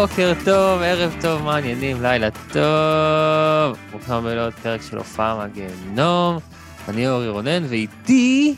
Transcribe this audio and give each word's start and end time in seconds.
בוקר 0.00 0.32
טוב, 0.44 0.82
ערב 0.82 1.14
טוב, 1.20 1.42
מעניינים, 1.42 2.02
לילה 2.02 2.28
טוב. 2.30 3.78
ברוכים 3.90 4.14
הבאים 4.14 4.36
לעוד 4.36 4.52
פרק 4.52 4.82
של 4.82 4.98
הופעה 4.98 5.36
מהגיהנום. 5.36 6.38
אני 6.88 7.08
אורי 7.08 7.28
רונן, 7.28 7.64
ואיתי... 7.68 8.54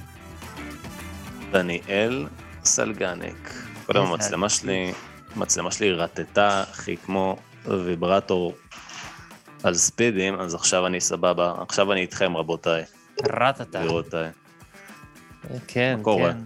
דניאל 1.53 2.27
סלגניק. 2.65 3.65
קודם 3.87 4.03
המצלמה 4.03 4.49
שלי, 4.49 4.93
המצלמה 5.35 5.71
שלי 5.71 5.93
רטטה, 5.93 6.65
אחי, 6.71 6.97
כמו 6.97 7.37
ויברטור 7.65 8.55
על 9.63 9.75
ספידים, 9.75 10.41
אז 10.41 10.55
עכשיו 10.55 10.87
אני 10.87 11.01
סבבה. 11.01 11.55
עכשיו 11.59 11.93
אני 11.93 12.01
איתכם, 12.01 12.37
רבותיי. 12.37 12.85
רטטה. 13.25 13.79
גבירותיי. 13.81 14.31
כן, 15.67 15.95
מה 15.99 16.05
קורה? 16.05 16.33
כן. 16.33 16.39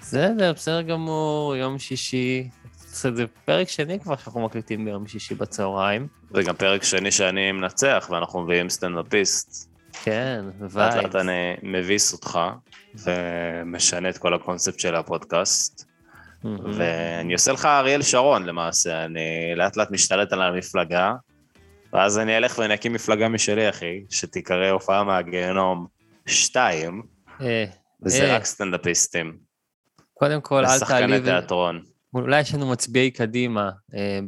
בסדר, 0.00 0.52
בסדר 0.52 0.82
גמור, 0.82 1.56
יום 1.56 1.78
שישי. 1.78 2.48
זה 3.02 3.24
פרק 3.44 3.68
שני 3.68 4.00
כבר 4.00 4.16
שאנחנו 4.16 4.40
מקליטים 4.40 4.84
ביום 4.84 5.06
שישי 5.06 5.34
בצהריים. 5.34 6.08
זה 6.30 6.42
גם 6.42 6.56
פרק 6.56 6.82
שני 6.82 7.10
שאני 7.10 7.52
מנצח, 7.52 8.08
ואנחנו 8.10 8.40
מביאים 8.40 8.70
סטנדאפיסט. 8.70 9.68
כן, 10.02 10.44
לאט 10.60 10.70
וייב. 10.74 10.94
לאט 10.94 11.14
אני 11.14 11.54
מביס 11.62 12.12
אותך, 12.12 12.38
ומשנה 12.94 14.08
את 14.08 14.18
כל 14.18 14.34
הקונספט 14.34 14.78
של 14.78 14.94
הפודקאסט. 14.94 15.88
ואני 16.44 17.32
עושה 17.32 17.52
לך 17.52 17.64
אריאל 17.64 18.02
שרון 18.02 18.46
למעשה, 18.46 19.04
אני 19.04 19.52
לאט 19.56 19.76
לאט 19.76 19.90
משתלט 19.90 20.32
על 20.32 20.42
המפלגה, 20.42 21.12
ואז 21.92 22.18
אני 22.18 22.36
אלך 22.36 22.58
ואני 22.58 22.74
אקים 22.74 22.92
מפלגה 22.92 23.28
משלי, 23.28 23.68
אחי, 23.68 24.04
שתיקרא 24.10 24.70
הופעה 24.70 25.04
מהגיהנום 25.04 25.86
2, 26.26 27.02
אה, 27.40 27.64
וזה 28.02 28.24
אה, 28.24 28.36
רק 28.36 28.44
סטנדאפיסטים. 28.44 29.36
קודם 30.14 30.40
כל, 30.40 30.64
אל 30.66 30.76
ושחקני 30.76 30.98
תעליב... 30.98 31.24
תיאטרון. 31.24 31.82
אולי 32.14 32.40
יש 32.40 32.54
לנו 32.54 32.70
מצביעי 32.70 33.10
קדימה 33.10 33.70
אה, 33.94 34.20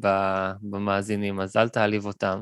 במאזינים, 0.63 1.41
אז 1.41 1.57
אל 1.57 1.69
תעליב 1.69 2.07
אותם. 2.07 2.41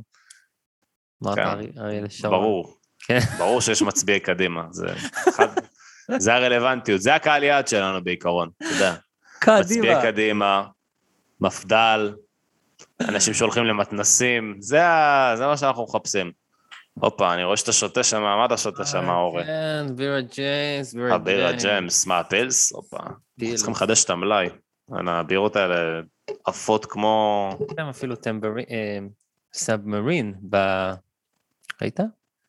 אמרת 1.25 1.35
כן, 1.37 1.43
ארי- 1.47 1.71
אריאל 1.79 2.09
שרון. 2.09 2.41
ברור. 2.41 2.75
כן. 3.07 3.19
ברור 3.39 3.61
שיש 3.61 3.83
מצביעי 3.83 4.21
קדימה, 4.21 4.63
זה 4.71 4.87
אחד... 5.29 5.47
זה 6.19 6.35
הרלוונטיות, 6.35 7.01
זה 7.01 7.15
הקהל 7.15 7.43
יעד 7.43 7.69
שלנו 7.69 8.05
בעיקרון, 8.05 8.51
אתה 8.57 8.67
יודע. 8.75 8.95
מצביעי 9.61 9.95
קדימה, 10.03 10.65
מפד"ל, 11.41 12.15
אנשים 13.01 13.35
שהולכים 13.35 13.65
למתנסים, 13.65 14.57
זה. 14.59 14.81
זה 15.35 15.47
מה 15.47 15.57
שאנחנו 15.57 15.85
מחפשים. 15.85 16.33
הופה, 16.95 17.35
אני 17.35 17.45
רואה 17.45 17.57
שאתה 17.57 17.73
שותה 17.73 18.03
שם, 18.03 18.23
מה 18.23 18.45
אתה 18.45 18.57
שותה 18.57 18.85
שם, 18.87 19.09
אורי? 19.09 19.45
כן, 19.45 19.87
בירה 19.97 20.21
ג'מס, 20.21 20.95
בירה 20.95 21.15
הבירה 21.15 21.53
ג'מס, 21.53 22.07
מה, 22.07 22.19
הפילס? 22.19 22.73
הופה. 22.73 22.97
צריכים 23.57 23.75
לחדש 23.75 24.05
את 24.05 24.11
המלאי. 24.11 24.49
הבירות 24.91 25.57
האלה 25.57 26.01
עפות 26.45 26.87
כמו... 26.87 27.51
יש 27.61 27.79
להם 27.79 27.89
אפילו. 27.89 28.15
אה, 28.71 28.99
submarine 29.53 30.35
ב... 30.51 30.57
ראית? 31.83 32.01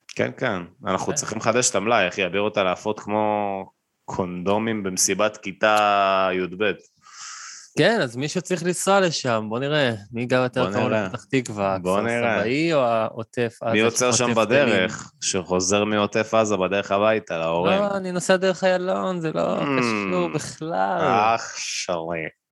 כן, 0.07 0.31
כן, 0.38 0.61
אנחנו 0.85 1.07
כן. 1.07 1.13
צריכים 1.13 1.38
לחדש 1.38 1.69
את 1.69 1.75
המלאי, 1.75 2.07
אחי, 2.07 2.23
הבירות 2.23 2.57
האלה 2.57 2.72
עפות 2.72 2.99
כמו 2.99 3.66
קונדומים 4.05 4.83
במסיבת 4.83 5.38
כיתה 5.38 6.29
י"ב. 6.33 6.63
כן, 7.79 8.01
אז 8.01 8.16
מישהו 8.16 8.41
צריך 8.41 8.63
לנסוע 8.63 9.00
לשם, 9.00 9.45
בוא 9.50 9.59
נראה. 9.59 9.94
מי 10.12 10.25
גר 10.25 10.44
יותר 10.44 10.73
קרוב 10.73 10.88
נראה. 10.88 11.06
לפתח 11.06 11.23
תקווה? 11.23 11.78
בוא 11.81 12.01
נראה. 12.01 12.40
סבאי 12.40 12.73
או 12.73 12.79
העוטף 12.79 13.57
עזה? 13.62 13.73
מי 13.73 13.79
עוצר 13.81 14.12
שם 14.12 14.34
בדרך, 14.34 15.12
שחוזר 15.22 15.84
מעוטף 15.84 16.34
עזה 16.34 16.57
בדרך 16.57 16.91
הביתה? 16.91 17.38
להורים? 17.38 17.79
לא, 17.79 17.97
אני 17.97 18.12
נוסע 18.12 18.35
דרך 18.38 18.63
איילון, 18.63 19.19
זה 19.19 19.31
לא 19.31 19.59
Mm. 19.59 19.63
קשור 19.79 20.28
בכלל. 20.35 20.97
אח 21.35 21.56
שלי, 21.57 21.95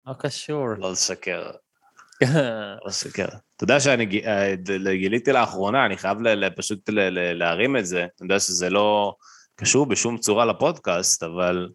לא 0.08 0.14
קשור. 0.20 0.68
לא 0.78 0.92
לשקר. 0.92 1.44
לא 2.22 2.88
לשקר. 2.88 3.28
אתה 3.56 3.64
יודע 3.64 3.80
שאני 3.80 4.22
אה, 4.26 4.56
גיליתי 4.94 5.32
לאחרונה, 5.32 5.86
אני 5.86 5.98
חייב 5.98 6.18
פשוט 6.56 6.90
להרים 7.34 7.78
את 7.78 7.86
זה, 7.86 8.06
אתה 8.16 8.24
יודע 8.24 8.40
שזה 8.40 8.70
לא 8.70 9.14
קשור 9.56 9.86
בשום 9.86 10.18
צורה 10.18 10.46
לפודקאסט, 10.46 11.24
אבל 11.24 11.70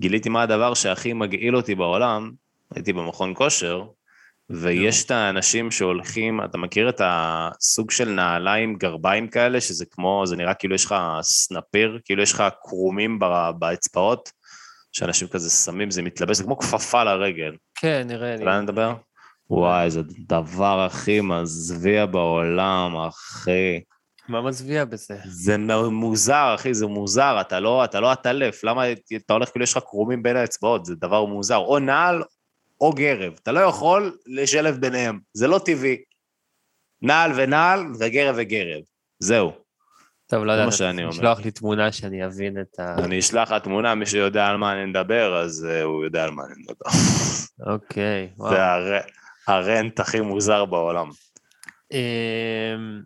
גיליתי 0.00 0.28
מה 0.28 0.42
הדבר 0.42 0.74
שהכי 0.74 1.12
מגעיל 1.12 1.56
אותי 1.56 1.74
בעולם, 1.74 2.45
הייתי 2.74 2.92
במכון 2.92 3.34
כושר, 3.36 3.82
ויש 4.50 5.04
את 5.04 5.10
האנשים 5.10 5.70
שהולכים, 5.70 6.44
אתה 6.44 6.58
מכיר 6.58 6.88
את 6.88 7.00
הסוג 7.04 7.90
של 7.90 8.08
נעליים 8.08 8.76
גרביים 8.76 9.28
כאלה, 9.28 9.60
שזה 9.60 9.84
כמו, 9.90 10.22
זה 10.26 10.36
נראה 10.36 10.54
כאילו 10.54 10.74
יש 10.74 10.84
לך 10.84 10.94
סנפיר, 11.22 11.98
כאילו 12.04 12.22
יש 12.22 12.32
לך 12.32 12.44
קרומים 12.62 13.18
באצבעות, 13.58 14.30
שאנשים 14.92 15.28
כזה 15.28 15.50
שמים, 15.50 15.90
זה 15.90 16.02
מתלבש, 16.02 16.36
זה 16.36 16.44
כמו 16.44 16.58
כפפה 16.58 17.04
לרגל. 17.04 17.56
כן, 17.74 18.02
נראה 18.06 18.36
לי. 18.36 18.42
אתה 18.42 18.54
אני 18.54 18.62
מדבר? 18.62 18.94
וואי, 19.50 19.90
זה 19.90 20.00
הדבר 20.00 20.80
הכי 20.80 21.20
מזוויע 21.20 22.06
בעולם, 22.06 22.96
אחי. 22.96 23.80
מה 24.28 24.42
מזוויע 24.42 24.84
בזה? 24.84 25.16
זה 25.24 25.56
מוזר, 25.90 26.52
אחי, 26.54 26.74
זה 26.74 26.86
מוזר, 26.86 27.40
אתה 27.40 27.60
לא, 27.60 27.84
אתה 27.84 28.00
לא 28.00 28.12
עטלף, 28.12 28.64
למה 28.64 28.92
אתה 29.16 29.32
הולך 29.32 29.48
כאילו 29.48 29.62
יש 29.62 29.76
לך 29.76 29.82
קרומים 29.82 30.22
בין 30.22 30.36
האצבעות, 30.36 30.84
זה 30.84 30.94
דבר 30.94 31.24
מוזר. 31.24 31.56
או 31.56 31.78
נעל 31.78 32.22
או 32.80 32.92
גרב, 32.92 33.32
אתה 33.42 33.52
לא 33.52 33.60
יכול 33.60 34.16
לשלב 34.26 34.76
ביניהם, 34.76 35.18
זה 35.32 35.46
לא 35.46 35.60
טבעי. 35.64 35.96
נעל 37.02 37.32
ונעל 37.36 37.80
וגרב 38.00 38.34
וגרב, 38.38 38.82
זהו. 39.18 39.52
טוב, 40.26 40.44
לא 40.44 40.52
יודע, 40.52 40.68
אתה. 40.68 40.92
לשלוח 40.92 41.40
לי 41.40 41.50
תמונה 41.50 41.92
שאני 41.92 42.26
אבין 42.26 42.60
את 42.60 42.80
ה... 42.80 42.94
אני 43.04 43.18
אשלח 43.18 43.52
לך 43.52 43.62
תמונה, 43.62 43.94
מי 43.94 44.06
שיודע 44.06 44.46
על 44.46 44.56
מה 44.56 44.72
אני 44.72 44.84
מדבר, 44.84 45.42
אז 45.44 45.66
uh, 45.70 45.82
הוא 45.84 46.04
יודע 46.04 46.24
על 46.24 46.30
מה 46.30 46.42
אני 46.44 46.54
מדבר. 46.62 46.90
אוקיי, 47.72 48.30
וואו. 48.38 48.50
זה 48.50 48.64
הר... 48.64 49.00
הרנט 49.46 50.00
הכי 50.00 50.20
מוזר 50.20 50.64
בעולם. 50.64 51.08
אמ, 51.92 53.02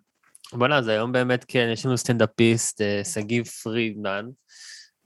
בוא'נה, 0.53 0.77
אז 0.77 0.87
היום 0.87 1.11
באמת 1.11 1.45
כן, 1.47 1.69
יש 1.73 1.85
לנו 1.85 1.97
סטנדאפיסט, 1.97 2.81
אה, 2.81 3.01
שגיב 3.03 3.47
פרידמן. 3.47 4.25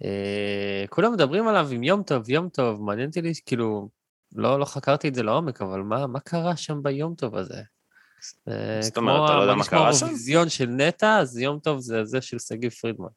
אה, 0.03 0.85
כולם 0.89 1.13
מדברים 1.13 1.47
עליו 1.47 1.67
עם 1.71 1.83
יום 1.83 2.03
טוב, 2.03 2.29
יום 2.29 2.49
טוב, 2.49 2.81
מעניין 2.81 3.07
אותי, 3.07 3.21
לי, 3.21 3.31
כאילו, 3.45 3.89
לא, 4.35 4.59
לא 4.59 4.65
חקרתי 4.65 5.07
את 5.07 5.15
זה 5.15 5.23
לעומק, 5.23 5.61
אבל 5.61 5.81
מה, 5.81 6.07
מה 6.07 6.19
קרה 6.19 6.57
שם 6.57 6.83
ביום 6.83 7.15
טוב 7.15 7.35
הזה? 7.35 7.61
אה, 8.47 8.81
זאת 8.81 8.97
אומרת, 8.97 9.29
אתה 9.29 9.35
לא 9.35 9.41
יודע 9.41 9.53
מה 9.53 9.63
קרה 9.65 9.83
כמו 9.83 9.93
שם? 9.93 10.05
האירוויזיון 10.05 10.49
של 10.49 10.65
נטע, 10.65 11.17
אז 11.17 11.37
יום 11.37 11.59
טוב 11.59 11.79
זה 11.79 12.05
זה 12.05 12.21
של 12.21 12.39
שגיב 12.39 12.71
פרידמן. 12.71 13.07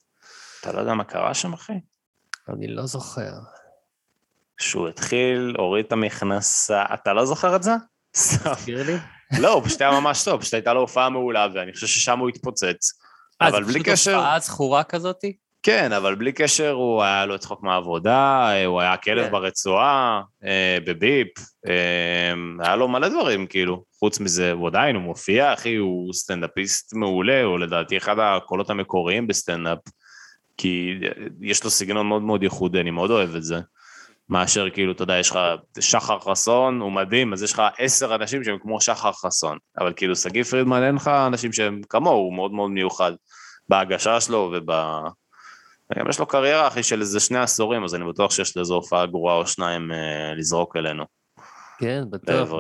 אתה 0.61 0.73
לא 0.73 0.81
יודע 0.81 0.95
מה 0.95 1.05
קרה 1.05 1.35
שם, 1.35 1.53
אחי? 1.53 1.73
אני 2.49 2.67
לא 2.67 2.87
זוכר. 2.87 3.33
שהוא 4.61 4.89
התחיל, 4.89 5.55
הוריד 5.59 5.85
את 5.85 5.93
המכנסה, 5.93 6.85
אתה 6.95 7.13
לא 7.13 7.27
זוכר 7.27 7.57
את 7.57 7.63
זה? 7.63 7.73
תזכיר 8.13 8.83
לי? 8.83 8.97
לא, 9.43 9.53
הוא 9.53 9.65
פשוט 9.65 9.81
היה 9.81 10.01
ממש 10.01 10.25
טוב, 10.25 10.41
פשוט 10.41 10.55
הייתה 10.55 10.73
לו 10.73 10.81
הופעה 10.81 11.11
מעולה, 11.11 11.47
ואני 11.55 11.73
חושב 11.73 11.87
ששם 11.87 12.19
הוא 12.19 12.29
התפוצץ. 12.29 12.93
אה, 13.43 13.49
אבל 13.49 13.65
בלי 13.65 13.81
פשוט 13.81 13.93
קשר, 13.93 14.17
הופעה 14.17 14.41
זכורה 14.41 14.85
כזאתי? 14.85 15.37
כן, 15.63 15.93
אבל 15.93 16.15
בלי 16.15 16.33
קשר, 16.33 16.71
הוא 16.71 17.03
היה 17.03 17.27
לו 17.27 17.39
צחוק 17.39 17.63
מהעבודה, 17.63 18.51
אה, 18.51 18.65
הוא 18.65 18.81
היה 18.81 18.97
כלב 18.97 19.25
כן. 19.25 19.33
ברצועה, 19.33 20.23
אה, 20.45 20.79
בביפ, 20.85 21.29
אה, 21.69 22.65
היה 22.67 22.77
לו 22.77 22.89
מלא 22.89 23.09
דברים, 23.09 23.47
כאילו. 23.47 23.85
חוץ 23.99 24.21
מזה, 24.21 24.53
הוא 24.53 24.69
עדיין, 24.69 24.97
הוא 24.97 25.03
מופיע, 25.03 25.53
אחי, 25.53 25.75
הוא 25.75 26.13
סטנדאפיסט 26.13 26.95
מעולה, 26.95 27.43
הוא 27.43 27.59
לדעתי 27.59 27.97
אחד 27.97 28.17
הקולות 28.19 28.71
המקוריים 28.71 29.27
בסטנדאפ, 29.27 29.79
כי 30.57 30.95
יש 31.41 31.65
לו 31.65 31.71
סגנון 31.71 32.07
מאוד 32.07 32.23
מאוד 32.23 32.43
ייחודי, 32.43 32.81
אני 32.81 32.91
מאוד 32.91 33.11
אוהב 33.11 33.35
את 33.35 33.43
זה. 33.43 33.61
מאשר 34.29 34.71
כאילו, 34.71 34.93
אתה 34.93 35.03
יודע, 35.03 35.19
יש 35.19 35.31
לך 35.31 35.39
שחר 35.81 36.19
חסון, 36.19 36.81
הוא 36.81 36.93
מדהים, 36.93 37.33
אז 37.33 37.43
יש 37.43 37.53
לך 37.53 37.63
עשר 37.79 38.15
אנשים 38.15 38.45
שהם 38.45 38.59
כמו 38.63 38.81
שחר 38.81 39.13
חסון. 39.13 39.59
אבל 39.79 39.93
כאילו, 39.97 40.17
שגיב 40.17 40.47
פרידמן, 40.47 40.83
אין 40.83 40.95
לך 40.95 41.09
אנשים 41.09 41.53
שהם 41.53 41.81
כמוהו, 41.89 42.17
הוא 42.17 42.35
מאוד 42.35 42.53
מאוד 42.53 42.71
מיוחד. 42.71 43.13
בהגשה 43.69 44.21
שלו 44.21 44.53
וב... 44.53 44.73
גם 45.97 46.09
יש 46.11 46.19
לו 46.19 46.27
קריירה, 46.27 46.69
אחי, 46.69 46.83
של 46.83 47.01
איזה 47.01 47.21
שני 47.21 47.39
עשורים, 47.39 47.85
אז 47.85 47.95
אני 47.95 48.05
בטוח 48.05 48.31
שיש 48.31 48.57
לזה 48.57 48.75
הופעה 48.75 49.07
גרועה 49.07 49.37
או 49.37 49.47
שניים 49.47 49.93
אה, 49.93 50.35
לזרוק 50.37 50.77
אלינו. 50.77 51.05
כן, 51.79 52.05
בטוח. 52.11 52.51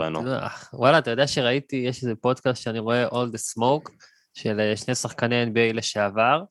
וואלה, 0.73 0.99
אתה 0.99 1.11
יודע 1.11 1.27
שראיתי, 1.27 1.77
יש 1.77 2.03
איזה 2.03 2.15
פודקאסט 2.21 2.63
שאני 2.63 2.79
רואה, 2.79 3.09
All 3.09 3.29
the 3.35 3.59
Smoke, 3.59 3.91
של 4.35 4.61
אה, 4.61 4.77
שני 4.77 4.95
שחקני 4.95 5.45
NBA 5.45 5.75
לשעבר, 5.75 6.43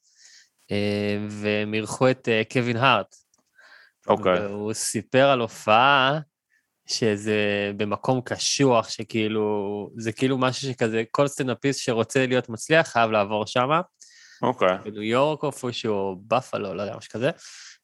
אה, 0.72 1.18
והם 1.30 1.74
אירחו 1.74 2.10
את 2.10 2.28
קווין 2.54 2.78
הארט. 2.78 3.16
אוקיי. 4.08 4.40
והוא 4.40 4.74
סיפר 4.74 5.30
על 5.30 5.40
הופעה 5.40 6.20
שזה 6.88 7.72
במקום 7.78 8.22
קשוח, 8.22 8.90
שכאילו, 8.90 9.90
זה 9.98 10.12
כאילו 10.12 10.38
משהו 10.38 10.68
שכזה, 10.68 11.04
כל 11.12 11.28
סטנדאפיסט 11.28 11.80
שרוצה 11.80 12.26
להיות 12.28 12.50
מצליח 12.50 12.88
חייב 12.88 13.12
לעבור 13.12 13.46
שמה. 13.46 13.82
אוקיי. 14.42 14.78
בניו 14.84 15.04
יורק 15.04 15.44
איפשהו, 15.44 15.94
או 15.94 16.16
באפלו, 16.28 16.74
לא 16.74 16.82
יודע, 16.82 16.98
משהו 16.98 17.12
כזה. 17.12 17.32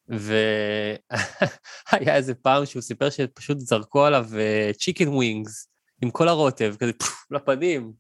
והיה 0.08 0.98
איזה 2.16 2.34
פעם 2.34 2.66
שהוא 2.66 2.82
סיפר 2.82 3.10
שפשוט 3.10 3.60
זרקו 3.60 4.06
עליו 4.06 4.28
chicken 4.80 5.08
wings 5.08 5.68
עם 6.02 6.12
כל 6.12 6.28
הרוטב, 6.28 6.76
כזה 6.80 6.94
פוף, 6.94 7.26
לפנים. 7.32 7.94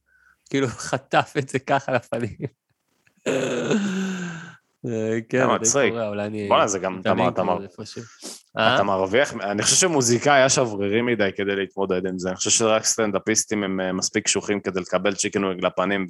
כאילו 0.49 0.67
חטף 0.89 1.33
את 1.37 1.49
זה 1.49 1.59
ככה 1.59 1.91
לפנים. 1.91 2.37
אה, 4.87 5.19
כן, 5.29 5.55
מצחיק. 5.55 5.93
בואנה, 6.47 6.67
זה 6.67 6.79
גם, 6.79 7.01
אתה. 7.01 7.13
אה? 8.57 8.83
מרוויח, 8.83 9.33
אני 9.33 9.63
חושב 9.63 9.75
שמוזיקאי 9.75 10.33
היה 10.33 10.49
שברירי 10.49 11.01
מדי 11.01 11.29
כדי 11.35 11.55
להתמודד 11.55 12.05
עם 12.05 12.19
זה, 12.19 12.29
אני 12.29 12.35
חושב 12.35 12.49
שרק 12.49 12.83
סטנדאפיסטים 12.83 13.63
הם 13.63 13.79
אה, 13.79 13.93
מספיק 13.93 14.25
קשוחים 14.25 14.59
כדי 14.59 14.79
לקבל 14.79 15.15
chicken 15.15 15.43
wing 15.43 15.65
לפנים 15.65 16.07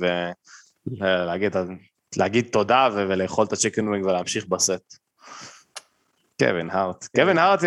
ולהגיד 0.99 1.55
להגיד 2.17 2.47
תודה 2.51 2.89
ולאכול 2.93 3.45
את 3.45 3.53
ה 3.53 3.58
chicken 3.58 3.87
wing 3.87 4.05
ולהמשיך 4.05 4.45
בסט. 4.47 4.97
קווין 6.39 6.69
הארט. 6.69 7.07
קווין 7.15 7.37
הארט 7.37 7.59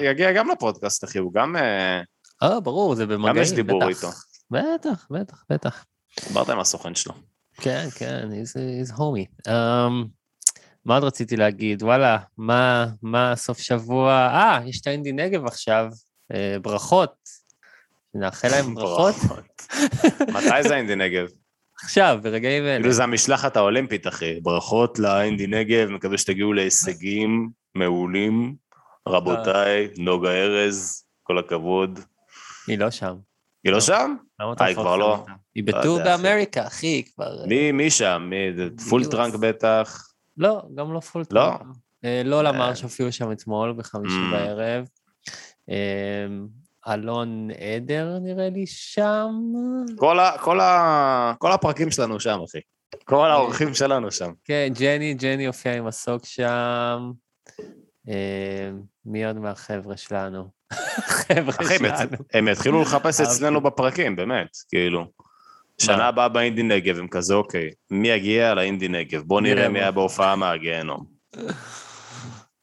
יגיע- 0.00 0.32
גם 0.32 0.50
לפודקאסט, 0.50 1.04
אחי, 1.04 1.18
הוא 1.18 1.32
גם... 1.34 1.56
אה, 1.56 2.00
אה, 2.42 2.60
ברור, 2.60 2.94
זה 2.94 3.06
במגעים, 3.06 3.36
גם 3.36 3.42
יש 3.42 3.52
דיבור 3.52 3.80
בטח. 3.86 3.88
איתו. 3.96 4.08
בטח, 4.50 5.06
בטח, 5.10 5.44
בטח. 5.50 5.84
דיברת 6.28 6.48
עם 6.48 6.60
הסוכן 6.60 6.94
שלו. 6.94 7.14
כן, 7.56 7.88
כן, 7.94 8.28
he's, 8.30 8.92
homie. 8.96 9.48
Um, 9.48 9.50
מה 10.84 10.94
עוד 10.94 11.04
רציתי 11.04 11.36
להגיד? 11.36 11.82
וואלה, 11.82 12.18
מה, 12.38 12.86
מה 13.02 13.36
סוף 13.36 13.58
שבוע? 13.58 14.12
אה, 14.12 14.60
יש 14.66 14.80
את 14.80 14.86
האינדי 14.86 15.12
נגב 15.12 15.46
עכשיו, 15.46 15.86
אה, 16.34 16.56
ברכות. 16.62 17.14
נאחל 18.14 18.48
להם 18.48 18.74
ברכות 18.74 19.14
מתי 20.28 20.62
זה 20.68 20.76
אינדי 20.76 20.96
נגב? 20.96 21.26
עכשיו, 21.84 22.18
ברגעים 22.22 22.62
אלה. 22.64 22.78
כאילו 22.80 22.92
זה 22.92 23.02
המשלחת 23.04 23.56
האולימפית, 23.56 24.06
אחי. 24.06 24.40
ברכות 24.40 24.98
לאינדי 24.98 25.46
נגב, 25.46 25.88
מקווה 25.88 26.18
שתגיעו 26.18 26.52
להישגים 26.52 27.50
מעולים. 27.74 28.54
רבותיי, 29.08 29.88
נוגה 29.98 30.30
ארז, 30.30 31.04
כל 31.22 31.38
הכבוד. 31.38 32.00
היא 32.66 32.78
לא 32.78 32.90
שם. 32.90 33.14
היא 33.64 33.72
לא 33.72 33.80
שם? 33.80 34.16
למה 34.40 34.52
אתה 34.52 34.64
אה, 34.64 34.68
היא 34.68 34.76
כבר 34.76 34.96
לא? 34.96 35.24
היא 35.54 35.64
לא 35.66 35.78
ב 35.80 35.83
tour. 35.83 35.98
באמריקה, 36.04 36.66
אחי, 36.66 37.02
כבר... 37.14 37.40
אה, 37.40 37.46
מי 37.46 37.72
מי 37.72 37.90
שם? 37.90 38.26
מי? 38.30 38.36
זה 38.56 38.68
פול. 38.90 39.04
טראנק 39.04 39.34
בטח. 39.34 40.06
לא, 40.36 40.62
גם 40.74 40.92
לא 40.92 41.00
פול 41.00 41.22
לא? 41.30 41.40
טראנק. 41.40 41.76
אה, 42.04 42.22
לא 42.24 42.44
למר 42.44 42.68
אה. 42.68 42.74
שהופיעו 42.74 43.12
שם 43.12 43.32
אתמול 43.32 43.72
בחמישי 43.72 44.14
Mm. 44.14 44.32
בערב. 44.34 44.84
אלון 46.88 47.48
עדר 47.50 48.18
נראה 48.18 48.48
לי 48.50 48.66
שם. 48.66 49.30
כל 49.96 50.18
ה- 50.20 50.38
כל 50.40 50.60
ה- 50.60 51.32
כל 51.38 51.52
הפרקים 51.52 51.90
שלנו 51.90 52.20
שם, 52.20 52.38
אחי. 52.50 52.58
כל 53.04 53.30
האורחים 53.30 53.74
שלנו 53.74 54.10
שם. 54.10 54.32
כן, 54.44 54.68
ג'ני, 54.78 55.14
ג'ני 55.14 55.46
הופיע 55.46 55.74
עם 55.76 55.86
מסוק 55.86 56.24
שם. 56.24 57.10
אה, 58.08 58.70
מי 59.04 59.24
עוד 59.24 59.36
מהחבר'ה 59.38 59.96
שלנו? 59.96 60.44
חבר'ה 61.26 61.54
אחי, 61.60 61.74
הם 61.74 61.96
שלנו. 61.96 62.16
הם 62.34 62.48
יתחילו 62.48 62.82
לחפש. 62.82 63.20
אצלנו 63.20 63.60
בפרקים, 63.60 64.16
באמת, 64.16 64.48
כאילו. 64.68 65.06
שנה 65.78 66.06
הבאה 66.08 66.28
באינדי 66.28 66.62
נגב, 66.62 66.98
הם 66.98 67.08
כזה, 67.08 67.34
אוקיי, 67.34 67.70
מי 67.90 68.08
יגיע 68.08 68.54
לאינדי 68.54 68.88
נגב? 68.88 69.22
בוא 69.22 69.40
נראה 69.40 69.68
מי. 69.68 69.78
היה 69.78 69.90
בהופעה 69.90 70.36
מהגיהנום. 70.36 71.04
כן, 71.32 71.42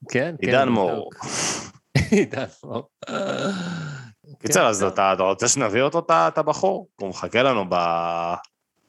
כן. 0.09 0.35
עידן 0.41 0.69
מור. 0.69 1.09
עידן 2.11 2.45
מור. 2.63 2.87
קיצר, 4.41 4.59
כן, 4.59 4.65
אז 4.65 4.79
טוב. 4.79 4.93
אתה 4.93 5.13
אתה 5.13 5.23
רוצה 5.23 5.47
שנביא 5.47 5.81
אותו, 5.81 6.05
את 6.09 6.37
הבחור? 6.37 6.87
הוא 6.95 7.09
מחכה 7.09 7.43
לנו 7.43 7.65
ב- 7.69 8.33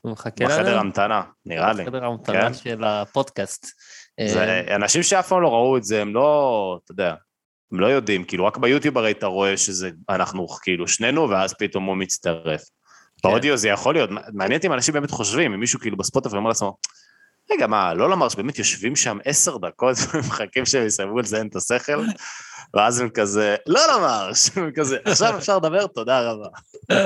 הוא 0.00 0.12
מחכה 0.12 0.44
לנו? 0.44 0.54
בחדר 0.54 0.78
המתנה, 0.78 1.22
נראה 1.46 1.72
לי. 1.72 1.84
בחדר 1.84 2.04
ההמתנה 2.04 2.40
כן. 2.40 2.54
של 2.54 2.84
הפודקאסט. 2.84 3.66
זה 4.26 4.44
אה, 4.44 4.76
אנשים 4.76 5.02
שאף 5.02 5.28
פעם 5.28 5.42
לא 5.42 5.48
ראו 5.48 5.76
את 5.76 5.84
זה, 5.84 6.02
הם 6.02 6.14
לא, 6.14 6.78
אתה 6.84 6.92
יודע, 6.92 7.14
הם 7.72 7.80
לא 7.80 7.86
יודעים, 7.86 8.24
כאילו 8.24 8.46
רק 8.46 8.56
ביוטיוב 8.56 8.98
הרי 8.98 9.10
אתה 9.10 9.26
רואה 9.26 9.56
שזה, 9.56 9.90
אנחנו 10.08 10.48
כאילו 10.48 10.88
שנינו, 10.88 11.30
ואז 11.30 11.54
פתאום 11.58 11.84
הוא 11.84 11.96
מצטרף. 11.96 12.60
כן. 13.22 13.28
באודיו 13.28 13.56
זה 13.56 13.68
יכול 13.68 13.94
להיות, 13.94 14.10
מעניין 14.32 14.56
אותי 14.56 14.66
אם 14.66 14.72
אנשים 14.72 14.94
באמת 14.94 15.10
חושבים, 15.10 15.52
אם 15.52 15.60
מישהו 15.60 15.80
כאילו 15.80 15.96
בספוטיפיי 15.96 16.38
אומר 16.38 16.48
לעצמו, 16.48 16.76
רגע, 17.50 17.66
מה, 17.66 17.94
לא 17.94 18.10
לומר 18.10 18.28
שבאמת 18.28 18.58
יושבים 18.58 18.96
שם 18.96 19.18
עשר 19.24 19.56
דקות 19.56 19.96
ומחכים 20.14 20.66
שהם 20.66 20.86
יסיימו 20.86 21.18
לזיין 21.18 21.46
את 21.46 21.56
השכל, 21.56 22.04
ואז 22.74 23.00
הם 23.00 23.08
כזה, 23.08 23.56
לא 23.66 23.80
לומר, 23.92 24.34
שהם 24.34 24.70
כזה, 24.76 24.96
עכשיו 25.04 25.38
אפשר 25.38 25.56
לדבר, 25.56 25.86
תודה 25.86 26.20
רבה. 26.20 26.48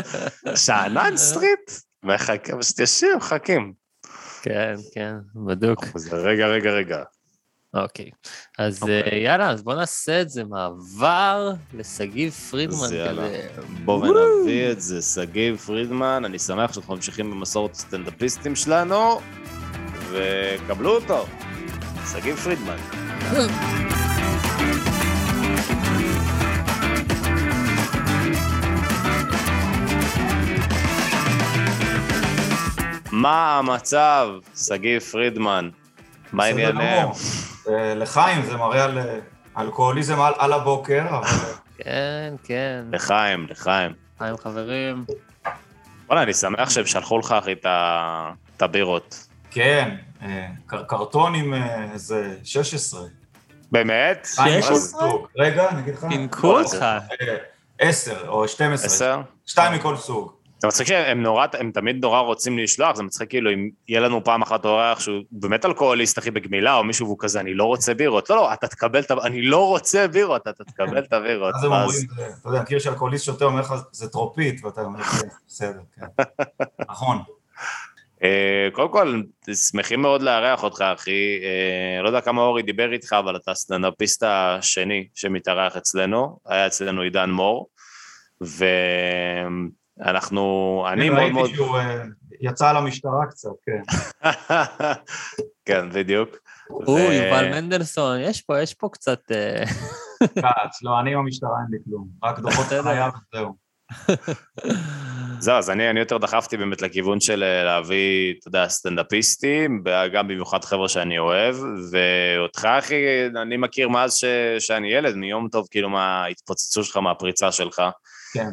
שאנן 0.64 1.17
סטריט, 1.17 1.70
פשוט 2.61 2.79
יושבים, 2.79 3.17
מחכים. 3.17 3.73
כן, 4.43 4.75
כן, 4.94 5.14
בדוק. 5.47 5.85
רגע, 6.12 6.47
רגע, 6.47 6.70
רגע. 6.70 7.03
אוקיי. 7.75 8.11
אז 8.59 8.82
אוקיי. 8.82 9.03
אה, 9.12 9.19
יאללה, 9.19 9.50
אז 9.50 9.62
בוא 9.62 9.75
נעשה 9.75 10.20
את 10.20 10.31
זה 10.31 10.44
מעבר 10.44 11.53
לשגיב 11.75 12.32
פרידמן. 12.32 12.87
כזה. 12.87 13.49
בואו 13.85 14.00
ונביא 14.00 14.73
את 14.73 14.81
זה, 14.81 15.03
שגיב 15.03 15.56
פרידמן, 15.56 16.23
אני 16.25 16.38
שמח 16.38 16.73
שאנחנו 16.73 16.94
ממשיכים 16.94 17.31
במסורת 17.31 17.70
הסטנדאפיסטים 17.70 18.56
שלנו, 18.56 19.20
וקבלו 20.11 20.94
אותו, 20.94 21.26
שגיב 22.12 22.37
פרידמן. 22.37 22.76
מה 33.12 33.59
המצב, 33.59 34.29
שגיב 34.56 35.03
פרידמן? 35.03 35.70
מה? 36.32 36.53
גמור. 36.53 37.12
אה, 37.69 37.94
לחיים 37.94 38.43
זה 38.43 38.56
מראה 38.56 38.85
על 38.85 38.99
אה, 38.99 39.19
אלכוהוליזם 39.59 40.20
על, 40.20 40.32
על 40.38 40.53
הבוקר, 40.53 41.03
אבל 41.09 41.26
אה, 41.26 41.53
כן, 41.79 42.35
כן. 42.44 42.85
לחיים, 42.93 43.47
לחיים. 43.50 43.93
חיים 44.19 44.37
חברים. 44.37 45.05
וואלה, 46.06 46.23
אני 46.23 46.35
שמח 46.35 46.70
שהם 46.70 46.87
שלחו 46.87 47.19
לך, 47.19 47.32
אחי, 47.32 47.53
את 48.57 48.62
הבירות. 48.62 49.26
כן, 49.50 49.95
קר- 50.66 50.83
קרטון 50.83 51.35
עם 51.35 51.54
איזה 51.92 52.37
16. 52.45 53.02
באמת? 53.73 54.28
שתיים 54.33 54.59
מכל 54.59 54.69
16? 54.75 55.00
סוג. 55.00 55.26
רגע, 55.38 55.69
אני 55.69 55.81
אגיד 55.81 55.95
לך. 55.95 56.04
פינקו 56.09 56.52
לא, 56.52 56.62
אותך. 56.62 56.83
אה, 56.83 56.99
10 57.78 58.28
או 58.28 58.49
12. 58.49 58.87
עשר? 58.87 59.21
שתיים 59.47 59.73
מכל 59.75 59.97
סוג. 59.97 60.33
זה 60.62 60.69
מצחיק 60.69 60.87
שהם 60.87 61.23
נורא, 61.23 61.47
הם 61.59 61.71
תמיד 61.75 62.02
נורא 62.02 62.21
רוצים 62.21 62.59
לשלוח, 62.59 62.97
זה 62.97 63.02
מצחיק 63.02 63.31
כאילו 63.31 63.52
אם 63.52 63.71
יהיה 63.88 64.00
לנו 64.00 64.25
פעם 64.25 64.42
אחת 64.42 64.64
אורח 64.64 65.00
שהוא 65.00 65.23
באמת 65.31 65.64
אלכוהוליסט, 65.64 66.19
אחי, 66.19 66.31
בגמילה, 66.31 66.75
או 66.75 66.85
מישהו 66.85 67.07
והוא 67.07 67.16
כזה, 67.21 67.40
אני 67.40 67.54
לא 67.54 67.64
רוצה 67.64 67.95
בירות. 67.95 68.31
לא, 68.31 68.37
לא, 68.37 68.52
אתה 68.52 68.69
תקבל 68.69 69.00
את 69.00 69.11
ה... 69.11 69.14
אני 69.23 69.42
לא 69.42 69.69
רוצה 69.69 70.09
בירות, 70.09 70.49
אתה 70.49 70.64
תקבל 70.64 70.99
את 70.99 71.12
הבירות. 71.12 71.54
אז 71.54 71.64
הם 71.64 71.73
אומרים, 71.73 72.07
אתה 72.40 72.49
יודע, 72.49 72.62
מכיר 72.62 72.78
שאלכוהוליסט 72.78 73.25
שותה, 73.25 73.45
אומר 73.45 73.61
לך, 73.61 73.75
זה 73.92 74.09
טרופית, 74.09 74.64
ואתה 74.64 74.81
אומר, 74.81 75.02
כן, 75.02 75.28
בסדר, 75.49 75.81
כן. 75.97 76.07
נכון. 76.90 77.19
אה, 78.23 78.69
קודם 78.73 78.92
כל, 78.92 79.23
שמחים 79.54 80.02
מאוד 80.02 80.23
לארח 80.23 80.62
אותך, 80.62 80.85
אחי. 80.95 81.38
אה, 81.42 82.02
לא 82.02 82.09
יודע 82.09 82.21
כמה 82.21 82.42
אורי 82.42 82.62
דיבר 82.62 82.92
איתך, 82.92 83.12
אבל 83.19 83.37
אתה 83.37 83.50
הסטנדאפיסט 83.50 84.23
השני 84.26 85.09
שמתארח 85.14 85.76
אצלנו. 85.76 86.38
היה 86.47 86.66
אצלנו 86.66 87.02
עידן 87.02 87.31
מור, 87.31 87.66
ואנחנו, 90.04 90.85
אני 90.92 91.11
מאוד 91.11 91.32
מאוד... 91.32 91.44
ראיתי 91.44 91.56
שהוא 91.56 91.76
אה, 91.76 92.02
יצא 92.40 92.73
למשטרה 92.73 93.26
קצת, 93.30 93.50
כן. 93.66 93.82
כן, 95.66 95.90
בדיוק. 95.90 96.28
או, 96.71 96.99
יובל 96.99 97.50
מנדלסון, 97.50 98.21
יש 98.21 98.40
פה, 98.42 98.61
יש 98.61 98.75
פה 98.75 98.88
קצת... 98.92 99.32
אה, 99.32 99.64
כץ, 100.42 100.82
לא, 100.82 101.00
אני 101.00 101.12
עם 101.12 101.18
המשטרה 101.18 101.50
אין 101.50 101.66
לי 101.71 101.78
כלום. 101.85 102.09
רק 102.25 102.38
דוחות. 102.38 102.66
חייו 102.66 103.11
וזהו. 103.32 103.62
זהו, 105.38 105.54
אז 105.54 105.71
אני, 105.71 105.90
אני 105.90 106.00
יותר 106.00 106.18
דחפתי 106.18 106.56
באמת 106.56 106.82
לכיוון 106.82 107.21
של 107.21 107.42
אה, 107.42 107.64
להביא, 107.64 108.35
אתה 108.38 108.49
יודע, 108.49 108.68
סטנדאפיסטים, 108.68 109.85
גם 110.12 110.28
במיוחד 110.28 110.64
חבר'ה 110.64 110.88
שאני 110.88 111.18
אוהב, 111.18 111.56
ואותך, 111.92 112.64
אחי, 112.64 113.26
אני 113.42 113.56
מכיר 113.56 113.88
מאז 113.88 114.14
ש, 114.14 114.25
שאני 114.59 114.92
ילד, 114.92 115.14
מיום 115.14 115.49
טוב, 115.49 115.66
כאילו, 115.71 115.90
מההתפוצצות 115.90 116.85
שלך, 116.85 116.97
מהפריצה 116.97 117.52
שלך. 117.52 117.82
כן. 118.35 118.49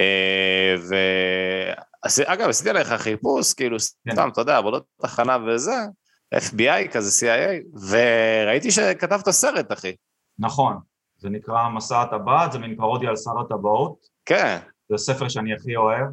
אה, 0.00 0.74
ו... 0.88 0.94
עשי- 2.02 2.22
אגב, 2.26 2.48
עשיתי 2.48 2.70
עליך 2.70 2.88
חיפוש, 2.92 3.54
כאילו, 3.54 3.76
כן. 4.04 4.12
סתם, 4.12 4.28
אתה 4.32 4.40
יודע, 4.40 4.56
עבודות 4.56 4.84
תחנה 5.02 5.36
וזה, 5.46 5.74
FBI 6.34 6.88
כזה, 6.92 7.26
CIA, 7.26 7.78
וראיתי 7.90 8.70
שכתבת 8.70 9.30
סרט, 9.30 9.72
אחי. 9.72 9.92
נכון. 10.38 10.76
זה 11.18 11.30
נקרא 11.30 11.68
מסע 11.68 12.02
הטבעת, 12.02 12.52
זה 12.52 12.58
מין 12.58 12.76
פרודיה 12.76 13.10
על 13.10 13.16
שר 13.16 13.40
הטבעות. 13.40 13.98
כן, 14.24 14.58
זה 14.88 14.94
הספר 14.94 15.28
שאני 15.28 15.54
הכי 15.54 15.76
אוהב, 15.76 16.06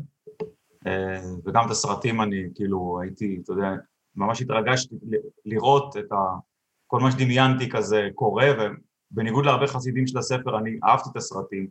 אה, 0.87 1.21
וגם 1.45 1.65
את 1.65 1.71
הסרטים 1.71 2.21
אני 2.21 2.43
כאילו 2.55 2.99
הייתי, 3.01 3.39
אתה 3.43 3.53
יודע, 3.53 3.67
ממש 4.15 4.41
התרגשתי 4.41 4.95
לראות 5.45 5.97
את 5.97 6.11
ה... 6.11 6.15
כל 6.87 6.99
מה 6.99 7.11
שדמיינתי 7.11 7.69
כזה 7.69 8.07
קורה, 8.15 8.47
ובניגוד 9.11 9.45
להרבה 9.45 9.67
חסידים 9.67 10.07
של 10.07 10.17
הספר, 10.17 10.57
אני 10.57 10.79
אהבתי 10.83 11.09
את 11.11 11.17
הסרטים. 11.17 11.67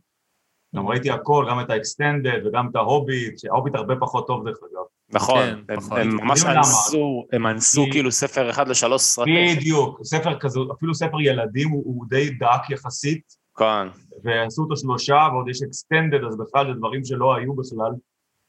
גם 0.74 0.86
ראיתי 0.88 1.10
הכל, 1.10 1.46
גם 1.50 1.60
את 1.60 1.70
ה 1.70 1.78
extended 1.78 2.40
וגם 2.46 2.68
את 2.70 2.76
ההוביט, 2.76 3.38
שההוביט 3.38 3.74
הרבה 3.74 3.94
פחות 4.00 4.26
טוב 4.26 4.44
דרך 4.48 4.56
אגב. 4.72 4.82
נכון, 5.10 5.38
כן, 5.38 5.58
הם- 5.68 5.76
נכון. 5.78 6.08
ממש. 6.08 6.44
אנסו, 6.44 7.26
הם 7.32 7.46
אנסו 7.46 7.84
כאילו 7.90 8.12
ספר 8.12 8.50
אחד 8.50 8.68
לשלוש 8.68 9.02
סרטים. 9.02 9.56
בדיוק, 9.56 10.00
ספר 10.04 10.38
כזה, 10.38 10.60
אפילו 10.76 10.94
ספר 10.94 11.20
ילדים 11.20 11.68
הוא, 11.70 12.04
די 12.08 12.30
דק 12.30 12.70
יחסית, 12.70 13.22
כן, 13.58 13.88
ועשו 14.24 14.62
אותו 14.62 14.76
שלושה, 14.76 15.28
ועוד 15.32 15.48
יש 15.48 15.62
extended, 15.62 16.24
אז 16.28 16.36
בכלל 16.38 16.66
זה 16.66 16.78
דברים 16.78 17.04
שלא 17.04 17.34
היו 17.34 17.54
בכלל. 17.54 17.92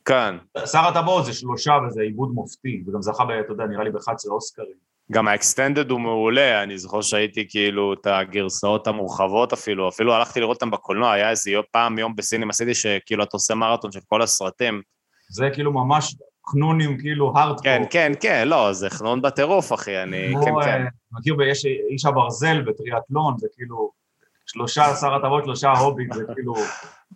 כן. 0.05 0.35
שר 0.65 0.79
הטבעות 0.79 1.25
זה 1.25 1.33
שלושה 1.33 1.73
וזה 1.87 2.01
עיבוד 2.01 2.29
מופתי, 2.31 2.83
וגם 2.87 3.01
זכה, 3.01 3.23
אתה 3.23 3.51
יודע, 3.53 3.65
נראה 3.65 3.83
לי 3.83 3.91
ב-11 3.91 4.29
אוסקרים. 4.31 4.86
גם 5.11 5.27
ה 5.27 5.34
extended 5.34 5.91
הוא 5.91 5.99
מעולה, 5.99 6.63
אני 6.63 6.77
זוכר 6.77 7.01
שהייתי 7.01 7.45
כאילו 7.49 7.93
את 7.93 8.07
הגרסאות 8.07 8.87
המורחבות 8.87 9.53
אפילו, 9.53 9.89
אפילו 9.89 10.13
הלכתי 10.13 10.39
לראות 10.39 10.55
אותם 10.55 10.71
בקולנוע, 10.71 11.11
היה 11.11 11.29
איזה 11.29 11.51
יום- 11.51 11.63
פעם 11.71 11.97
יום 11.99 12.15
בסינמה 12.15 12.53
סיטי 12.53 12.73
שכאילו 12.73 13.23
אתה 13.23 13.29
עושה 13.33 13.55
מרתון 13.55 13.91
של 13.91 13.99
כל 14.07 14.21
הסרטים. 14.21 14.81
זה 15.29 15.49
כאילו 15.53 15.71
ממש 15.73 16.15
חנונים, 16.51 16.97
כאילו 16.97 17.33
הארדקור. 17.35 17.63
כן, 17.63 17.81
כן, 17.89 18.11
כן, 18.19 18.47
לא, 18.47 18.73
זה 18.73 18.89
חנון 18.89 19.21
בטירוף, 19.21 19.73
אחי, 19.73 20.03
אני, 20.03 20.33
כמו, 20.33 20.43
כן, 20.45 20.51
אה, 20.55 20.63
כן. 20.63 20.85
מכיר, 21.11 21.41
יש 21.41 21.65
איש 21.65 22.05
הברזל 22.05 22.61
בטריאטלון, 22.61 23.37
זה 23.37 23.47
כאילו 23.55 23.91
שלושה 24.45 24.95
שר 24.95 25.15
הטבות, 25.15 25.43
שלושה 25.45 25.71
הוביט, 25.71 26.13
זה 26.13 26.23
כאילו 26.33 26.53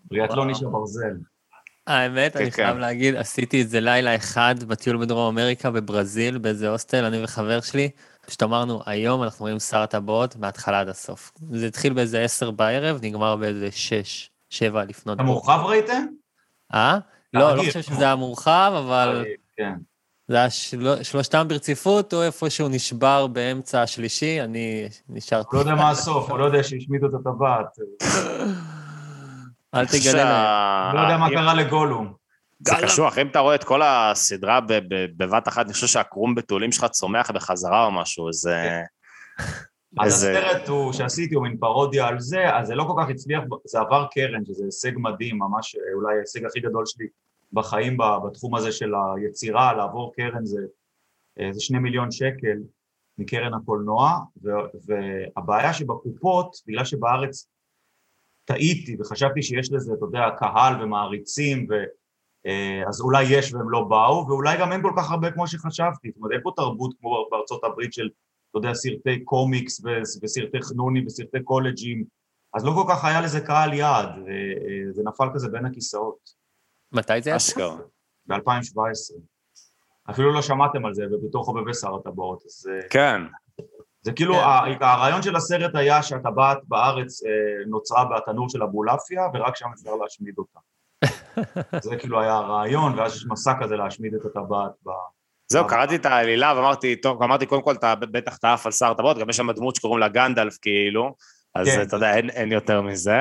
טריאטלון 0.09 0.49
איש 0.49 0.63
הברזל. 0.63 1.13
האמת, 1.87 2.33
כן, 2.33 2.39
אני 2.39 2.51
כן. 2.51 2.63
חייב 2.63 2.77
להגיד, 2.77 3.15
עשיתי 3.15 3.61
את 3.61 3.69
זה 3.69 3.79
לילה 3.79 4.15
אחד 4.15 4.63
בטיול 4.63 4.97
בדרום 4.97 5.37
אמריקה, 5.37 5.71
בברזיל, 5.71 6.37
באיזה 6.37 6.69
הוסטל, 6.69 7.05
אני 7.05 7.23
וחבר 7.23 7.61
שלי. 7.61 7.89
פשוט 8.25 8.43
אמרנו, 8.43 8.81
היום 8.85 9.23
אנחנו 9.23 9.43
רואים 9.43 9.59
שר 9.59 9.81
הטבעות 9.81 10.35
מההתחלה 10.35 10.79
עד 10.79 10.89
הסוף. 10.89 11.31
זה 11.51 11.67
התחיל 11.67 11.93
באיזה 11.93 12.21
עשר 12.21 12.51
בערב, 12.51 12.99
נגמר 13.01 13.35
באיזה 13.35 13.71
שש, 13.71 14.29
שבע 14.49 14.83
לפנות 14.83 15.15
אתה 15.15 15.23
מורחב 15.23 15.61
ראיתם? 15.65 16.05
אה? 16.73 16.97
לא, 17.33 17.39
לא 17.39 17.49
הרגיל. 17.49 17.65
חושב 17.65 17.81
שזה 17.81 18.03
היה 18.03 18.15
מורחב, 18.15 18.73
אבל 18.77 19.25
כן. 19.57 19.73
זה 20.27 20.35
היה 20.35 20.49
של... 20.49 21.03
שלושתם 21.03 21.47
ברציפות, 21.47 22.13
או 22.13 22.23
איפשהו 22.23 22.67
נשבר 22.67 23.27
באמצע 23.27 23.81
השלישי, 23.81 24.41
אני 24.41 24.87
נשארתי... 25.09 25.47
הוא 25.51 25.55
לא 25.55 25.59
יודע 25.59 25.75
מה 25.75 25.89
הסוף, 25.89 26.29
הוא 26.29 26.39
לא 26.39 26.45
יודע 26.45 26.63
שהשמידו 26.63 27.07
את 27.07 27.13
הטבעת. 27.13 27.77
אל 29.75 29.85
תגלה 29.85 30.23
להם. 30.23 30.95
לא 30.95 31.01
יודע 31.01 31.17
מה 31.17 31.29
קרה 31.29 31.53
לגולום. 31.53 32.13
זה 32.59 32.71
קשוח, 32.83 33.17
אם 33.17 33.27
אתה 33.27 33.39
רואה 33.39 33.55
את 33.55 33.63
כל 33.63 33.81
הסדרה 33.83 34.59
בבת 35.17 35.47
אחת, 35.47 35.65
אני 35.65 35.73
חושב 35.73 35.87
שהקרום 35.87 36.35
בתולים 36.35 36.71
שלך 36.71 36.85
צומח 36.85 37.31
בחזרה 37.31 37.85
או 37.85 37.91
משהו, 37.91 38.33
זה... 38.33 38.81
אז 39.99 40.25
איזה- 40.25 40.39
הסרט 40.39 40.67
הוא, 40.67 40.93
שעשיתי 40.93 41.35
הוא 41.35 41.43
מין 41.43 41.57
פרודיה 41.57 42.07
על 42.07 42.19
זה, 42.19 42.55
אז 42.55 42.67
זה 42.67 42.75
לא 42.75 42.83
כל 42.83 43.01
כך 43.03 43.09
הצליח, 43.09 43.43
זה 43.65 43.79
עבר 43.79 44.05
קרן, 44.11 44.45
שזה 44.45 44.65
הישג 44.65 44.91
מדהים, 44.95 45.39
ממש 45.39 45.75
אה, 45.75 45.93
אולי 45.93 46.15
ההישג 46.15 46.45
הכי 46.45 46.59
גדול 46.59 46.85
שלי 46.85 47.05
בחיים 47.53 47.97
בתחום 48.25 48.55
הזה 48.55 48.71
של 48.71 48.91
היצירה, 49.15 49.73
לעבור 49.73 50.13
קרן 50.15 50.45
זה, 50.45 50.59
אה, 51.39 51.49
זה 51.53 51.61
שני 51.61 51.79
מיליון 51.79 52.11
שקל 52.11 52.57
מקרן 53.17 53.53
הקולנוע, 53.53 54.11
והבעיה 54.87 55.73
שבקופות, 55.73 56.55
בגלל 56.67 56.85
שבארץ 56.85 57.47
טעיתי 58.45 58.97
וחשבתי 58.99 59.41
שיש 59.41 59.71
לזה, 59.71 59.93
אתה 59.93 60.05
יודע, 60.05 60.29
קהל 60.37 60.83
ומעריצים, 60.83 61.67
ו... 61.69 61.73
אה, 62.45 62.83
אז 62.87 63.01
אולי 63.01 63.23
יש 63.23 63.53
והם 63.53 63.69
לא 63.69 63.83
באו, 63.83 64.27
ואולי 64.27 64.57
גם 64.59 64.71
אין 64.71 64.81
כל 64.81 64.93
כך 64.97 65.11
הרבה 65.11 65.31
כמו 65.31 65.47
שחשבתי, 65.47 66.07
זאת 66.07 66.17
אומרת, 66.17 66.31
אין 66.31 66.41
פה 66.43 66.51
תרבות 66.55 66.93
כמו 66.99 67.27
בארצות 67.31 67.63
הברית 67.63 67.93
של 67.93 68.09
אתה 68.49 68.59
יודע, 68.59 68.73
סרטי 68.73 69.23
קומיקס 69.23 69.81
וסרטי 70.23 70.61
חנונים 70.61 71.07
וסרטי 71.07 71.43
קולג'ים, 71.43 72.03
אז 72.53 72.65
לא 72.65 72.71
כל 72.75 72.83
כך 72.89 73.05
היה 73.05 73.21
לזה 73.21 73.41
קהל 73.41 73.73
יעד, 73.73 74.09
ו- 74.09 74.91
זה 74.93 75.03
נפל 75.05 75.27
כזה 75.33 75.49
בין 75.49 75.65
הכיסאות, 75.65 76.29
מתי 76.91 77.21
זה 77.21 77.29
היה? 77.29 77.37
אשכרה. 77.37 77.77
ב-2017. 78.25 79.19
אפילו 80.09 80.33
לא 80.33 80.41
שמעתם 80.41 80.85
על 80.85 80.93
זה, 80.93 81.03
ובתור 81.11 81.43
חובבי 81.43 81.73
שר 81.73 81.95
הטבעות, 81.95 82.43
אז 82.45 82.69
אה, 82.71 82.89
כן, 82.89 83.21
זה 84.01 84.11
כאילו, 84.11 84.33
כן. 84.33 84.39
הרעיון 84.81 85.21
של 85.21 85.35
הסרט 85.35 85.75
היה 85.75 86.03
שהטבעת 86.03 86.57
בארץ 86.67 87.23
אה, 87.23 87.29
נוצרה 87.67 88.05
בתנור 88.05 88.49
של 88.49 88.63
אבולעפיה, 88.63 89.21
ורק 89.33 89.55
שם 89.55 89.65
אפשר 89.73 89.95
להשמיד 89.95 90.35
אותה. 90.37 90.59
זה 91.89 91.95
כאילו 91.95 92.21
היה 92.21 92.33
הרעיון, 92.33 92.99
ואז 92.99 93.15
יש 93.15 93.25
מסע 93.29 93.53
כזה 93.61 93.75
להשמיד 93.75 94.13
את 94.13 94.25
הטבעת 94.25 94.71
ב... 94.85 94.89
זהו, 95.51 95.67
קראתי 95.67 95.95
את 95.95 96.05
העלילה 96.05 96.53
ואמרתי, 96.55 96.95
טוב, 96.95 97.23
אמרתי, 97.23 97.45
קודם 97.45 97.61
כל, 97.61 97.73
אתה 97.73 97.95
בטח 97.95 98.37
אתה 98.37 98.53
עף 98.53 98.65
על 98.65 98.71
שר 98.71 98.91
הטבעות, 98.91 99.17
גם 99.17 99.29
יש 99.29 99.37
שם 99.37 99.51
דמות 99.51 99.75
שקוראים 99.75 99.99
לה 99.99 100.07
גנדלף, 100.07 100.57
כאילו, 100.61 101.15
אז 101.55 101.67
כן. 101.67 101.81
אתה 101.81 101.95
יודע, 101.95 102.15
אין 102.15 102.51
יותר 102.51 102.81
מזה. 102.81 103.19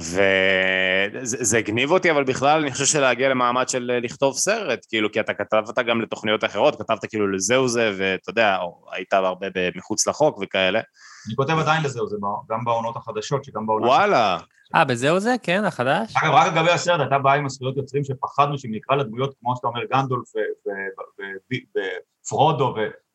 וזה 0.00 1.36
זה 1.44 1.58
הגניב 1.58 1.90
אותי, 1.90 2.10
אבל 2.10 2.24
בכלל 2.24 2.60
אני 2.62 2.72
חושב 2.72 2.84
שלהגיע 2.84 3.28
למעמד 3.28 3.68
של 3.68 3.90
אה, 3.94 4.00
לכתוב 4.00 4.34
סרט, 4.36 4.86
כאילו, 4.88 5.12
כי 5.12 5.20
אתה 5.20 5.34
כתבת 5.34 5.78
גם 5.78 6.00
לתוכניות 6.00 6.44
אחרות, 6.44 6.82
כתבת 6.82 7.04
כאילו 7.08 7.28
לזהו 7.32 7.68
זה, 7.68 7.92
ואתה 7.98 8.30
יודע, 8.30 8.56
או 8.60 8.84
היית 8.92 9.12
הרבה 9.12 9.46
מחוץ 9.76 10.06
לחוק 10.06 10.38
וכאלה. 10.42 10.80
אני 11.28 11.36
כותב 11.36 11.58
עדיין 11.58 11.82
לזה, 11.82 12.00
זה 12.08 12.16
גם 12.50 12.64
בעונות 12.64 12.96
החדשות, 12.96 13.44
שגם 13.44 13.66
בעונה... 13.66 13.86
וואלה, 13.86 14.38
אה, 14.74 14.84
בזהו 14.84 15.20
זה? 15.20 15.34
כן, 15.42 15.64
החדש? 15.64 16.14
אגב, 16.22 16.32
רק 16.32 16.52
לגבי 16.52 16.70
הסרט, 16.70 17.00
הייתה 17.00 17.18
בעיה 17.18 17.36
עם 17.36 17.46
הזכויות 17.46 17.76
יוצרים 17.76 18.04
שפחדנו 18.04 18.58
שאם 18.58 18.70
נקרא 18.74 18.96
לדמויות, 18.96 19.34
כמו 19.40 19.56
שאתה 19.56 19.66
אומר, 19.66 19.80
גנדולף 19.92 20.28
ו- 20.36 20.68
ו- 20.68 21.22
ו- 21.52 21.80
ופרודו 22.24 22.74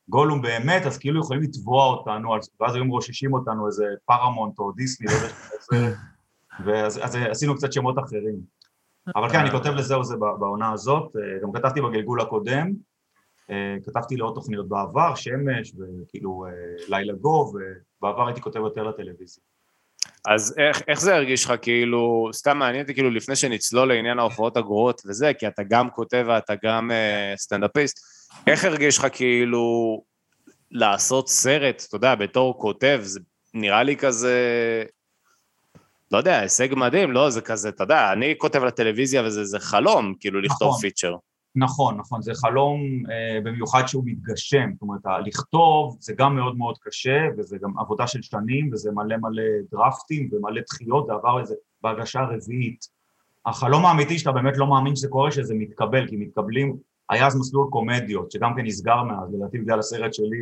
וגולום 0.10 0.42
באמת, 0.42 0.86
אז 0.86 0.98
כאילו 0.98 1.20
יכולים 1.22 1.42
לתבוע 1.44 1.86
אותנו, 1.86 2.36
אז- 2.38 2.50
ואז 2.60 2.76
היו 2.76 2.86
מרוששים 2.86 3.34
אותנו 3.34 3.68
איזה 3.68 3.86
פארמונט 4.06 4.60
או 4.60 4.72
דיסני, 4.72 5.08
לא 5.08 5.12
יודע 5.12 5.28
שזה, 5.28 5.96
ואז 6.66 7.00
אז 7.04 7.16
עשינו 7.16 7.56
קצת 7.56 7.74
שמות 7.74 8.00
אחרים. 8.00 8.60
אבל 9.16 9.30
כן, 9.30 9.40
אני 9.40 9.52
כותב 9.52 9.70
לזהו 9.70 10.04
זה 10.04 10.16
ב- 10.16 10.40
בעונה 10.40 10.72
הזאת, 10.72 11.16
אה, 11.16 11.22
גם 11.44 11.52
כתבתי 11.52 11.82
בגלגול 11.82 12.22
הקודם, 12.22 12.72
אה, 13.50 13.76
כתבתי 13.86 14.16
לעוד 14.16 14.36
תוכניות 14.36 14.70
בעבר, 14.70 15.16
שמש, 15.16 15.74
וכאילו 15.76 16.46
אה, 16.46 16.52
לילה 16.90 17.14
גו, 17.14 17.54
ובעבר 18.00 18.28
הייתי 18.28 18.42
כותב 18.42 18.60
יותר 18.60 18.84
לטלוויזיה. 18.84 19.44
אז 20.26 20.56
איך, 20.58 20.82
איך 20.88 21.02
זה 21.02 21.16
הרגיש 21.16 21.46
לך, 21.46 21.54
כאילו, 21.62 22.30
סתם 22.34 22.58
מעניין 22.58 22.82
אותי, 22.82 22.94
כאילו, 22.94 23.10
לפני 23.10 23.36
שנצלול 23.36 23.88
לעניין 23.88 24.20
ההופעות 24.20 24.58
הגרועות 24.58 25.02
וזה, 25.06 25.32
כי 25.34 25.48
אתה 25.48 25.64
גם 25.70 25.90
כותב 25.90 26.26
ואתה 26.28 26.54
גם 26.64 26.92
uh, 26.92 27.38
סטנדאפיסט, 27.38 28.00
איך 28.48 28.66
הרגיש 28.66 28.98
לך, 28.98 29.08
כאילו, 29.12 30.02
לעשות 30.72 31.30
סרט, 31.30 31.84
אתה 31.88 31.96
יודע, 31.96 32.16
בתור 32.16 32.60
כותב, 32.60 33.00
זה 33.04 33.20
נראה 33.54 33.84
לי 33.84 33.98
כזה, 33.98 34.38
לא 36.12 36.18
יודע, 36.18 36.40
הישג 36.40 36.76
מדהים, 36.76 37.12
לא? 37.12 37.30
זה 37.30 37.42
כזה, 37.42 37.70
אתה 37.70 37.84
יודע, 37.84 38.14
אני 38.14 38.36
כותב 38.38 38.64
לטלוויזיה 38.64 39.24
וזה 39.24 39.46
זה 39.46 39.60
חלום, 39.60 40.14
כאילו, 40.20 40.42
לכתוב 40.42 40.68
נכון. 40.68 40.82
פיצ'ר. 40.82 41.16
נכון, 41.56 41.98
נכון, 41.98 42.22
זה 42.22 42.32
חלום 42.36 42.82
אה, 43.12 43.40
במיוחד 43.44 43.88
שהוא 43.88 44.04
מתגשם, 44.06 44.70
זאת 44.74 44.82
אומרת, 44.82 45.02
לכתוב 45.26 45.98
זה 46.00 46.14
גם 46.14 46.36
מאוד 46.36 46.58
מאוד 46.58 46.78
קשה, 46.82 47.20
וזה 47.38 47.58
גם 47.62 47.80
עבודה 47.80 48.08
של 48.08 48.22
שנים, 48.22 48.70
וזה 48.74 48.92
מלא 48.92 49.18
מלא 49.18 49.44
דרפטים 49.72 50.30
ומלא 50.32 50.62
דחיות, 50.62 51.06
זה 51.08 51.14
עבר 51.14 51.40
איזה 51.40 51.56
בהגשה 51.82 52.22
רביעית. 52.22 52.86
החלום 53.46 53.86
האמיתי 53.86 54.20
שאתה 54.20 54.32
באמת 54.32 54.58
לא 54.58 54.68
מאמין 54.68 54.96
שזה 54.96 55.08
קורה, 55.08 55.32
שזה 55.32 55.54
מתקבל, 55.56 56.08
כי 56.08 56.16
מתקבלים, 56.16 56.78
היה 57.10 57.28
אז 57.28 57.36
מסלול 57.36 57.68
קומדיות, 57.70 58.32
שגם 58.32 58.56
כן 58.56 58.66
נסגר 58.66 59.04
מאז, 59.04 59.34
לדעתי 59.34 59.58
בגלל 59.58 59.80
הסרט 59.80 60.14
שלי, 60.14 60.38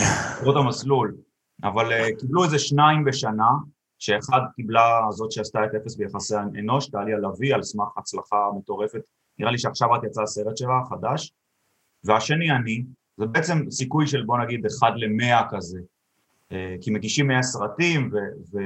אה, 0.00 0.06
קרות 0.40 0.56
המסלול, 0.56 1.16
אבל 1.64 1.92
אה, 1.92 2.08
קיבלו 2.18 2.44
איזה 2.44 2.58
שניים 2.58 3.04
בשנה, 3.04 3.50
שאחד 3.98 4.40
קיבלה 4.56 5.00
זאת 5.10 5.32
שעשתה 5.32 5.64
את 5.64 5.74
אפס 5.74 5.96
ביחסי 5.96 6.34
אנוש, 6.60 6.88
טליה 6.88 7.18
לביא, 7.18 7.54
על 7.54 7.62
סמך 7.62 7.88
הצלחה 7.96 8.36
מטורפת. 8.58 9.00
נראה 9.38 9.50
לי 9.50 9.58
שעכשיו 9.58 9.90
רק 9.90 10.04
יצא 10.04 10.22
הסרט 10.22 10.56
שלה, 10.56 10.80
חדש, 10.90 11.32
והשני 12.04 12.50
אני, 12.50 12.84
זה 13.16 13.26
בעצם 13.26 13.70
סיכוי 13.70 14.06
של 14.06 14.24
בוא 14.24 14.38
נגיד 14.38 14.66
אחד 14.66 14.92
למאה 14.96 15.42
כזה, 15.50 15.78
אה, 16.52 16.76
כי 16.80 16.90
מגישים 16.90 17.26
מאה 17.26 17.42
סרטים, 17.42 18.10
ו, 18.12 18.16
ו, 18.52 18.58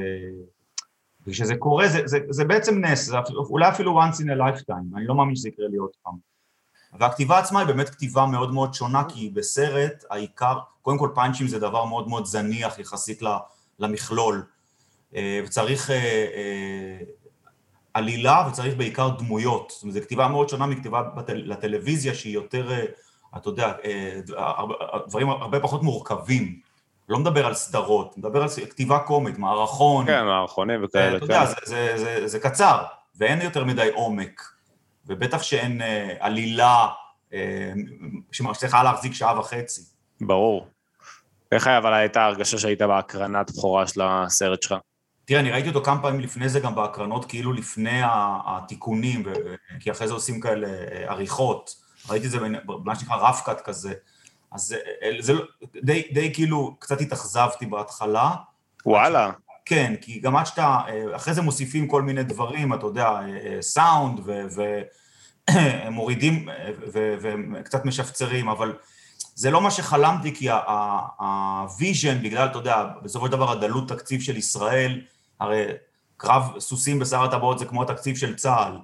וכשזה 1.27 1.57
קורה 1.57 1.89
זה, 1.89 2.03
זה, 2.05 2.19
זה 2.31 2.45
בעצם 2.45 2.85
נס, 2.85 3.07
זה 3.07 3.17
אולי 3.51 3.69
אפילו 3.69 4.01
once 4.03 4.15
in 4.15 4.25
a 4.25 4.39
lifetime, 4.39 4.97
אני 4.97 5.07
לא 5.07 5.15
מאמין 5.15 5.37
שזה 5.37 5.49
יקרה 5.49 5.69
לי 5.69 5.77
עוד 5.77 5.91
פעם. 6.03 6.15
והכתיבה 6.99 7.39
עצמה 7.39 7.61
היא 7.61 7.69
באמת 7.69 7.89
כתיבה 7.89 8.27
מאוד 8.27 8.55
מאוד 8.55 8.75
שונה, 8.75 9.05
כי 9.09 9.31
בסרט 9.31 10.05
העיקר, 10.11 10.59
קודם 10.83 10.99
כל 10.99 11.11
פאנצ'ים 11.15 11.49
זה 11.49 11.59
דבר 11.59 11.85
מאוד 11.85 12.09
מאוד 12.09 12.25
זניח 12.25 12.79
יחסית 12.79 13.23
למכלול, 13.79 14.43
וצריך 15.17 15.91
אה, 15.91 15.97
אה, 15.97 17.05
עלילה 17.95 18.47
וצריך 18.49 18.77
בעיקר 18.77 19.09
דמויות. 19.09 19.71
זאת 19.71 19.83
אומרת, 19.83 19.95
זו 19.95 20.01
כתיבה 20.01 20.29
מאוד 20.29 20.49
שונה 20.49 20.67
מכתיבה 20.67 21.03
לטלוויזיה 21.29 22.15
שהיא 22.15 22.35
יותר, 22.35 22.73
אה, 22.73 22.85
אתה 23.37 23.49
יודע, 23.49 23.73
אה, 23.85 24.21
דברים 25.07 25.31
הרבה 25.31 25.61
פחות 25.61 25.83
מורכבים. 25.83 26.61
לא 27.09 27.19
מדבר 27.19 27.47
על 27.47 27.55
סדרות, 27.55 28.19
מדבר 28.19 28.43
על 28.43 28.49
כתיבה 28.71 28.99
קומית, 28.99 29.39
מערכון. 29.39 30.07
כן, 30.07 30.25
מערכונים 30.25 30.81
אה, 30.81 30.85
וכאלה, 30.85 31.17
אתה 31.17 31.25
יודע, 31.25 31.47
כן. 31.47 31.47
זה, 31.47 31.55
זה, 31.65 31.99
זה, 31.99 32.29
זה 32.29 32.41
קצר, 32.41 32.85
ואין 33.17 33.41
יותר 33.41 33.65
מדי 33.65 33.89
עומק, 33.95 34.43
ובטח 35.07 35.43
שאין 35.43 35.83
אה, 35.83 36.15
עלילה 36.21 36.89
אה, 37.33 37.73
שמצליחה 38.33 38.83
להחזיק 38.83 39.13
שעה 39.13 39.41
וחצי. 39.41 39.83
ברור. 40.21 40.67
איך 41.53 41.67
היה, 41.67 41.79
אבל 41.79 41.95
הייתה 41.95 42.25
הרגשה 42.25 42.59
שהיית 42.59 42.83
בהקרנת 42.83 43.51
בכורה 43.51 43.87
של 43.87 44.01
הסרט 44.05 44.63
שלך? 44.63 44.75
תראה, 45.31 45.41
אני 45.41 45.51
ראיתי 45.51 45.69
אותו 45.69 45.83
כמה 45.83 46.03
פעמים 46.03 46.21
לפני 46.21 46.49
זה 46.49 46.61
גם 46.61 46.75
בהקרנות, 46.75 47.25
כאילו 47.25 47.53
לפני 47.53 48.01
התיקונים, 48.47 49.23
כי 49.81 49.91
אחרי 49.91 50.09
זה 50.09 50.15
עושים 50.15 50.41
כאלה 50.41 50.67
אה, 50.67 51.11
עריכות. 51.11 51.75
ראיתי 52.09 52.27
את 52.27 52.31
זה 52.31 52.39
במה 52.65 52.95
שנקרא 52.95 53.17
רף-קאט 53.17 53.61
כזה. 53.61 53.93
אז 54.53 54.61
זה, 54.63 54.77
זה 55.19 55.33
לא- 55.33 55.45
די, 55.83 56.03
די 56.13 56.35
כאילו, 56.35 56.77
קצת 56.79 57.01
התאכזבתי 57.01 57.67
בהתחלה. 57.67 58.31
וואלה. 58.87 59.31
כן, 59.65 59.95
כי 60.01 60.21
גם 60.21 60.37
עד 60.37 60.47
שאתה, 60.47 60.79
אה, 60.89 61.17
אחרי 61.17 61.35
זה 61.35 61.43
מוסיפים 61.43 61.89
כל 61.89 62.03
מיני 62.03 62.23
דברים, 62.23 62.75
אתה 62.75 62.87
יודע, 62.87 63.07
אה, 63.07 63.21
אה, 63.21 63.63
סאונד, 63.63 64.21
ומורידים 65.47 66.49
וקצת 66.93 67.85
משפצרים, 67.85 68.49
אבל 68.49 68.77
זה 69.35 69.51
לא 69.51 69.61
מה 69.61 69.71
שחלמתי, 69.71 70.35
כי 70.35 70.49
ה 71.19 71.32
vision, 71.32 72.23
בגלל, 72.23 72.47
אתה 72.47 72.59
יודע, 72.59 72.85
בסופו 73.03 73.27
של 73.27 73.33
דבר 73.33 73.51
הדלות 73.53 73.89
תקציב 73.89 74.21
של 74.21 74.37
ישראל, 74.37 75.01
הרי 75.41 75.65
קרב 76.17 76.59
סוסים 76.59 76.99
בשר 76.99 77.23
הטבעות 77.25 77.59
זה 77.59 77.65
כמו 77.65 77.83
התקציב 77.83 78.17
של 78.17 78.37
צה"ל. 78.37 78.79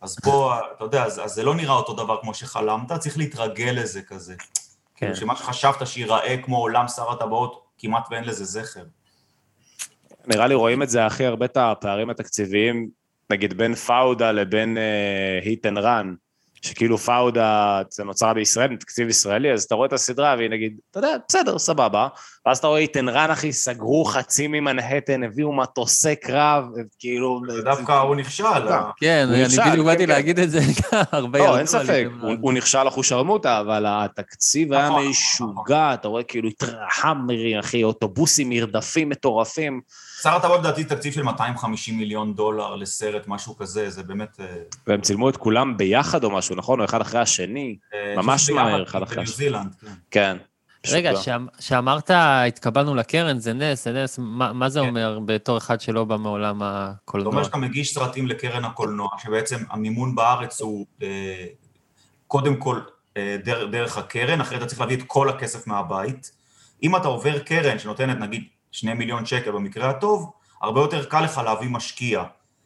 אז 0.00 0.16
פה, 0.20 0.54
אתה 0.76 0.84
יודע, 0.84 1.04
אז, 1.04 1.20
אז 1.24 1.32
זה 1.32 1.42
לא 1.42 1.54
נראה 1.54 1.74
אותו 1.74 1.92
דבר 1.92 2.20
כמו 2.20 2.34
שחלמת, 2.34 2.92
צריך 2.92 3.18
להתרגל 3.18 3.72
לזה 3.76 4.02
כזה. 4.02 4.34
כן. 4.36 5.06
כאילו 5.06 5.16
שמה 5.16 5.36
שחשבת 5.36 5.86
שייראה 5.86 6.36
כמו 6.42 6.56
עולם 6.56 6.88
שר 6.88 7.10
הטבעות, 7.10 7.66
כמעט 7.78 8.08
ואין 8.10 8.24
לזה 8.24 8.44
זכר. 8.44 8.84
נראה 10.26 10.46
לי 10.46 10.54
רואים 10.54 10.82
את 10.82 10.90
זה 10.90 11.06
הכי 11.06 11.26
הרבה, 11.26 11.46
את 11.46 11.56
הפערים 11.56 12.10
התקציביים, 12.10 12.88
נגיד 13.30 13.54
בין 13.54 13.74
פאודה 13.74 14.32
לבין 14.32 14.78
Hit 15.42 15.66
and 15.66 15.78
Run, 15.78 16.14
שכאילו 16.62 16.98
פאודה, 16.98 17.82
זה 17.90 18.04
נוצר 18.04 18.32
בישראל, 18.34 18.76
תקציב 18.76 19.08
ישראלי, 19.08 19.52
אז 19.52 19.62
אתה 19.62 19.74
רואה 19.74 19.86
את 19.86 19.92
הסדרה 19.92 20.34
והיא 20.38 20.50
נגיד, 20.50 20.78
אתה 20.90 20.98
יודע, 20.98 21.16
בסדר, 21.28 21.58
סבבה, 21.58 22.08
ואז 22.46 22.58
אתה 22.58 22.66
רואה 22.66 22.84
and 22.96 23.08
Run, 23.08 23.30
אחי, 23.30 23.52
סגרו 23.52 24.04
חצי 24.04 24.46
ממנהטן, 24.48 25.22
הביאו 25.24 25.52
מטוסי 25.52 26.16
קרב, 26.16 26.64
כאילו... 26.98 27.40
ודווקא 27.48 27.92
הוא 27.92 28.16
נכשל. 28.16 28.44
ה- 28.44 28.90
כן, 28.96 29.28
אני 29.32 29.44
בדיוק 29.70 29.86
באתי 29.86 29.98
כן, 29.98 30.06
כן. 30.06 30.08
להגיד 30.08 30.38
את 30.38 30.50
זה, 30.50 30.60
הרבה 31.12 31.38
לא, 31.38 31.44
ירדו 31.44 31.56
אין 31.58 31.66
ספק. 31.66 32.06
הוא- 32.40 32.52
נכשל 32.52 32.88
אחושרמוטה, 32.88 33.60
אבל 33.60 33.84
התקציב 33.88 34.72
היה 34.72 34.88
נכון, 34.88 35.06
משוגע, 35.08 35.94
אתה 35.94 36.08
רואה 36.08 36.22
כאילו 36.22 36.48
התרחמרי, 36.48 37.60
אחי, 37.60 37.84
אוטובוסים, 37.84 38.48
מרדפים 38.50 39.08
מטורפים. 39.08 39.80
שר 40.22 40.36
הטבעות 40.36 40.60
לדעתי 40.60 40.84
תקציב 40.84 41.12
של 41.12 41.22
250 41.22 41.98
מיליון 41.98 42.34
דולר 42.34 42.76
לסרט, 42.76 43.28
משהו 43.28 43.56
כזה, 43.56 43.90
זה 43.90 44.02
באמת... 44.02 44.40
אה, 44.40 44.46
והם 44.86 45.00
צילמו 45.00 45.28
את 45.28 45.36
כולם 45.36 45.76
ביחד 45.76 46.24
או 46.24 46.30
משהו, 46.30 46.56
נכון? 46.56 46.80
או 46.80 46.84
אחד 46.84 47.00
אחרי 47.00 47.20
השני? 47.20 47.76
אה, 47.94 48.14
ממש 48.16 48.50
מהר, 48.50 48.82
אחד 48.82 49.02
אחרי 49.02 49.22
השני. 49.22 49.36
זילנד, 49.36 49.74
כן. 49.80 49.86
כן. 50.10 50.36
רגע, 50.86 51.12
משוגע. 51.12 51.22
שאמ- 51.24 51.48
שאמרת 51.60 52.10
התקבלנו 52.14 52.94
לקרן, 52.94 53.38
זה 53.38 53.52
נס, 53.52 53.84
זה 53.84 53.92
נס, 53.92 54.18
מה 54.54 54.68
זה 54.68 54.80
כן. 54.80 54.86
אומר 54.88 55.18
בתור 55.24 55.58
אחד 55.58 55.80
שלא 55.80 56.04
בא 56.04 56.16
מעולם 56.16 56.58
זאת 56.58 56.64
הקולנוע? 56.68 57.32
אומרת 57.32 57.44
שאתה 57.44 57.56
מגיש 57.56 57.94
סרטים 57.94 58.26
לקרן 58.26 58.64
הקולנוע, 58.64 59.08
שבעצם 59.18 59.56
המימון 59.70 60.14
בארץ 60.14 60.60
הוא 60.60 60.86
אה, 61.02 61.46
קודם 62.26 62.56
כל 62.56 62.80
דר, 63.44 63.66
דרך 63.66 63.98
הקרן, 63.98 64.40
אחרי 64.40 64.58
אתה 64.58 64.66
צריך 64.66 64.80
להביא 64.80 64.96
את 64.96 65.02
כל 65.06 65.28
הכסף 65.28 65.66
מהבית. 65.66 66.30
אם 66.82 66.96
אתה 66.96 67.08
עובר 67.08 67.38
קרן 67.38 67.78
שנותנת 67.78 68.18
נגיד 68.18 68.44
שני 68.72 68.94
מיליון 68.94 69.26
שקל 69.26 69.50
במקרה 69.50 69.90
הטוב, 69.90 70.30
הרבה 70.62 70.80
יותר 70.80 71.04
קל 71.04 71.20
לך 71.20 71.38
להביא 71.44 71.68
משקיע, 71.68 72.24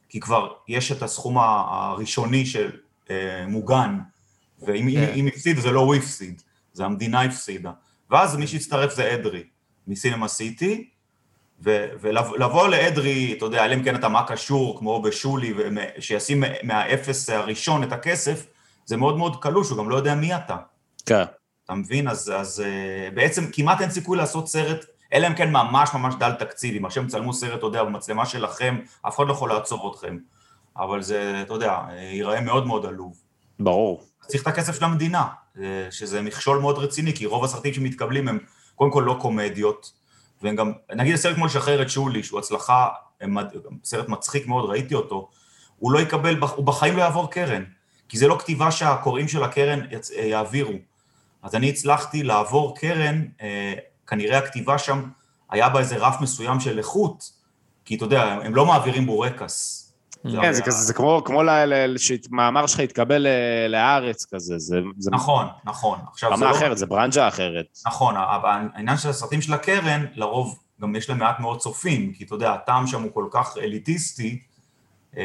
כי 0.08 0.20
כבר 0.20 0.52
יש 0.68 0.92
את 0.92 1.02
הסכום 1.02 1.38
הראשוני 1.38 2.46
של 2.46 2.70
אה, 3.10 3.44
מוגן, 3.48 3.98
ואם 4.62 4.90
כן. 4.94 5.26
הפסיד 5.28 5.58
זה 5.58 5.70
לא 5.70 5.80
הוא 5.80 5.94
הפסיד, 5.94 6.42
זה 6.72 6.84
המדינה 6.84 7.22
הפסידה. 7.22 7.72
ואז 8.10 8.36
מי 8.36 8.46
שהצטרף 8.46 8.94
זה 8.94 9.14
אדרי, 9.14 9.42
מסינמה 9.86 10.28
סיטי, 10.28 10.88
ו- 11.64 11.86
ולבוא 12.00 12.68
לאדרי, 12.68 13.34
אתה 13.38 13.44
יודע, 13.44 13.64
אלא 13.64 13.74
אם 13.74 13.82
כן 13.82 13.94
אתה 13.94 14.08
מה 14.08 14.26
קשור, 14.26 14.78
כמו 14.78 15.02
בשולי, 15.02 15.54
שישים 15.98 16.44
מהאפס 16.62 17.30
הראשון 17.30 17.82
את 17.82 17.92
הכסף, 17.92 18.46
זה 18.86 18.96
מאוד 18.96 19.16
מאוד 19.18 19.42
קלוש, 19.42 19.70
הוא 19.70 19.78
גם 19.78 19.90
לא 19.90 19.96
יודע 19.96 20.14
מי 20.14 20.36
אתה. 20.36 20.56
כן. 21.06 21.24
אתה 21.64 21.74
מבין? 21.74 22.08
אז, 22.08 22.32
אז 22.36 22.60
אה, 22.60 23.10
בעצם 23.14 23.44
כמעט 23.52 23.80
אין 23.80 23.90
סיכוי 23.90 24.18
לעשות 24.18 24.48
סרט, 24.48 24.84
אלא 25.14 25.26
אם 25.26 25.34
כן 25.34 25.52
ממש 25.52 25.90
ממש 25.94 26.14
דל 26.18 26.32
תקציב, 26.32 26.76
אם 26.76 26.84
עכשיו 26.84 27.08
צלמו 27.08 27.32
סרט, 27.32 27.58
אתה 27.58 27.66
יודע, 27.66 27.84
במצלמה 27.84 28.26
שלכם, 28.26 28.78
אף 29.08 29.16
אחד 29.16 29.26
לא 29.26 29.32
יכול 29.32 29.50
לעצור 29.50 29.92
אתכם. 29.92 30.18
אבל 30.76 31.02
זה, 31.02 31.42
אתה 31.42 31.54
יודע, 31.54 31.70
אה, 31.70 31.94
ייראה 31.94 32.40
מאוד 32.40 32.66
מאוד 32.66 32.86
עלוב. 32.86 33.16
ברור. 33.60 34.02
צריך 34.26 34.42
את 34.42 34.46
הכסף 34.46 34.78
של 34.78 34.84
המדינה, 34.84 35.26
אה, 35.60 35.86
שזה 35.90 36.22
מכשול 36.22 36.58
מאוד 36.58 36.78
רציני, 36.78 37.14
כי 37.14 37.26
רוב 37.26 37.44
הסרטים 37.44 37.74
שמתקבלים 37.74 38.28
הם 38.28 38.38
קודם 38.74 38.90
כל 38.90 39.04
לא 39.06 39.18
קומדיות, 39.20 39.92
והם 40.42 40.56
גם, 40.56 40.72
נגיד 40.94 41.14
הסרט 41.14 41.36
כמו 41.36 41.46
לשחרר 41.46 41.82
את 41.82 41.90
שולי, 41.90 42.22
שהוא 42.22 42.38
הצלחה, 42.38 42.88
סרט 43.84 44.08
מצחיק 44.08 44.46
מאוד, 44.46 44.70
ראיתי 44.70 44.94
אותו, 44.94 45.30
הוא 45.78 45.92
לא 45.92 45.98
יקבל, 45.98 46.38
הוא 46.56 46.66
בחיים 46.66 46.96
לא 46.96 47.02
יעבור 47.02 47.30
קרן, 47.30 47.64
כי 48.08 48.18
זה 48.18 48.28
לא 48.28 48.36
כתיבה 48.38 48.70
שהקוראים 48.70 49.28
של 49.28 49.42
הקרן 49.42 49.80
אה, 50.18 50.24
יעבירו. 50.24 50.74
אז 51.42 51.54
אני 51.54 51.68
הצלחתי 51.68 52.22
לעבור 52.22 52.76
קרן, 52.76 53.24
אה, 53.42 53.74
כנראה 54.06 54.38
הכתיבה 54.38 54.78
שם 54.78 55.02
היה 55.50 55.68
בה 55.68 55.78
איזה 55.80 55.96
רף 55.96 56.20
מסוים 56.20 56.60
של 56.60 56.78
איכות, 56.78 57.30
כי 57.84 57.96
אתה 57.96 58.04
יודע, 58.04 58.22
הם- 58.22 58.54
לא 58.54 58.66
מעבירים 58.66 59.06
בורקס. 59.06 59.80
כן, 60.42 60.52
זה 60.52 60.62
כזה, 60.62 60.76
זה 60.78 60.94
כמו, 60.94 61.22
כמו 61.24 61.42
שמאמר 61.96 62.66
שלך 62.66 62.78
יתקבל 62.80 63.18
ל- 63.26 63.66
לארץ 63.68 64.26
כזה, 64.34 64.58
זה, 64.58 64.76
זה 64.98 65.10
נכון, 65.10 65.46
נכון. 65.64 65.98
עכשיו, 66.12 66.30
זה 66.30 66.34
רמה 66.44 66.50
לא... 66.52 66.56
אחרת, 66.56 66.78
זה 66.78 66.86
ברנז'ה 66.86 67.28
אחרת. 67.28 67.78
נכון, 67.86 68.14
אבל 68.16 68.68
העניין 68.74 68.96
של 68.96 69.08
הסרטים 69.08 69.42
של 69.42 69.54
הקרן, 69.54 70.04
לרוב 70.14 70.58
גם 70.82 70.96
יש 70.96 71.08
להם 71.10 71.18
מעט 71.18 71.40
מאוד 71.40 71.58
צופים, 71.60 72.12
כי 72.12 72.24
אתה 72.24 72.34
יודע, 72.34 72.52
הטעם 72.52 72.86
שם 72.86 73.02
הוא 73.02 73.10
כל 73.14 73.26
כך 73.30 73.56
אליטיסטי, 73.58 74.38
אה, 75.16 75.22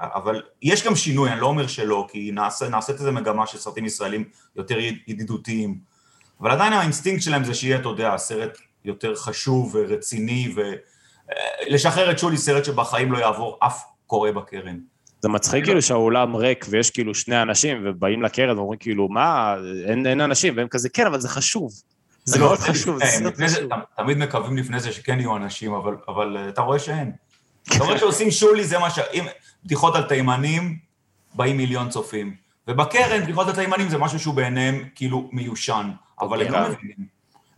אבל 0.00 0.42
יש 0.62 0.86
גם 0.86 0.94
שינוי, 0.96 1.30
אני 1.32 1.40
לא 1.40 1.46
אומר 1.46 1.66
שלא, 1.66 2.06
כי 2.10 2.30
נעשית 2.70 2.94
איזו 2.94 3.12
מגמה 3.12 3.46
של 3.46 3.58
סרטים 3.58 3.84
ישראלים 3.84 4.24
יותר 4.56 4.78
ידידותיים, 5.06 5.78
אבל 6.40 6.50
עדיין 6.50 6.72
האינסטינקט 6.72 7.22
שלהם 7.22 7.44
זה 7.44 7.54
שיהיה, 7.54 7.78
אתה 7.78 7.88
יודע, 7.88 8.16
סרט 8.16 8.58
יותר 8.84 9.14
חשוב 9.16 9.74
ורציני, 9.74 10.54
ולשחרר 11.66 12.10
את 12.10 12.18
שולי 12.18 12.36
סרט 12.36 12.64
שבחיים 12.64 13.12
לא 13.12 13.18
יעבור 13.18 13.58
אף 13.60 13.82
קורא 14.06 14.30
בקרן. 14.30 14.78
זה 15.20 15.28
מצחיק 15.28 15.64
כאילו 15.64 15.82
שהאולם 15.82 16.36
ריק 16.36 16.66
ויש 16.70 16.90
כאילו 16.90 17.14
שני 17.14 17.42
אנשים 17.42 17.82
ובאים 17.84 18.22
לקרן 18.22 18.58
ואומרים 18.58 18.78
כאילו 18.78 19.08
מה, 19.08 19.54
אין, 19.86 20.06
אין 20.06 20.20
אנשים, 20.20 20.56
והם 20.56 20.68
כזה 20.68 20.88
כן, 20.88 21.06
אבל 21.06 21.20
זה 21.20 21.28
חשוב. 21.28 21.72
זה 22.24 22.38
מאוד 22.38 22.58
חשוב, 22.58 22.98
כן, 23.00 23.06
סרט 23.06 23.32
לפני 23.32 23.48
זה- 23.48 23.56
חשוב. 23.56 23.70
תמיד 23.96 24.18
מקווים 24.18 24.56
לפני 24.56 24.80
זה 24.80 24.92
שכן 24.92 25.20
יהיו 25.20 25.36
אנשים, 25.36 25.74
אבל, 25.74 25.96
אבל 26.08 26.36
אה, 26.36 26.48
אתה 26.48 26.60
רואה 26.62 26.78
שאין. 26.78 27.12
אתה 27.76 27.84
רואה 27.84 27.98
שעושים 27.98 28.30
שולי, 28.30 28.64
זה 28.64 28.78
מה 28.78 28.90
ש... 28.90 28.98
אם 29.12 29.24
בדיחות 29.64 29.94
על 29.96 30.02
תימנים, 30.02 30.78
באים 31.34 31.56
מיליון 31.56 31.88
צופים. 31.88 32.34
ובקרן, 32.68 33.22
בדיחות 33.22 33.48
על 33.48 33.54
תימנים 33.54 33.88
זה 33.88 33.98
משהו 33.98 34.18
שהוא 34.18 34.34
בעיניהם 34.34 34.84
כאילו 34.94 35.28
מיושן, 35.32 35.90
אבל 36.20 36.42
הם 36.42 36.72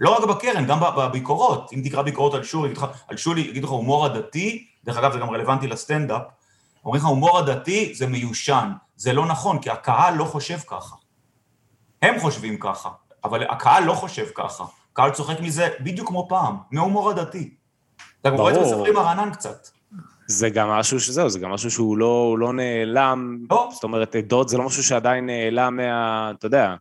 לא 0.00 0.16
רק 0.16 0.28
בקרן, 0.28 0.66
גם 0.66 0.80
בביקורות. 0.96 1.72
אם 1.72 1.80
תקרא 1.84 2.02
ביקורות 2.02 2.34
על 2.34 2.44
שולי, 2.44 2.74
על 3.08 3.16
שולי, 3.16 3.40
יגידו 3.40 3.66
לך 3.66 3.72
הומור 3.72 4.06
עדתי, 4.06 4.66
דרך 4.84 4.96
אגב, 4.96 5.12
זה 5.12 5.18
גם 5.18 5.30
רלוונטי 5.30 5.66
לסטנדאפ, 5.66 6.22
אומרים 6.84 7.02
לך 7.02 7.08
הומור 7.08 7.38
עדתי 7.38 7.94
זה 7.94 8.06
מיושן. 8.06 8.70
זה 8.96 9.12
לא 9.12 9.26
נכון, 9.26 9.58
כי 9.58 9.70
הקהל 9.70 10.14
לא 10.14 10.24
חושב 10.24 10.58
ככה. 10.66 10.96
הם 12.02 12.20
חושבים 12.20 12.58
ככה, 12.58 12.88
אבל 13.24 13.42
הקהל 13.50 13.84
לא 13.84 13.92
חושב 13.92 14.26
ככה. 14.34 14.64
הקהל 14.92 15.10
צוחק 15.10 15.40
מזה 15.40 15.68
בדיוק 15.80 16.08
כמו 16.08 16.26
פעם, 16.28 16.56
מהומור 16.70 17.10
עדתי. 17.10 17.54
אתה 18.20 18.30
רואה 18.30 18.50
את 18.50 18.54
זה. 18.54 18.60
בסרטים 18.60 18.96
הרענן 18.96 19.30
קצת. 19.30 19.68
זה 20.26 20.50
גם 20.50 20.68
משהו 20.68 21.00
שזהו, 21.00 21.28
זה 21.28 21.38
גם 21.38 21.50
משהו 21.50 21.70
שהוא 21.70 21.98
לא, 21.98 22.36
לא 22.38 22.52
נעלם, 22.52 23.38
לא. 23.50 23.68
זאת 23.72 23.84
אומרת, 23.84 24.14
עדות 24.14 24.48
זה 24.48 24.58
לא 24.58 24.64
משהו 24.64 24.82
שעדיין 24.82 25.26
נעלם 25.26 25.76
מה... 25.76 26.30
אתה 26.38 26.46
יודע. 26.46 26.74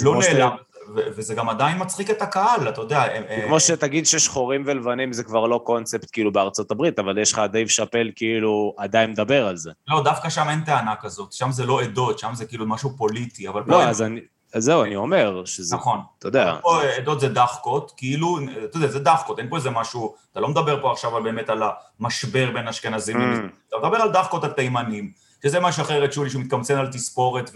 לא 0.00 0.18
נעלם, 0.18 0.50
וזה 0.94 1.34
גם 1.34 1.48
עדיין 1.48 1.82
מצחיק 1.82 2.10
את 2.10 2.22
הקהל, 2.22 2.68
אתה 2.68 2.80
יודע. 2.80 3.02
אה, 3.02 3.42
כמו 3.46 3.60
שתגיד 3.60 4.06
ששחורים 4.06 4.62
ולבנים 4.66 5.12
זה 5.12 5.24
כבר 5.24 5.46
לא 5.46 5.60
קונספט 5.64 6.08
כאילו 6.12 6.32
בארצות 6.32 6.70
הברית, 6.70 6.98
אבל 6.98 7.18
יש 7.18 7.32
לך 7.32 7.42
דייב 7.52 7.68
שאפל 7.68 8.10
כאילו 8.16 8.74
עדיין 8.78 9.10
מדבר 9.10 9.46
על 9.46 9.56
זה. 9.56 9.70
לא, 9.88 10.02
דווקא 10.02 10.28
שם 10.28 10.48
אין 10.48 10.60
טענה 10.60 10.94
כזאת, 10.96 11.32
שם 11.32 11.52
זה 11.52 11.66
לא 11.66 11.82
עדות, 11.82 12.18
שם 12.18 12.30
זה 12.34 12.46
כאילו 12.46 12.66
משהו 12.66 12.96
פוליטי, 12.96 13.48
אבל 13.48 13.62
לא, 13.66 13.82
אז 13.82 14.02
אני... 14.02 14.20
אז 14.54 14.64
זהו, 14.64 14.82
אני 14.82 14.96
אומר 14.96 15.44
שזה, 15.44 15.76
נכון. 15.76 16.00
אתה 16.18 16.28
יודע, 16.28 16.58
פה 16.62 16.82
עדות 16.82 17.20
זה 17.20 17.28
דחקות, 17.28 17.92
כאילו, 17.96 18.38
אתה 18.64 18.76
יודע, 18.76 18.88
זה 18.88 18.98
דחקות, 18.98 19.38
אין 19.38 19.48
פה 19.48 19.56
איזה 19.56 19.70
משהו, 19.70 20.14
אתה 20.32 20.40
לא 20.40 20.48
מדבר 20.48 20.82
פה 20.82 20.92
עכשיו 20.92 21.22
באמת 21.22 21.48
על 21.48 21.62
המשבר 22.00 22.50
בין 22.54 22.68
אשכנזים 22.68 23.16
Mm. 23.16 23.68
אתה 23.68 23.76
מדבר 23.82 23.96
על 23.96 24.12
דחקות 24.12 24.44
התימנים, 24.44 25.10
שזה 25.42 25.60
מלשחרר 25.60 25.72
את 25.72 26.12
שולי, 26.12 26.30
שהוא 26.30 26.42
מתקמצן 26.42 26.78
על 26.78 26.86
תספורת, 26.92 27.50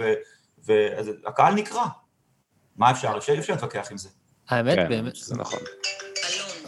והקהל 0.65 1.55
נקרע. 1.55 1.87
מה 2.79 2.91
אפשר? 2.91 3.15
אפשר 3.19 3.33
אי 3.33 3.39
אפשר 3.39 3.53
להתווכח 3.53 3.89
עם 3.91 3.99
זה. 3.99 4.09
האמת, 4.49 4.75
כן, 4.75 4.89
באמת, 4.89 5.17
זה 5.17 5.35
נכון. 5.37 5.61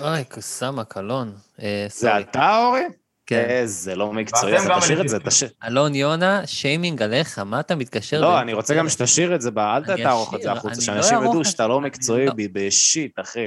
אוי, 0.00 0.24
קוסאמה, 0.24 0.84
קלון. 0.84 1.34
אה, 1.62 1.86
זה. 1.90 2.18
אתה, 2.18 2.58
אורי? 2.58 2.82
כן. 3.26 3.44
איזה 3.48 3.94
לא 3.94 4.12
מקצועי, 4.12 4.56
אז 4.56 4.68
תשאיר 4.78 5.00
את 5.00 5.08
זה. 5.08 5.18
תשאיר. 5.20 5.50
אלון 5.66 5.94
יונה, 5.94 6.46
שיימינג 6.46 7.02
עליך, 7.02 7.38
מה 7.38 7.60
אתה 7.60 7.74
מתקשר? 7.74 8.20
לא, 8.20 8.40
אני 8.40 8.52
רוצה 8.52 8.74
גם 8.74 8.88
שתשאיר 8.88 9.34
את 9.34 9.40
זה, 9.40 9.50
אל 9.56 9.96
תערוך 10.02 10.34
את 10.34 10.42
זה 10.42 10.52
החוצה, 10.52 10.74
אני 10.74 10.82
שאנשים 10.82 11.18
לא 11.18 11.28
ידעו 11.28 11.40
את 11.40 11.46
שאתה 11.46 11.62
זה, 11.62 11.68
לא 11.68 11.78
אני 11.78 11.86
מקצועי 11.86 12.26
לא. 12.26 12.32
בשיט, 12.52 13.18
אחי. 13.20 13.44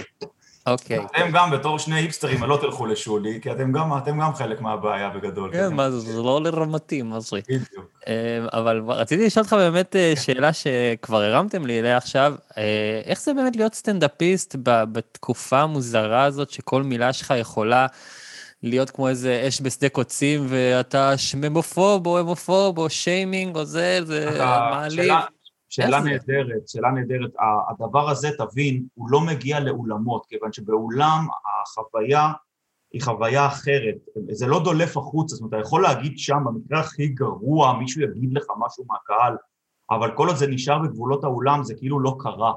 אוקיי. 0.68 1.06
אתם 1.06 1.32
גם 1.34 1.52
בתור 1.52 1.80
שני 1.80 1.96
היפסטרים 1.96 2.44
לא 2.44 2.58
תלכו 2.62 2.86
לשולי, 2.86 3.40
כי 3.42 3.52
אתם 3.52 3.72
גם, 3.72 3.98
אתם 3.98 4.20
גם 4.20 4.34
חלק 4.34 4.62
מהבעיה 4.62 5.10
בגדול. 5.10 5.50
כן, 5.54 5.74
מה 5.74 5.92
זה, 5.92 6.00
זה 6.00 6.22
לא 6.22 6.42
לרמתי, 6.44 7.02
מה 7.02 7.20
זה? 7.20 7.38
בדיוק. 7.50 7.86
אה, 8.08 8.46
אבל 8.54 8.82
רציתי 8.88 9.26
לשאול 9.26 9.44
אותך 9.44 9.54
באמת 9.54 9.96
אה, 9.96 10.14
שאלה 10.16 10.54
שכבר 10.54 11.22
הרמתם 11.22 11.66
לי 11.66 11.80
אליה 11.80 11.98
עכשיו, 11.98 12.34
אה, 12.58 13.02
איך 13.06 13.22
זה 13.22 13.34
באמת 13.34 13.56
להיות 13.56 13.74
סטנדאפיסט 13.74 14.56
בתקופה 14.64 15.60
המוזרה 15.60 16.24
הזאת 16.24 16.50
שכל 16.50 16.84
מילה 16.84 17.14
שלך 17.14 17.34
יכולה 17.38 17.88
להיות 18.64 18.90
כמו 18.90 19.10
איזה 19.10 19.46
אש 19.48 19.62
בשדה 19.62 19.90
קוצים 19.90 20.46
ואתה 20.50 21.18
שממופוב 21.18 22.08
או 22.08 22.20
המופוב 22.20 22.78
או 22.78 22.90
שיימינג 22.90 23.56
או 23.56 23.66
זה, 23.66 24.00
זה 24.06 24.38
מעליב. 24.40 25.14
שאלה-? 25.74 26.00
נהדרת, 26.00 26.68
שאלה 26.68 26.92
נהדרת. 26.92 27.32
הדבר 27.70 28.10
הזה, 28.10 28.30
תבין, 28.38 28.86
הוא 28.94 29.10
לא 29.10 29.22
מגיע 29.22 29.60
לאולמות, 29.60 30.26
כיוון 30.26 30.54
שבאולם 30.54 31.28
החוויה 31.62 32.32
היא 32.94 33.02
חוויה 33.02 33.48
אחרת. 33.48 33.96
זה 34.32 34.48
לא 34.48 34.64
דולף 34.64 34.98
החוצה, 34.98 35.36
זאת 35.36 35.42
אומרת, 35.42 35.54
אתה 35.54 35.68
יכול 35.68 35.84
להגיד 35.84 36.18
שם, 36.18 36.38
במקרה 36.46 36.80
הכי 36.80 37.08
גרוע, 37.08 37.74
מישהו 37.80 38.02
יגיד 38.02 38.34
לך 38.34 38.44
משהו 38.60 38.86
מהקהל, 38.88 39.38
אבל 39.90 40.12
כל 40.18 40.28
עוד 40.28 40.36
זה 40.36 40.48
נשאר 40.48 40.80
בגבולות 40.80 41.24
האולם, 41.24 41.64
זה 41.64 41.74
כאילו 41.78 42.00
לא 42.00 42.16
קרה. 42.20 42.54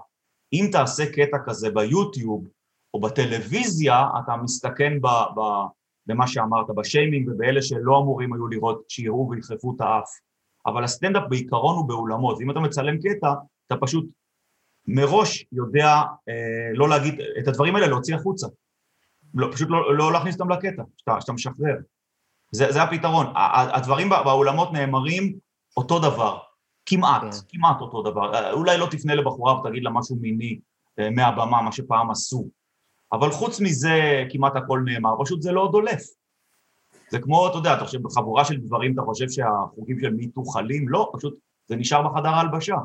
אם 0.52 0.68
תעשה 0.72 1.12
קטע 1.12 1.36
כזה 1.46 1.70
ביוטיוב 1.70 2.48
או 2.94 3.00
בטלוויזיה, 3.00 4.06
אתה 4.24 4.36
מסתכן 4.36 5.00
ב, 5.00 5.06
ב, 5.06 5.40
במה 6.06 6.26
שאמרת, 6.26 6.66
בשיימינג 6.76 7.28
ובאלה 7.28 7.62
שלא 7.62 7.98
אמורים 7.98 8.32
היו 8.32 8.46
לראות, 8.46 8.84
שיראו 8.88 9.28
וידחפו 9.30 9.74
את 9.76 9.80
האף. 9.80 10.10
אבל 10.66 10.84
הסטנדאפ 10.84 11.22
בעיקרון 11.28 11.76
הוא 11.76 11.88
באולמות, 11.88 12.36
ואם 12.38 12.50
אתה 12.50 12.60
מצלם 12.60 12.96
קטע, 12.98 13.32
אתה 13.66 13.76
פשוט 13.80 14.04
מראש 14.86 15.44
יודע 15.52 15.86
אה, 16.28 16.70
לא 16.74 16.88
להגיד, 16.88 17.20
את 17.38 17.48
הדברים 17.48 17.76
האלה 17.76 17.86
להוציא 17.86 18.14
החוצה. 18.14 18.46
לא, 19.34 19.48
פשוט 19.52 19.68
לא, 19.70 19.96
לא 19.96 20.12
להכניס 20.12 20.40
אותם 20.40 20.50
לקטע, 20.50 20.82
שאתה, 20.96 21.20
שאתה 21.20 21.32
משחרר. 21.32 21.76
זה, 22.52 22.72
זה 22.72 22.82
הפתרון. 22.82 23.26
הדברים 23.74 24.08
בא- 24.08 24.22
באולמות 24.22 24.72
נאמרים 24.72 25.38
אותו 25.76 25.98
דבר, 25.98 26.38
כמעט, 26.86 27.22
כן. 27.22 27.30
כמעט 27.48 27.80
אותו 27.80 28.02
דבר. 28.02 28.34
אה, 28.34 28.52
אולי 28.52 28.78
לא 28.78 28.86
תפנה 28.90 29.14
לבחורה 29.14 29.60
ותגיד 29.60 29.82
לה 29.82 29.90
משהו 29.90 30.16
מיני 30.16 30.58
אה, 30.98 31.10
מהבמה, 31.10 31.62
מה 31.62 31.72
שפעם 31.72 32.10
עשו. 32.10 32.48
אבל 33.12 33.30
חוץ 33.30 33.60
מזה 33.60 34.24
כמעט 34.30 34.56
הכל 34.56 34.80
נאמר, 34.84 35.10
פשוט 35.24 35.42
זה 35.42 35.52
לא 35.52 35.68
דולף. 35.72 36.02
זה 37.10 37.18
כמו, 37.18 37.48
אתה 37.48 37.56
יודע, 37.56 37.74
אתה 37.74 37.84
חושב, 37.84 38.02
בחבורה 38.02 38.44
של 38.44 38.56
גברים 38.56 38.94
אתה 38.94 39.02
חושב 39.02 39.28
שהחוקים 39.28 40.00
של 40.00 40.10
מיטו 40.10 40.44
חלים? 40.44 40.88
לא, 40.88 41.12
פשוט 41.12 41.38
זה 41.68 41.76
נשאר 41.76 42.02
בחדר 42.02 42.28
ההלבשה. 42.28 42.76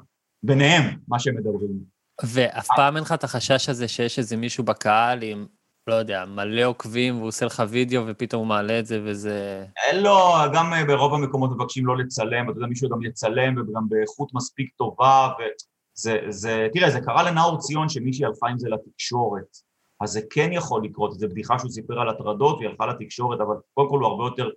ביניהם, 0.44 0.84
מה 1.08 1.20
שהם 1.20 1.36
מדברים. 1.36 2.02
ואף 2.24 2.68
פעם 2.76 2.96
אין 2.96 3.04
לך 3.04 3.12
את 3.12 3.24
החשש 3.24 3.70
הזה 3.70 3.88
שיש 3.88 4.20
איזה 4.20 4.38
מישהו 4.38 4.64
בקהל 4.64 5.24
עם, 5.24 5.46
לא 5.88 5.96
יודע, 5.96 6.26
מלא 6.26 6.66
עוקבים 6.66 7.16
והוא 7.18 7.28
עושה 7.28 7.46
לך 7.46 7.64
וידאו 7.70 8.02
ופתאום 8.08 8.40
הוא 8.40 8.48
מעלה 8.48 8.80
את 8.80 8.86
זה 8.86 9.02
וזה... 9.06 9.66
לא, 9.94 10.38
גם 10.54 10.74
אה, 10.74 10.86
ברוב 10.86 11.14
המקומות 11.14 11.52
מבקשים 11.52 11.86
לא 11.86 11.98
לצלם, 11.98 12.50
אתה 12.50 12.58
יודע, 12.58 12.68
מישהו 12.68 12.90
גם 12.90 13.04
יצלם, 13.04 13.54
וגם 13.58 13.90
באיכות 13.90 14.34
מספיק 14.34 14.74
טובה, 14.78 15.30
וזה, 15.38 16.18
זה, 16.30 16.68
תראה, 16.74 16.92
זה 16.92 17.02
קרה 17.02 17.24
לנאור 17.24 17.58
ציון 17.58 17.90
שמישהי 17.90 18.26
הלכה 18.26 18.48
עם 18.48 18.60
זה 18.60 18.70
לתקשורת, 18.70 19.58
אז 20.02 20.12
זה 20.12 20.22
כן 20.30 20.50
יכול 20.52 20.84
לקרות, 20.84 21.20
זו 21.20 21.28
בדיחה 21.30 21.60
שהוא 21.60 21.72
סיפר 21.72 22.00
על 22.00 22.10
הטרדות, 22.10 22.58
והיא 22.58 22.70
הלכה 22.70 22.86
לתקשורת, 22.86 23.40
אבל 23.40 23.56
קודם 23.74 23.90
כל 23.90 24.00
הוא 24.00 24.08
הרבה 24.08 24.24
יותר, 24.24 24.50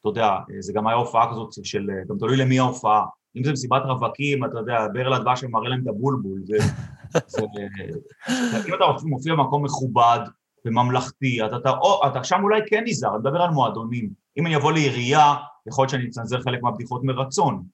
אתה 0.00 0.08
יודע, 0.08 0.36
זה 0.60 0.72
גם 0.72 0.86
היה 0.86 0.96
הופעה 0.96 1.30
כזאת 1.30 1.64
של, 1.64 1.90
גם 2.08 2.18
תלוי 2.18 2.36
למי 2.36 2.58
ההופעה, 2.58 3.04
אם 3.36 3.44
זה 3.44 3.52
מסיבת 3.52 3.82
רווקים, 3.84 4.44
אתה 4.44 4.58
יודע, 4.58 4.86
ברל 4.92 5.12
הדבש 5.12 5.40
שמראה 5.40 5.68
להם 5.68 5.82
את 5.82 5.88
הבולבול, 5.88 6.40
זה, 6.44 6.56
זה, 7.26 7.40
אם 8.68 8.74
אתה 8.74 8.84
מופיע 9.04 9.34
במקום 9.34 9.64
מכובד 9.64 10.20
וממלכתי, 10.66 11.42
אז 11.44 11.54
אתה, 11.54 11.70
או, 11.70 12.06
אתה 12.06 12.24
שם 12.24 12.40
אולי 12.42 12.60
כן 12.66 12.82
נזהר, 12.86 13.10
אני 13.10 13.18
מדבר 13.18 13.42
על 13.42 13.50
מועדונים. 13.50 14.10
אם 14.38 14.46
אני 14.46 14.56
אבוא 14.56 14.72
לעירייה, 14.72 15.34
יכול 15.68 15.82
להיות 15.82 15.90
שאני 15.90 16.08
אצנזר 16.08 16.40
חלק 16.40 16.62
מהבדיחות 16.62 17.04
מרצון, 17.04 17.64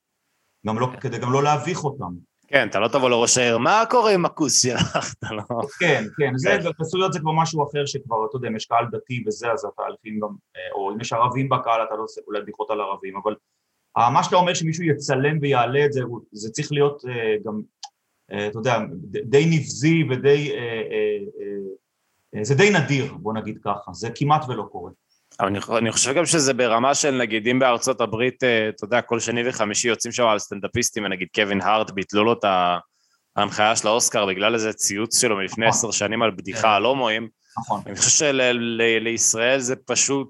גם 0.67 0.79
לא, 0.79 0.89
כדי 1.01 1.19
גם 1.19 1.33
לא 1.33 1.43
להביך 1.43 1.85
אותם. 1.85 2.28
כן, 2.49 2.69
אתה 2.69 2.81
לא 2.81 2.89
תבוא 2.89 3.11
לראש 3.11 3.39
העיר, 3.39 3.59
מה 3.59 3.85
קורה 3.91 4.15
עם 4.15 4.25
הכוס 4.25 4.63
שלך? 4.63 4.99
אתה 5.19 5.35
לא... 5.35 5.43
כן, 5.81 6.05
כן, 6.19 6.33
זה, 6.37 6.59
כן. 6.63 6.73
חסויות 6.81 7.13
זה 7.13 7.21
כבר 7.21 7.33
משהו 7.33 7.69
אחר 7.71 7.87
שכבר, 7.87 8.27
אתה 8.27 8.37
יודע, 8.37 8.49
אם 8.49 8.57
יש 8.57 8.67
קהל 8.67 8.85
דתי 8.93 9.25
וזה, 9.27 9.53
אז 9.53 9.65
אתה 9.65 9.83
לפעמים 9.89 10.21
גם, 10.21 10.29
אה, 10.57 10.73
או 10.73 10.93
אם 10.93 11.01
יש 11.01 11.13
ערבים 11.13 11.49
בקהל, 11.49 11.83
אתה 11.83 11.95
לא 11.97 12.03
עושה 12.03 12.21
אולי 12.27 12.41
בדיחות 12.41 12.71
על 12.71 12.81
ערבים, 12.81 13.17
אבל 13.17 13.35
אה, 13.99 14.11
מה 14.11 14.25
שאתה 14.25 14.37
אומר 14.37 14.55
שמישהו 14.55 14.85
יצלם 14.85 15.39
ויעלה 15.41 15.85
את 15.85 15.93
זה, 15.93 16.01
זה 16.33 16.51
צריך 16.51 16.73
להיות 16.73 17.03
אה, 17.09 17.37
גם, 17.45 17.61
אתה 18.27 18.59
יודע, 18.59 18.79
די 19.25 19.47
נבזי 19.47 20.05
ודי, 20.11 20.53
זה 22.43 22.55
די 22.55 22.71
נדיר, 22.71 23.15
בוא 23.15 23.35
נגיד 23.35 23.59
ככה, 23.65 23.93
זה 23.93 24.09
כמעט 24.15 24.45
ולא 24.49 24.63
קורה. 24.63 24.91
אבל 25.41 25.49
אני, 25.49 25.59
אני 25.79 25.93
חושב 25.93 26.15
גם 26.15 26.27
שזה 26.27 26.55
ברמה 26.55 26.95
של 26.95 27.11
נגיד 27.11 27.49
אם 27.49 27.59
בארצות 27.59 28.01
הברית, 28.01 28.45
אה, 28.45 28.69
אתה 28.69 28.85
יודע, 28.85 29.01
כל 29.01 29.21
שני 29.21 29.49
וחמישי 29.49 29.89
יוצאים 29.89 30.13
שם 30.13 30.25
על 30.25 30.39
סטנדאפיסטים, 30.39 31.05
ונגיד 31.05 31.29
קווין 31.35 31.61
הארט 31.61 31.91
ביטלו 31.91 32.25
לו 32.25 32.33
את 32.33 32.45
ההנחיה 33.37 33.77
של 33.77 33.89
האוסקר 33.89 34.27
בגלל 34.27 34.55
איזה 34.55 34.73
ציוץ 34.73 35.21
שלו 35.21 35.37
מלפני 35.37 35.67
נכון. 35.67 35.79
עשר 35.79 35.91
שנים 35.91 36.23
על 36.23 36.31
בדיחה 36.31 36.77
על 36.77 36.85
הומואים. 36.85 37.29
נכון. 37.59 37.83
אני 37.87 37.97
חושב 37.97 38.11
שלישראל 38.11 39.59
זה 39.59 39.77
פשוט 39.87 40.29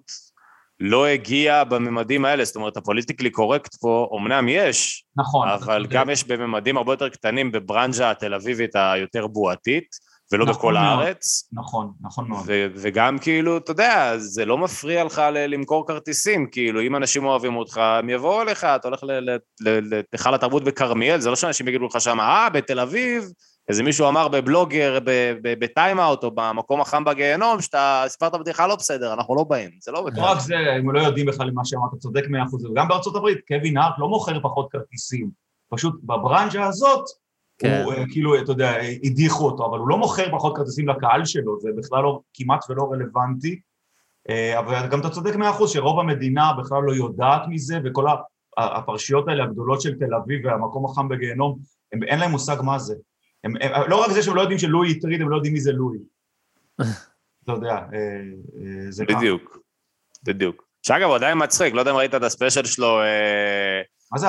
לא 0.81 1.07
הגיע 1.07 1.65
בממדים 1.65 2.25
האלה, 2.25 2.45
זאת 2.45 2.57
אומרת, 2.57 2.77
הפוליטיקלי 2.77 3.31
קורקט 3.31 3.75
פה, 3.75 4.09
אמנם 4.17 4.49
יש, 4.49 5.05
נכון. 5.17 5.49
אבל 5.49 5.83
צודק. 5.83 5.95
גם 5.95 6.11
יש 6.11 6.25
בממדים 6.25 6.77
הרבה 6.77 6.93
יותר 6.93 7.09
קטנים 7.09 7.53
בברנז'ה 7.53 8.11
התל 8.11 8.35
אביבית 8.35 8.71
היותר 8.75 9.27
בועתית, 9.27 9.89
ולא 10.33 10.45
נכון 10.47 10.59
בכל 10.59 10.73
מאוד. 10.73 10.85
הארץ. 10.85 11.49
נכון, 11.53 11.93
נכון 12.01 12.29
מאוד. 12.29 12.43
ו- 12.47 12.67
וגם 12.77 13.19
כאילו, 13.19 13.57
אתה 13.57 13.71
יודע, 13.71 14.13
זה 14.19 14.45
לא 14.45 14.59
מפריע 14.59 15.05
לך 15.05 15.19
ל- 15.19 15.47
למכור 15.55 15.87
כרטיסים, 15.87 16.47
כאילו, 16.53 16.81
אם 16.83 16.97
אנשים 16.97 17.25
אוהבים 17.25 17.57
אותך, 17.57 17.79
הם 17.79 18.11
יבואו 18.11 18.43
אליך, 18.43 18.65
אתה 18.65 18.89
הולך 18.89 19.03
ל- 19.03 19.13
ל- 19.31 19.37
ל- 19.61 20.01
להיכל 20.13 20.35
התרבות 20.35 20.65
בכרמיאל, 20.65 21.21
זה 21.21 21.31
לא 21.31 21.37
שאנשים 21.37 21.69
יגידו 21.69 21.87
לך 21.87 22.01
שם, 22.01 22.21
אה, 22.21 22.49
בתל 22.51 22.81
אביב, 22.81 23.25
איזה 23.69 23.83
מישהו 23.83 24.09
אמר 24.09 24.29
בבלוגר, 24.29 24.99
בטיים-אאוט, 25.43 26.25
או 26.25 26.31
במקום 26.35 26.81
החם 26.81 27.05
בגיהנום, 27.05 27.61
שאתה 27.61 28.05
סיפרת 28.09 28.33
בדיחה 28.41 28.67
לא 28.67 28.77
בסדר, 28.77 29.13
אנחנו 29.15 29.37
לא 29.37 29.45
באים, 29.45 29.71
זה 29.83 29.93
לא 29.93 30.05
לא 30.17 30.23
רק 30.23 30.41
זה, 30.41 30.55
הם 30.77 30.91
לא 30.91 31.01
יודעים 31.01 31.27
בכלל 31.27 31.51
מה 31.51 31.65
שאמרת, 31.65 31.91
צודק 31.99 32.25
מאה 32.31 32.45
אחוז, 32.45 32.65
וגם 32.65 32.89
בארצות 32.89 33.17
הברית, 33.17 33.39
קווין 33.49 33.77
הארט 33.77 33.95
לא 33.99 34.09
מוכר 34.09 34.41
פחות 34.43 34.69
כרטיסים, 34.71 35.31
פשוט 35.71 35.95
בברנז'ה 36.03 36.65
הזאת, 36.67 37.05
כן. 37.59 37.83
הוא 37.85 37.93
אה, 37.93 38.05
כאילו, 38.11 38.43
אתה 38.43 38.53
יודע, 38.53 38.73
הדיחו 39.05 39.47
אותו, 39.47 39.67
אבל 39.67 39.79
הוא 39.79 39.89
לא 39.89 39.99
מוכר 39.99 40.31
פחות 40.31 40.57
כרטיסים 40.57 40.89
לקהל 40.89 41.25
שלו, 41.25 41.61
זה 41.61 41.69
בכלל 41.77 42.03
לא, 42.03 42.21
כמעט 42.35 42.65
ולא 42.71 42.89
רלוונטי, 42.93 43.61
אה, 44.31 44.59
אבל 44.59 44.87
גם 44.91 45.01
אתה 45.01 45.11
צודק 45.11 45.37
מאה 45.37 45.51
אחוז 45.51 45.71
שרוב 45.73 46.01
המדינה 46.01 46.53
בכלל 46.63 46.83
לא 46.83 46.93
יודעת 46.93 47.43
מזה, 47.49 47.79
וכל 47.85 48.07
הפרשיות 48.59 49.29
האלה 49.29 49.45
הגדולות 49.45 49.81
של 49.81 49.99
תל 49.99 50.15
אביב 50.15 50.47
והמקום 50.47 50.85
החם 50.85 51.09
בגיהנום, 51.09 51.59
הם, 51.93 52.03
אין 52.03 52.21
להם 52.21 52.31
מושג 52.31 52.57
מה 52.63 52.79
זה. 52.79 52.95
הם, 53.45 53.55
הם, 53.61 53.91
לא 53.91 54.05
רק 54.05 54.11
זה 54.11 54.23
שהם 54.23 54.35
לא 54.37 54.41
יודעים 54.41 54.59
שלואי 54.59 54.91
הטריד, 54.91 55.21
הם 55.21 55.29
לא 55.29 55.37
יודעים 55.37 55.55
מי 55.55 55.61
זה 55.61 55.73
לואי. 55.73 55.99
אתה 57.45 57.53
יודע, 57.53 57.75
אה, 57.75 58.91
זה 58.91 59.07
ככה. 59.07 59.19
בדיוק, 59.19 59.59
בדיוק. 60.23 60.69
שאגב, 60.83 61.09
הוא 61.09 61.17
עדיין 61.17 61.39
מצחיק, 61.43 61.75
לא 61.75 61.81
יודע 61.81 61.91
אם 61.91 61.97
ראית 61.97 62.15
את 62.15 62.23
הספיישל 62.23 62.65
שלו, 62.65 63.01
אה, 63.01 63.83
מה 64.13 64.19
זה 64.19 64.27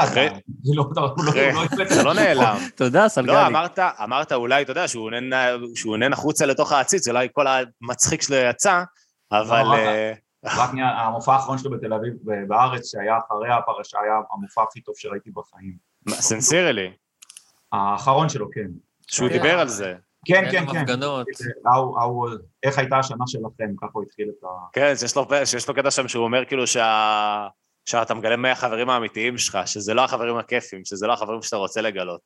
לא- 0.75 0.89
לא- 0.95 1.13
לא 1.17 1.31
יפה. 1.63 1.85
זה 1.89 2.03
לא 2.03 2.13
נעלם. 2.13 2.57
תודה, 2.75 3.09
סלגני. 3.09 3.33
לא, 3.33 3.47
אמרת, 3.47 3.79
אמרת 4.03 4.31
אולי, 4.31 4.61
אתה 4.63 4.71
יודע, 4.71 4.87
שהוא 4.87 5.03
עונן- 5.03 5.33
החוצה 6.13 6.45
לתוך 6.45 6.71
העציץ, 6.71 7.07
אולי 7.07 7.27
כל 7.33 7.45
המצחיק 7.47 8.21
שלו 8.21 8.35
יצא, 8.35 8.83
אבל... 9.31 9.63
אה, 9.73 10.13
רק 10.45 10.73
נהיה- 10.73 10.89
המופע 10.99 11.33
האחרון 11.33 11.57
שלו 11.57 11.71
בתל 11.71 11.93
אביב, 11.93 12.13
ב- 12.25 12.47
בארץ, 12.47 12.91
שהיה 12.91 13.17
אחרי 13.17 13.49
הפרשה, 13.53 13.97
היה 14.03 14.13
המופע 14.33 14.63
הכי 14.69 14.81
טוב 14.81 14.95
שראיתי 14.97 15.29
בחיים. 15.31 15.73
סנסירלי, 16.09 16.91
האחרון 17.71 18.29
שלו, 18.29 18.51
כן. 18.51 18.67
שהוא 19.07 19.29
כן. 19.29 19.33
דיבר 19.33 19.59
על 19.59 19.67
זה. 19.67 19.95
כן, 20.25 20.47
כן, 20.51 20.65
לו 20.65 20.71
כן. 20.71 20.77
הפגנות. 20.77 21.27
איך 22.63 22.77
הייתה 22.77 22.99
השנה 22.99 23.23
שלכם, 23.27 23.73
ככה 23.81 23.89
הוא 23.93 24.03
התחיל 24.03 24.29
את 24.39 24.43
ה... 24.43 24.47
כן, 24.73 24.93
שיש 25.45 25.67
לו 25.69 25.75
קטע 25.75 25.91
שם 25.91 26.07
שהוא 26.07 26.23
אומר 26.23 26.45
כאילו 26.45 26.67
שה... 26.67 27.47
שאתה 27.89 28.13
מגלה 28.13 28.37
מי 28.37 28.49
החברים 28.49 28.89
האמיתיים 28.89 29.37
שלך, 29.37 29.57
שזה 29.65 29.93
לא 29.93 30.03
החברים 30.03 30.37
הכיפים, 30.37 30.85
שזה 30.85 31.07
לא 31.07 31.13
החברים 31.13 31.41
שאתה 31.41 31.55
רוצה 31.55 31.81
לגלות. 31.81 32.21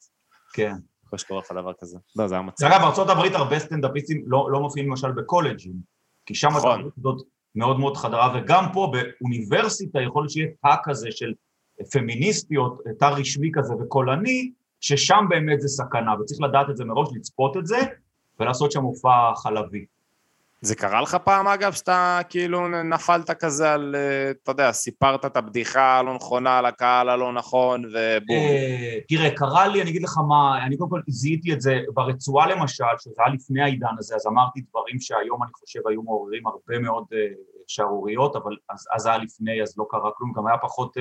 כן. 0.54 0.74
יכול 1.06 1.20
שקורה 1.20 1.40
לך 1.40 1.52
דבר 1.52 1.72
כזה. 1.80 1.98
לא, 2.16 2.28
זה 2.28 2.36
היה 2.36 2.42
מצחיק. 2.42 2.68
אגב, 2.68 3.10
הברית 3.10 3.36
הרבה 3.36 3.60
סטנדאפיסטים 3.60 4.24
לא 4.28 4.52
לא 4.52 4.60
מופיעים 4.60 4.90
למשל 4.90 5.12
בקולג'ים, 5.12 5.74
כי 6.26 6.36
שם 6.36 6.48
נכון. 6.48 6.72
התרבות 6.72 6.94
הזאת 6.98 7.28
מאוד 7.56 7.80
מאוד 7.80 7.98
חדרה, 7.98 8.38
וגם 8.38 8.66
פה 8.74 8.92
באוניברסיטה 8.94 10.02
יכול 10.02 10.22
להיות 10.22 10.32
שיהיה 10.32 10.48
תא 10.62 10.76
כזה 10.84 11.08
של 11.12 11.34
פמיניסטיות, 11.92 12.82
תא 13.00 13.06
רשמי 13.06 13.50
כזה 13.54 13.74
וקולני, 13.76 14.52
ששם 14.80 15.26
באמת 15.30 15.62
זה 15.62 15.68
סכנה, 15.68 16.14
וצריך 16.22 16.42
לדעת 16.42 16.70
את 16.70 16.78
זה 16.78 16.86
מראש, 16.86 17.10
לצפות 17.16 17.58
את 17.58 17.66
זה, 17.66 17.78
ולעשות 18.40 18.72
שם 18.72 18.82
מופע 18.82 19.36
חלבי. 19.36 19.86
זה 20.66 20.76
קרה 20.76 21.02
לך 21.02 21.16
פעם, 21.16 21.48
אגב, 21.48 21.72
שאתה 21.72 22.20
כאילו 22.30 22.68
נפלת 22.84 23.32
כזה 23.32 23.74
על, 23.74 23.96
אה, 23.96 24.32
אתה 24.32 24.52
יודע, 24.52 24.72
סיפרת 24.72 25.26
את 25.26 25.38
הבדיחה 25.38 26.00
הלא 26.00 26.16
נכונה 26.16 26.62
לקהל 26.62 27.10
הלא 27.10 27.34
נכון, 27.34 27.86
ובום. 27.86 28.38
אה, 28.38 28.98
תראה, 29.08 29.36
קרה 29.36 29.68
לי, 29.68 29.82
אני 29.82 29.90
אגיד 29.90 30.04
לך 30.04 30.18
מה, 30.28 30.66
אני 30.66 30.78
קודם 30.78 30.90
כל 30.90 31.02
זיהיתי 31.08 31.54
את 31.54 31.62
זה 31.62 31.80
ברצועה 31.94 32.48
למשל, 32.48 32.84
שזה 33.00 33.16
היה 33.26 33.34
לפני 33.34 33.62
העידן 33.62 33.96
הזה, 34.00 34.16
אז 34.16 34.28
אמרתי 34.28 34.62
דברים 34.70 35.00
שהיום 35.00 35.44
אני 35.44 35.52
חושב 35.54 35.88
היו 35.88 36.04
מעוררים 36.04 36.48
הרבה 36.48 36.80
מאוד 36.80 37.06
אה, 37.14 37.28
שערוריות, 37.68 38.36
אבל 38.36 38.52
אז, 38.70 38.88
אז 38.96 39.06
היה 39.06 39.18
לפני, 39.18 39.62
אז 39.62 39.78
לא 39.78 39.86
קרה 39.90 40.12
כלום, 40.18 40.34
גם 40.34 40.48
היה 40.48 40.58
פחות 40.58 40.94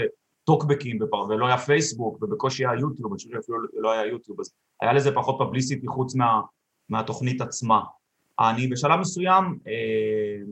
טוקבקים, 0.44 0.98
ולא 1.28 1.46
היה 1.46 1.58
פייסבוק, 1.58 2.22
ובקושי 2.22 2.66
היה 2.66 2.80
יוטיוב, 2.80 3.12
אני 3.12 3.16
חושב 3.16 3.28
שאפילו 3.32 3.58
לא 3.74 3.92
היה 3.92 4.06
יוטיוב, 4.06 4.40
אז 4.40 4.52
היה 4.80 4.92
לזה 4.92 5.14
פחות 5.14 5.36
פבליסיטי 5.38 5.86
חוץ 5.86 6.14
מה, 6.14 6.40
מהתוכנית 6.88 7.40
עצמה. 7.40 7.80
אני 8.40 8.66
בשלב 8.66 9.00
מסוים, 9.00 9.58
אה, 9.66 10.42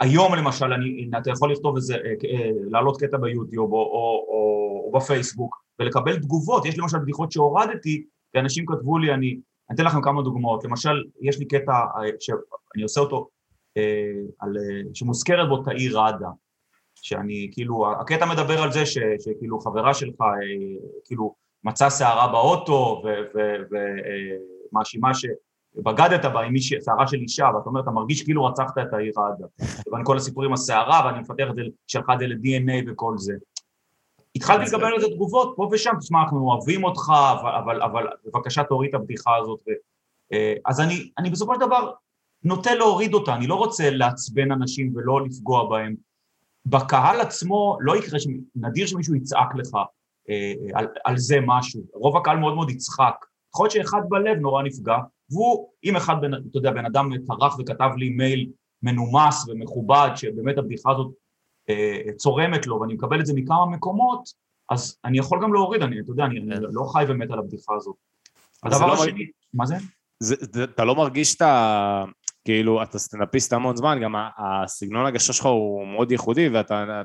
היום 0.00 0.34
למשל, 0.34 0.72
אני, 0.72 1.10
אתה 1.18 1.30
יכול 1.30 1.52
לכתוב 1.52 1.76
איזה, 1.76 1.94
אה, 1.94 2.00
אה, 2.30 2.50
להעלות 2.70 3.00
קטע 3.00 3.16
ביוטיוב 3.16 3.72
או, 3.72 3.78
או, 3.78 4.26
או, 4.28 4.82
או 4.86 4.98
בפייסבוק 5.00 5.62
ולקבל 5.78 6.16
תגובות, 6.16 6.66
יש 6.66 6.78
למשל 6.78 6.98
בדיחות 6.98 7.32
שהורדתי, 7.32 8.04
כי 8.32 8.38
אנשים 8.38 8.64
כתבו 8.66 8.98
לי, 8.98 9.14
אני, 9.14 9.40
אני 9.70 9.74
אתן 9.74 9.84
לכם 9.84 10.02
כמה 10.02 10.22
דוגמאות, 10.22 10.64
למשל, 10.64 11.04
יש 11.20 11.38
לי 11.38 11.44
קטע 11.48 11.72
שאני 12.20 12.82
עושה 12.82 13.00
אותו, 13.00 13.28
על, 14.38 14.56
שמוזכרת 14.94 15.48
בו 15.48 15.62
תאיר 15.62 16.00
ראדה, 16.00 16.28
שאני, 16.94 17.50
כאילו, 17.52 17.92
הקטע 18.00 18.26
מדבר 18.26 18.62
על 18.62 18.72
זה 18.72 18.86
ש, 18.86 18.98
שכאילו 19.24 19.60
חברה 19.60 19.94
שלך, 19.94 20.20
כאילו, 21.04 21.34
מצאה 21.64 21.90
שערה 21.90 22.28
באוטו 22.32 23.02
ומאשימה 24.72 25.14
ש... 25.14 25.24
בגדת 25.76 26.24
בה 26.24 26.40
עם 26.40 26.52
מישהי, 26.52 26.78
שערה 26.84 27.06
של 27.06 27.16
אישה, 27.16 27.44
ואתה 27.54 27.68
אומר, 27.68 27.80
אתה 27.80 27.90
מרגיש 27.90 28.22
כאילו 28.22 28.44
רצחת 28.44 28.78
את 28.78 28.92
העיר 28.92 29.12
עדה. 29.16 29.46
ואני 29.92 30.04
כל 30.04 30.16
הסיפור 30.16 30.44
עם 30.44 30.52
השערה, 30.52 31.02
ואני 31.06 31.20
מפתח 31.20 31.44
את 31.50 31.54
זה, 31.54 31.62
שלחה 31.86 32.14
את 32.14 32.18
זה 32.18 32.26
ל-DNA 32.26 32.92
וכל 32.92 33.14
זה. 33.18 33.34
התחלתי 34.36 34.64
לקבל 34.64 34.84
על 34.94 35.00
זה 35.00 35.06
תגובות, 35.14 35.52
פה 35.56 35.68
ושם, 35.72 35.90
תשמע, 36.00 36.22
אנחנו 36.22 36.40
אוהבים 36.40 36.84
אותך, 36.84 37.12
אבל, 37.40 37.50
אבל, 37.50 37.82
אבל 37.82 38.06
בבקשה 38.26 38.64
תוריד 38.64 38.88
את 38.88 38.94
הבדיחה 38.94 39.36
הזאת. 39.36 39.60
ו, 39.68 39.70
אה, 40.32 40.54
אז 40.66 40.80
אני, 40.80 41.10
אני 41.18 41.30
בסופו 41.30 41.54
של 41.54 41.60
דבר 41.60 41.92
נוטה 42.44 42.74
להוריד 42.74 43.14
אותה, 43.14 43.34
אני 43.34 43.46
לא 43.46 43.54
רוצה 43.54 43.90
לעצבן 43.90 44.52
אנשים 44.52 44.92
ולא 44.96 45.24
לפגוע 45.24 45.68
בהם. 45.68 45.94
בקהל 46.66 47.20
עצמו 47.20 47.76
לא 47.80 47.96
יקרה, 47.96 48.20
ש- 48.20 48.26
נדיר 48.56 48.86
שמישהו 48.86 49.14
יצעק 49.14 49.54
לך 49.54 49.74
אה, 50.28 50.52
על, 50.74 50.86
על 51.04 51.18
זה 51.18 51.38
משהו. 51.46 51.82
רוב 51.92 52.16
הקהל 52.16 52.36
מאוד 52.36 52.54
מאוד 52.54 52.70
יצחק. 52.70 53.14
יכול 53.54 53.64
להיות 53.64 53.72
שאחד 53.72 54.00
בלב 54.08 54.38
נורא 54.38 54.62
נפגע, 54.62 54.96
והוא, 55.30 55.68
אם 55.84 55.96
אחד, 55.96 56.14
בן, 56.20 56.34
אתה 56.34 56.58
יודע, 56.58 56.70
בן 56.70 56.86
אדם 56.86 57.10
טרח 57.26 57.58
וכתב 57.58 57.90
לי 57.96 58.10
מייל 58.10 58.50
מנומס 58.82 59.48
ומכובד, 59.48 60.10
שבאמת 60.16 60.58
הבדיחה 60.58 60.90
הזאת 60.90 61.12
אה, 61.68 62.12
צורמת 62.16 62.66
לו, 62.66 62.80
ואני 62.80 62.94
מקבל 62.94 63.20
את 63.20 63.26
זה 63.26 63.34
מכמה 63.34 63.66
מקומות, 63.66 64.28
אז 64.70 64.98
אני 65.04 65.18
יכול 65.18 65.42
גם 65.42 65.52
להוריד, 65.52 65.82
אני, 65.82 66.00
אתה 66.00 66.10
יודע, 66.10 66.24
אני, 66.24 66.38
אני 66.38 66.66
לא 66.72 66.84
חי 66.92 67.04
ומת 67.08 67.30
על 67.30 67.38
הבדיחה 67.38 67.74
הזאת. 67.76 67.96
הדבר 68.62 68.86
לא 68.86 68.92
השני, 68.92 69.26
מה 69.54 69.66
זה? 69.66 69.74
זה, 70.22 70.36
זה, 70.52 70.64
אתה 70.64 70.84
לא 70.84 70.94
מרגיש 70.94 71.36
את 71.36 71.42
ה... 71.42 72.04
כאילו, 72.44 72.82
אתה 72.82 72.98
סטנדאפיסט 72.98 73.52
המון 73.52 73.76
זמן, 73.76 73.98
גם 74.02 74.14
הסגנון 74.38 75.06
הגשה 75.06 75.32
שלך 75.32 75.46
הוא 75.46 75.86
מאוד 75.86 76.12
ייחודי, 76.12 76.48
ואתה... 76.48 77.02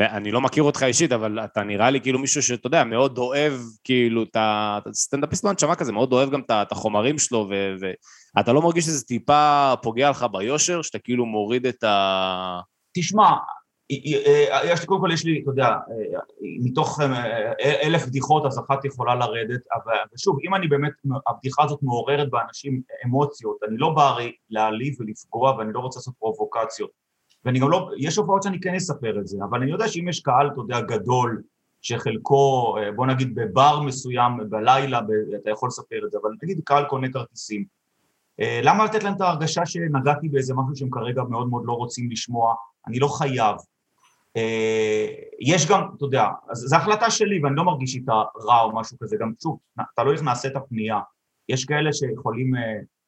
אני 0.00 0.32
לא 0.32 0.40
מכיר 0.40 0.62
אותך 0.62 0.82
אישית, 0.82 1.12
אבל 1.12 1.40
אתה 1.40 1.62
נראה 1.62 1.90
לי 1.90 2.00
כאילו 2.00 2.18
מישהו 2.18 2.42
שאתה 2.42 2.66
יודע, 2.66 2.84
מאוד 2.84 3.18
אוהב 3.18 3.52
כאילו 3.84 4.22
את 4.22 4.36
ה... 4.36 4.78
אתה 4.82 4.92
סטנדאפיסט 4.92 5.44
בנשמה 5.44 5.74
כזה, 5.74 5.92
מאוד 5.92 6.12
אוהב 6.12 6.30
גם 6.30 6.40
את 6.50 6.72
החומרים 6.72 7.18
שלו, 7.18 7.48
ואתה 8.36 8.52
לא 8.52 8.62
מרגיש 8.62 8.84
שזה 8.84 9.06
טיפה 9.06 9.74
פוגע 9.82 10.10
לך 10.10 10.26
ביושר, 10.32 10.82
שאתה 10.82 10.98
כאילו 10.98 11.26
מוריד 11.26 11.66
את 11.66 11.84
ה... 11.84 12.60
תשמע, 12.96 13.30
אה, 13.92 14.72
יש 14.72 14.80
לי, 14.80 14.86
קודם 14.86 15.00
כל 15.00 15.10
יש 15.12 15.24
לי, 15.24 15.40
אתה 15.42 15.50
יודע, 15.50 15.66
אה, 15.66 16.20
מתוך 16.40 17.00
אה, 17.00 17.52
אלף 17.82 18.06
בדיחות 18.06 18.46
אז 18.46 18.58
אחת 18.58 18.84
יכולה 18.84 19.14
לרדת, 19.14 19.60
אבל 19.74 19.96
ושוב, 20.14 20.38
אם 20.46 20.54
אני 20.54 20.68
באמת, 20.68 20.92
הבדיחה 21.28 21.62
הזאת 21.64 21.78
מעוררת 21.82 22.30
באנשים 22.30 22.82
אמוציות, 23.04 23.56
אני 23.68 23.76
לא 23.78 23.90
בא 23.90 24.16
להעליב 24.50 24.94
ולפגוע 25.00 25.56
ואני 25.58 25.72
לא 25.72 25.80
רוצה 25.80 25.98
לעשות 25.98 26.14
פרובוקציות. 26.18 27.03
ואני 27.44 27.58
גם 27.58 27.70
לא, 27.70 27.90
יש 27.98 28.16
הופעות 28.16 28.42
שאני 28.42 28.60
כן 28.60 28.74
אספר 28.74 29.18
את 29.20 29.26
זה, 29.26 29.38
אבל 29.44 29.62
אני 29.62 29.70
יודע 29.70 29.88
שאם 29.88 30.08
יש 30.08 30.20
קהל, 30.20 30.46
אתה 30.46 30.60
יודע, 30.60 30.80
גדול, 30.80 31.42
שחלקו, 31.82 32.76
אה, 32.78 32.92
בוא 32.92 33.06
נגיד 33.06 33.34
בבר 33.34 33.80
מסוים, 33.80 34.32
בלילה, 34.50 35.00
ב- 35.00 35.34
אתה 35.42 35.50
יכול 35.50 35.66
לספר 35.66 36.06
את 36.06 36.10
זה, 36.10 36.18
אבל 36.22 36.30
נגיד 36.42 36.60
קהל 36.64 36.84
קונה 36.84 37.08
כרטיסים. 37.12 37.64
אה, 38.40 38.60
למה 38.62 38.84
לתת 38.84 39.02
להם 39.04 39.14
את 39.16 39.20
ההרגשה 39.20 39.66
שנגעתי 39.66 40.28
באיזה 40.28 40.54
משהו 40.54 40.76
שהם 40.76 40.90
כרגע 40.90 41.22
מאוד 41.22 41.48
מאוד 41.48 41.62
לא 41.66 41.72
רוצים 41.72 42.10
לשמוע? 42.10 42.54
אני 42.86 42.98
לא 42.98 43.08
חייב. 43.08 43.56
אה, 44.36 45.06
יש 45.40 45.68
גם, 45.68 45.82
אתה 45.96 46.04
יודע, 46.04 46.24
זו 46.52 46.76
החלטה 46.76 47.10
שלי 47.10 47.40
ואני 47.42 47.56
לא 47.56 47.64
מרגיש 47.64 47.94
איתה 47.94 48.22
רע 48.44 48.60
או 48.60 48.76
משהו 48.76 48.96
כזה, 49.00 49.16
גם 49.20 49.32
שוב, 49.42 49.58
תלוי 49.96 50.14
איך 50.14 50.22
נעשה 50.22 50.48
את 50.48 50.56
הפנייה. 50.56 50.98
יש 51.48 51.64
כאלה 51.64 51.92
שיכולים 51.92 52.52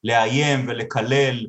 לאיים 0.04 0.60
ולקלל, 0.68 1.46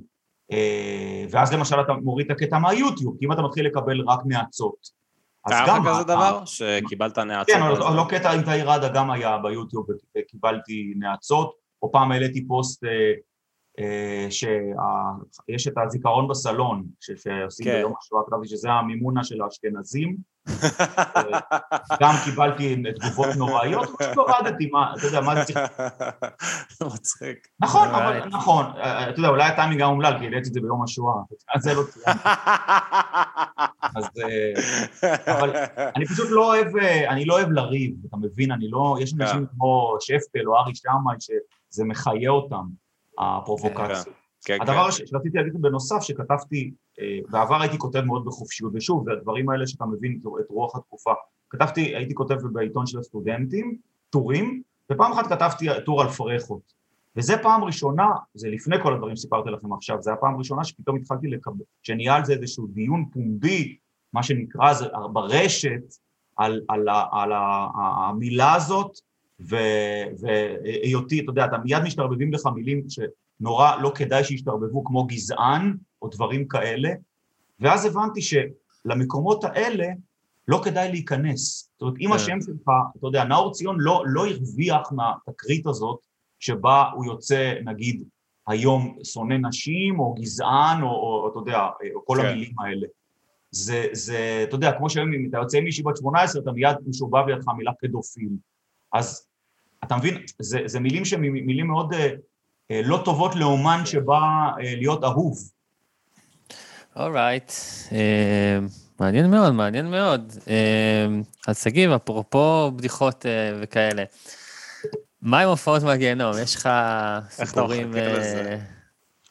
ואז 1.32 1.54
למשל 1.54 1.82
אתה 1.82 1.94
מוריד 1.94 2.26
את 2.26 2.32
הקטע 2.32 2.58
מהיוטיוב, 2.58 3.16
כי 3.20 3.26
אם 3.26 3.32
אתה 3.32 3.42
מתחיל 3.42 3.66
לקבל 3.66 4.02
רק 4.02 4.20
נאצות. 4.26 4.98
אז 5.46 5.52
היה 5.52 5.68
גם 5.68 5.86
לך 5.86 5.96
כזה 5.96 6.04
דבר? 6.04 6.46
שקיבלת 6.46 7.18
נאצות? 7.18 7.56
כן, 7.56 7.62
לא, 7.96 8.06
קטע 8.10 8.32
עם 8.32 8.42
תאיר 8.42 8.70
ראדה 8.70 8.90
גם 8.94 9.12
היה 9.12 9.38
ביוטיוב 9.38 9.88
וקיבלתי 10.18 10.94
נאצות, 10.98 11.56
או 11.82 11.92
פעם 11.92 12.12
העליתי 12.12 12.48
פוסט 12.48 12.84
אה, 12.84 13.14
אה, 13.80 14.28
שיש 14.32 15.68
את 15.68 15.74
הזיכרון 15.86 16.28
בסלון, 16.28 16.86
שעושים 17.00 17.66
כן. 17.66 17.78
ביום 17.78 17.94
השואה, 18.02 18.22
כתבתי 18.28 18.48
שזה 18.48 18.72
המימונה 18.72 19.24
של 19.24 19.42
האשכנזים, 19.42 20.10
אה, 20.10 20.16
גם 22.02 22.14
קיבלתי 22.24 22.84
תגובות 23.00 23.36
נוראיות, 23.36 23.90
פשוט 24.00 24.18
הורדתי, 24.18 24.70
מה, 24.72 24.94
אתה 24.98 25.06
יודע, 25.06 25.22
מה 25.22 25.36
זה 25.36 25.44
צריך... 25.44 25.60
מצחיק. 26.82 27.48
נכון, 27.60 27.88
אבל. 27.88 28.22
נכון, 28.30 28.66
אה, 28.78 29.10
אתה 29.10 29.20
יודע, 29.20 29.30
אולי 29.30 29.44
הטיימינג 29.44 29.82
היה 29.82 29.90
אומלל, 29.90 30.14
כי 30.20 30.26
העליתי 30.26 30.50
את 30.50 30.54
זה 30.54 30.62
ביום 30.62 30.84
השואה, 30.84 31.16
אז 31.56 31.62
זה 31.62 31.74
לא 31.74 31.82
אז... 33.96 34.10
אה, 34.24 35.34
אבל 35.34 35.54
אני 35.96 36.06
פשוט 36.06 36.28
לא 36.30 36.48
אוהב, 36.48 36.78
אה, 36.78 37.10
אני 37.10 37.26
לא 37.26 37.34
אוהב 37.34 37.52
לריב, 37.52 37.94
אתה 38.08 38.18
מבין? 38.18 38.52
אני 38.52 38.70
לא, 38.70 38.98
יש 39.02 39.14
אנשים 39.14 39.46
כמו 39.52 39.96
שפטל 40.00 40.48
או 40.48 40.58
ארי 40.58 40.76
שמאי 40.76 41.16
שזה 41.20 41.84
מחיה 41.86 42.30
אותם, 42.30 42.66
הפרובוקציה. 43.20 44.14
כן, 44.46 44.58
הדבר 44.62 44.92
כן. 44.92 45.06
שרציתי 45.06 45.38
להגיד 45.38 45.62
בנוסף, 45.62 46.02
שכתבתי, 46.02 46.72
אה, 47.00 47.20
בעבר 47.30 47.62
הייתי 47.62 47.78
כותב 47.78 48.02
מאוד 48.02 48.26
בחופשיות, 48.26 48.72
ושוב, 48.76 49.04
זה 49.06 49.12
הדברים 49.12 49.50
האלה 49.50 49.68
שאתה 49.68 49.86
מבין 49.86 50.20
את 50.40 50.50
רוח 50.50 50.76
התקופה. 50.76 51.14
כתבתי, 51.50 51.96
הייתי 51.96 52.14
כותב 52.16 52.36
בעיתון 52.52 52.88
של 52.88 53.00
הסטודנטים, 53.00 53.78
טורים, 54.10 54.62
ופעם 54.92 55.12
אחת 55.12 55.28
כתבתי 55.28 55.68
טור 55.86 56.02
על 56.02 56.10
פרחות. 56.10 56.78
וזה 57.16 57.38
פעם 57.38 57.64
ראשונה, 57.64 58.08
זה 58.34 58.50
לפני 58.50 58.76
כל 58.84 58.94
הדברים 58.94 59.16
שסיפרתי 59.16 59.50
לכם 59.50 59.74
עכשיו, 59.74 60.02
זה 60.02 60.14
הפעם 60.14 60.36
הראשונה 60.36 60.64
שפתאום 60.64 60.98
התחלתי 60.98 61.28
לקבל, 61.28 61.64
שנהיה 61.84 62.16
על 62.16 62.26
זה 62.26 62.34
איזשהו 62.34 62.68
דיון 62.68 63.06
פומבי, 63.14 63.78
מה 64.14 64.24
שנקרא 64.24 64.74
זה 64.74 64.86
ברשת, 65.14 65.82
על, 66.36 66.62
על, 66.70 66.90
על, 67.12 67.32
ה- 67.32 67.68
המילה 67.76 68.54
הזאת, 68.54 68.92
והיותי, 69.40 71.20
אתה 71.20 71.32
יודע, 71.32 71.46
אתה 71.46 71.58
מיד 71.58 71.84
משתרבבים 71.84 72.34
לך 72.34 72.50
מילים 72.56 72.84
שנורא 73.40 73.76
לא 73.82 73.92
כדאי 73.96 74.24
שישתרבבו, 74.24 74.84
כמו 74.84 75.06
גזען, 75.06 75.78
או 76.02 76.08
דברים 76.08 76.48
כאלה, 76.48 76.90
ואז 77.60 77.86
הבנתי 77.86 78.20
שלמקומות 78.22 79.44
האלה 79.44 79.88
לא 80.48 80.62
כדאי 80.64 80.92
להיכנס. 80.92 81.70
זאת 81.74 81.82
אומרת, 81.82 81.96
אם 82.00 82.10
כן. 82.10 82.16
השם 82.16 82.42
שלך, 82.42 82.70
אתה 82.98 83.08
יודע, 83.08 83.24
נאור 83.24 83.52
ציון 83.52 83.76
לא, 83.80 84.04
לא 84.08 84.28
הרוויח 84.28 84.92
מהתקרית 84.92 85.68
הזאת, 85.68 86.00
שבה 86.40 86.90
הוא 86.94 87.06
יוצא, 87.06 87.54
נגיד, 87.66 88.04
היום 88.48 88.98
שונא 89.04 89.36
נשים, 89.48 90.00
או 90.00 90.14
גזען, 90.14 90.82
או, 90.82 90.88
או, 90.88 91.30
אתה 91.32 91.40
יודע, 91.40 91.60
או 91.96 92.06
כל 92.06 92.18
כן. 92.22 92.26
המילים 92.26 92.60
האלה. 92.60 92.88
זה, 93.52 93.88
זה, 93.92 94.46
אתה 94.48 94.56
יודע, 94.56 94.72
כמו 94.78 94.90
שהיום 94.90 95.14
אם 95.14 95.30
אתה 95.30 95.38
יוצא 95.38 95.58
עם 95.58 95.64
מישהי 95.64 95.84
בת 95.84 95.98
18, 95.98 96.42
אתה 96.42 96.52
מיד 96.52 96.76
משובב 96.88 97.28
לידך 97.28 97.48
המילה 97.48 97.72
פדופיל. 97.82 98.30
אז 98.94 99.28
אתה 99.84 99.98
מבין, 99.98 100.18
זה, 100.40 100.60
זה 100.66 100.80
מילים 100.80 101.06
שהן 101.06 101.22
מילים 101.22 101.68
מאוד 101.68 101.94
אה, 101.94 102.10
לא 102.70 103.02
טובות 103.06 103.36
לאומן 103.36 103.82
שבא 103.86 104.20
אה, 104.60 104.76
להיות 104.76 105.04
אהוב. 105.04 105.38
אורייט, 106.96 107.52
מעניין 109.00 109.32
מאוד, 109.32 109.54
מעניין 109.54 109.92
מאוד. 109.92 110.34
אה, 110.48 111.06
אז 111.48 111.64
שגיב, 111.64 111.92
אפרופו 111.92 112.72
בדיחות 112.72 113.26
אה, 113.26 113.52
וכאלה, 113.62 114.04
מה 115.22 115.40
עם 115.40 115.50
הופעות 115.50 115.84
מהגיהנום? 115.84 116.34
יש 116.44 116.56
לך 116.56 116.70
סיפורים, 117.30 117.96
אה? 117.96 118.58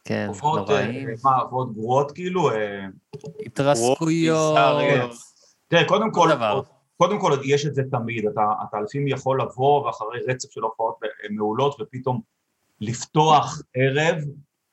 כן, 0.04 0.28
אה, 0.44 0.50
נוראים, 0.56 1.08
מה, 1.24 1.36
הופעות 1.36 1.74
גרועות 1.74 2.12
כאילו? 2.12 2.50
אה, 2.50 2.86
התרסקויות. 3.46 4.58
תראה, 5.68 5.88
קודם 5.88 6.12
כל. 6.12 6.28
קודם 6.96 7.20
כל 7.20 7.32
יש 7.44 7.66
את 7.66 7.74
זה 7.74 7.82
תמיד, 7.90 8.24
אתה 8.68 8.80
לפעמים 8.80 9.08
יכול 9.08 9.40
לבוא 9.42 9.86
ואחרי 9.86 10.18
רצף 10.28 10.50
של 10.50 10.60
הופעות 10.60 10.98
מעולות 11.30 11.80
ופתאום 11.80 12.20
לפתוח 12.80 13.62
ערב 13.74 14.18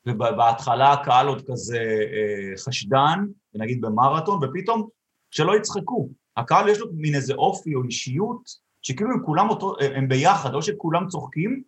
ובהתחלה 0.05 0.93
הקהל 0.93 1.27
עוד 1.27 1.43
כזה 1.51 1.77
אה, 1.77 2.57
חשדן, 2.57 3.25
נגיד 3.55 3.81
במרתון, 3.81 4.39
ופתאום 4.43 4.87
שלא 5.31 5.57
יצחקו. 5.57 6.09
הקהל 6.37 6.69
יש 6.69 6.79
לו 6.79 6.87
מין 6.93 7.15
איזה 7.15 7.33
אופי 7.33 7.75
או 7.75 7.83
אישיות, 7.83 8.49
שכאילו 8.81 9.11
הם 9.11 9.25
כולם 9.25 9.49
אותו, 9.49 9.75
הם 9.95 10.07
ביחד, 10.07 10.53
או 10.53 10.61
שכולם 10.61 11.07
צוחקים, 11.07 11.63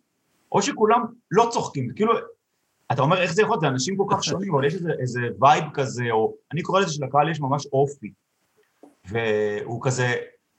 או 0.52 0.62
שכולם 0.62 1.04
לא 1.30 1.48
צוחקים. 1.52 1.92
כאילו, 1.96 2.12
אתה 2.92 3.02
אומר, 3.02 3.22
איך 3.22 3.32
זה 3.32 3.42
יכול 3.42 3.52
להיות? 3.52 3.60
זה 3.60 3.68
אנשים 3.68 3.96
כל 3.96 4.04
כך 4.10 4.24
שונים, 4.28 4.54
אבל 4.54 4.64
יש 4.64 4.74
איזה, 4.74 4.90
איזה 5.00 5.20
vibe 5.40 5.64
כזה, 5.74 6.04
או 6.10 6.34
אני 6.52 6.62
קורא 6.62 6.80
לזה 6.80 6.92
שלקהל 6.92 7.30
יש 7.30 7.40
ממש 7.40 7.66
אופי. 7.72 8.12
והוא 9.04 9.82
כזה, 9.82 10.14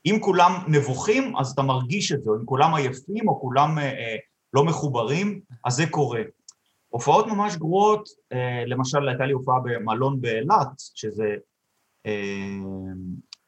אם 0.05 0.17
כולם 0.21 0.51
נבוכים, 0.67 1.37
אז 1.37 1.51
אתה 1.51 1.61
מרגיש 1.61 2.11
את 2.11 2.23
זה, 2.23 2.29
או 2.29 2.35
אם 2.35 2.45
כולם 2.45 2.73
עייפים, 2.73 3.27
או 3.27 3.41
כולם 3.41 3.79
אה, 3.79 3.83
אה, 3.83 4.15
לא 4.53 4.63
מחוברים, 4.63 5.41
אז 5.65 5.73
זה 5.73 5.83
קורה. 5.89 6.21
הופעות 6.89 7.27
ממש 7.27 7.55
גרועות, 7.55 8.09
אה, 8.33 8.63
למשל 8.67 9.07
הייתה 9.07 9.25
לי 9.25 9.33
הופעה 9.33 9.59
במלון 9.63 10.21
באילת, 10.21 10.67
שזה 10.95 11.35
אה, 12.05 12.57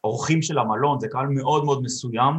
אורחים 0.03 0.41
של 0.41 0.57
המלון, 0.57 0.99
זה 0.99 1.07
קהל 1.07 1.27
מאוד 1.27 1.65
מאוד 1.65 1.83
מסוים. 1.83 2.33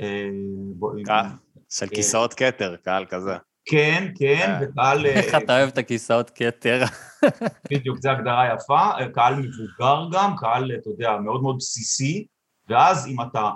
אה, 0.00 1.28
של 1.70 1.86
כיסאות 1.86 2.34
כתר, 2.34 2.76
קהל 2.76 3.04
כזה. 3.06 3.36
כן, 3.64 4.12
כן, 4.18 4.58
וקהל... 4.62 5.06
איך 5.06 5.34
אתה 5.34 5.58
אוהב 5.58 5.68
את 5.68 5.78
הכיסאות 5.78 6.30
כתר? 6.34 6.84
בדיוק, 7.70 7.98
זו 7.98 8.10
הגדרה 8.10 8.54
יפה, 8.54 8.90
קהל 9.14 9.34
מבוגר 9.34 10.08
גם, 10.12 10.36
קהל, 10.36 10.72
אתה 10.80 10.90
יודע, 10.90 11.16
מאוד 11.16 11.42
מאוד 11.42 11.56
בסיסי, 11.56 12.26
ואז 12.68 13.06
אם 13.06 13.20
אתה 13.20 13.50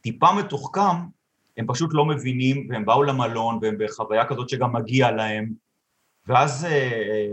טיפה 0.00 0.32
מתוחכם, 0.32 0.96
הם 1.56 1.66
פשוט 1.66 1.90
לא 1.92 2.04
מבינים, 2.04 2.66
והם 2.70 2.84
באו 2.84 3.02
למלון, 3.02 3.58
והם 3.62 3.76
בחוויה 3.78 4.24
כזאת 4.24 4.48
שגם 4.48 4.72
מגיע 4.72 5.10
להם, 5.10 5.52
ואז, 6.26 6.66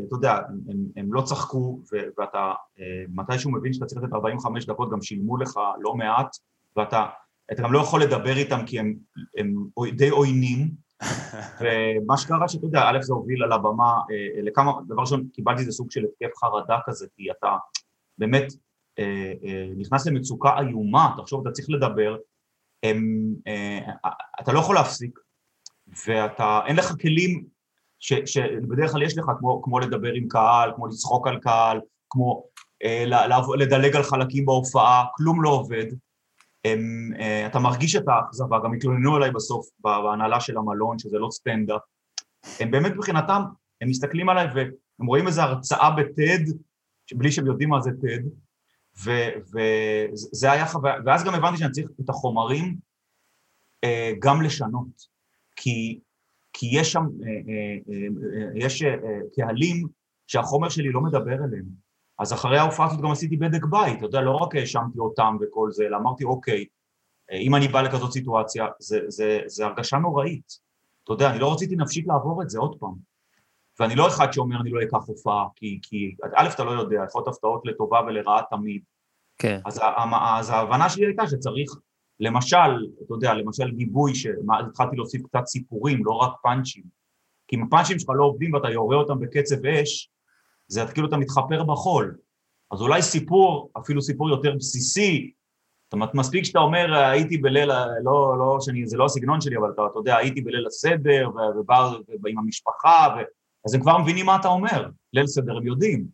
אתה 0.08 0.16
יודע, 0.16 0.38
הם, 0.70 0.78
הם 0.96 1.14
לא 1.14 1.22
צחקו, 1.22 1.80
ואתה 2.18 2.54
מתישהו 3.10 3.52
מבין 3.52 3.74
שאתה 3.74 3.86
צריך 3.86 4.04
לתת 4.04 4.14
45 4.14 4.66
דקות, 4.66 4.92
גם 4.92 5.02
שילמו 5.02 5.38
לך 5.38 5.60
לא 5.80 5.96
מעט, 5.96 6.38
ואתה 6.76 7.06
אתה 7.52 7.62
גם 7.62 7.74
לא 7.74 7.80
יכול 7.80 8.02
לדבר 8.02 8.38
איתם 8.38 8.60
כי 8.66 8.80
הם, 8.80 8.94
הם 9.38 9.56
די 9.96 10.10
עוינים, 10.10 10.72
ומה 11.62 12.18
שקרה 12.18 12.48
שאתה 12.48 12.66
יודע, 12.66 12.82
א' 12.82 13.02
זה 13.02 13.14
הוביל 13.14 13.44
על 13.44 13.52
הבמה 13.52 13.94
לכמה, 14.44 14.72
דבר 14.88 15.02
ראשון, 15.02 15.28
קיבלתי 15.34 15.62
איזה 15.62 15.72
סוג 15.72 15.92
של 15.92 16.04
התקף 16.04 16.38
חרדה 16.38 16.78
כזה, 16.86 17.08
כי 17.16 17.32
אתה 17.32 17.58
באמת 18.18 18.54
נכנס 19.78 20.08
למצוקה 20.08 20.60
איומה, 20.60 21.16
תחשוב, 21.18 21.48
אתה 21.48 21.52
צריך 21.52 21.70
לדבר, 21.70 22.18
הם, 22.84 23.34
אתה 24.42 24.52
לא 24.54 24.60
יכול 24.60 24.76
להפסיק, 24.76 25.20
ואתה, 26.08 26.60
אין 26.68 26.76
לך 26.76 26.94
כלים 27.02 27.46
ש, 28.00 28.14
שבדרך 28.26 28.92
כלל 28.92 29.04
יש 29.04 29.18
לך, 29.18 29.26
כמו, 29.40 29.62
כמו 29.64 29.80
לדבר 29.80 30.14
עם 30.14 30.28
קהל, 30.28 30.72
כמו 30.76 30.88
לצחוק 30.88 31.28
על 31.28 31.40
קהל, 31.40 31.82
כמו 32.10 32.44
אה, 32.84 33.06
לדלג 33.58 33.96
על 33.96 34.04
חלקים 34.04 34.46
בהופעה, 34.46 35.06
כלום 35.16 35.44
לא 35.44 35.50
עובד. 35.50 35.86
הם, 36.66 37.12
אה, 37.20 37.46
אתה 37.46 37.60
מרגיש 37.60 37.96
את 37.96 38.04
האכזבה, 38.08 38.60
גם 38.64 38.74
התלוננו 38.74 39.16
עליי 39.16 39.32
בסוף 39.32 39.68
בהנהלה 39.80 40.40
של 40.40 40.58
המלון, 40.58 41.00
שזה 41.00 41.20
לא 41.20 41.28
סטנדאפ. 41.32 41.82
הם 42.60 42.72
באמת 42.72 42.92
מבחינתם, 42.92 43.42
הם 43.82 43.90
מסתכלים 43.90 44.30
עליי 44.30 44.48
והם 44.56 45.08
רואים 45.08 45.28
איזו 45.28 45.42
הרצאה 45.42 45.92
בטד, 45.92 46.40
בלי 47.14 47.32
שהם 47.32 47.48
יודעים 47.48 47.70
מה 47.70 47.82
זה 47.82 47.92
טד, 48.02 48.24
וזה 49.02 50.52
היה 50.52 50.66
חוויה, 50.66 50.96
ואז 51.06 51.24
גם 51.24 51.34
הבנתי 51.34 51.58
שאני 51.58 51.72
צריך 51.72 51.88
את 52.02 52.10
החומרים 52.10 52.76
אה, 53.84 54.12
גם 54.20 54.42
לשנות, 54.42 55.14
כי 55.56 56.00
כי 56.54 56.68
יש 56.72 56.92
שם, 56.92 57.02
אה, 57.02 57.30
אה, 57.90 58.50
יש 58.56 58.84
קהלים 59.36 59.88
שהחומר 60.28 60.70
שלי 60.70 60.92
לא 60.92 61.02
מדבר 61.02 61.34
אליהם. 61.34 61.66
אז 62.20 62.34
אחרי 62.34 62.58
ההופעה 62.58 62.88
הזאת 62.88 63.02
גם 63.02 63.12
עשיתי 63.12 63.38
בדק 63.38 63.66
בית, 63.66 63.98
אתה 63.98 64.06
יודע, 64.06 64.22
לא 64.22 64.36
רק 64.36 64.56
האשמתי 64.56 65.00
אותם 65.00 65.38
וכל 65.42 65.72
זה, 65.72 65.84
אלא 65.84 65.98
אמרתי, 65.98 66.24
אוקיי, 66.24 66.66
אם 67.32 67.56
אני 67.56 67.68
בא 67.68 67.82
לכזאת 67.82 68.12
סיטואציה, 68.12 68.68
זה, 68.80 69.00
זה, 69.08 69.40
זה 69.46 69.66
הרגשה 69.66 69.98
נוראית. 69.98 70.60
אתה 71.04 71.14
יודע, 71.14 71.32
אני 71.32 71.40
לא 71.40 71.54
רציתי 71.54 71.76
נפשית 71.76 72.08
לעבור 72.08 72.42
את 72.42 72.50
זה 72.50 72.60
עוד 72.60 72.80
פעם. 72.80 73.13
ואני 73.80 73.96
לא 73.96 74.08
אחד 74.08 74.34
שאומר 74.34 74.62
אני 74.62 74.70
לא 74.70 74.82
אקח 74.82 75.08
הופעה, 75.08 75.46
כי, 75.56 75.80
כי 75.82 76.16
א', 76.36 76.50
אתה 76.56 76.64
לא 76.64 76.72
יודע, 76.72 77.04
יכול 77.08 77.20
להיות 77.20 77.28
הפתעות 77.28 77.62
לטובה 77.66 78.02
ולרעה 78.08 78.42
תמיד. 78.50 78.82
כן. 79.38 79.60
אז, 79.66 79.82
אז 80.38 80.50
ההבנה 80.50 80.90
שלי 80.90 81.06
הייתה 81.06 81.28
שצריך 81.28 81.72
למשל, 82.20 82.88
אתה 83.06 83.14
יודע, 83.14 83.34
למשל 83.34 83.72
גיבוי, 83.72 84.16
שהתחלתי 84.16 84.96
להוסיף 84.96 85.22
קצת 85.26 85.46
סיפורים, 85.46 86.06
לא 86.06 86.12
רק 86.12 86.32
פאנצ'ים. 86.44 86.84
כי 87.48 87.56
אם 87.56 87.64
הפאנצ'ים 87.64 88.00
שלך 88.00 88.10
לא 88.10 88.24
עובדים 88.24 88.54
ואתה 88.54 88.70
יורה 88.70 88.96
אותם 88.96 89.20
בקצב 89.20 89.66
אש, 89.66 90.10
זה 90.68 90.82
כאילו 90.94 91.08
אתה 91.08 91.18
מתחפר 91.18 91.64
בחול. 91.64 92.18
אז 92.72 92.82
אולי 92.82 93.02
סיפור, 93.02 93.72
אפילו 93.78 94.02
סיפור 94.02 94.30
יותר 94.30 94.56
בסיסי, 94.56 95.32
זאת 95.86 95.94
אומרת, 95.94 96.16
מספיק 96.16 96.46
שאתה 96.46 96.60
אומר, 96.60 96.96
הייתי 96.96 97.38
בליל, 97.38 97.72
לא, 98.04 98.38
לא, 98.38 98.58
שאני, 98.62 98.88
זה 98.88 98.98
לא 98.98 99.06
הסגנון 99.06 99.42
שלי, 99.42 99.58
אבל 99.58 99.72
אתה, 99.74 99.82
אתה 99.92 100.00
יודע, 100.00 100.18
הייתי 100.18 100.42
בליל 100.42 100.68
הסדר, 100.68 101.30
ובא 101.58 101.90
עם 102.28 102.38
המשפחה, 102.40 103.16
ו... 103.18 103.22
אז 103.66 103.74
הם 103.74 103.82
כבר 103.82 103.98
מבינים 103.98 104.26
מה 104.26 104.36
אתה 104.36 104.48
אומר, 104.48 104.90
ליל 105.14 105.28
סדר 105.28 105.58
הם 105.58 105.68
יודעים. 105.68 106.06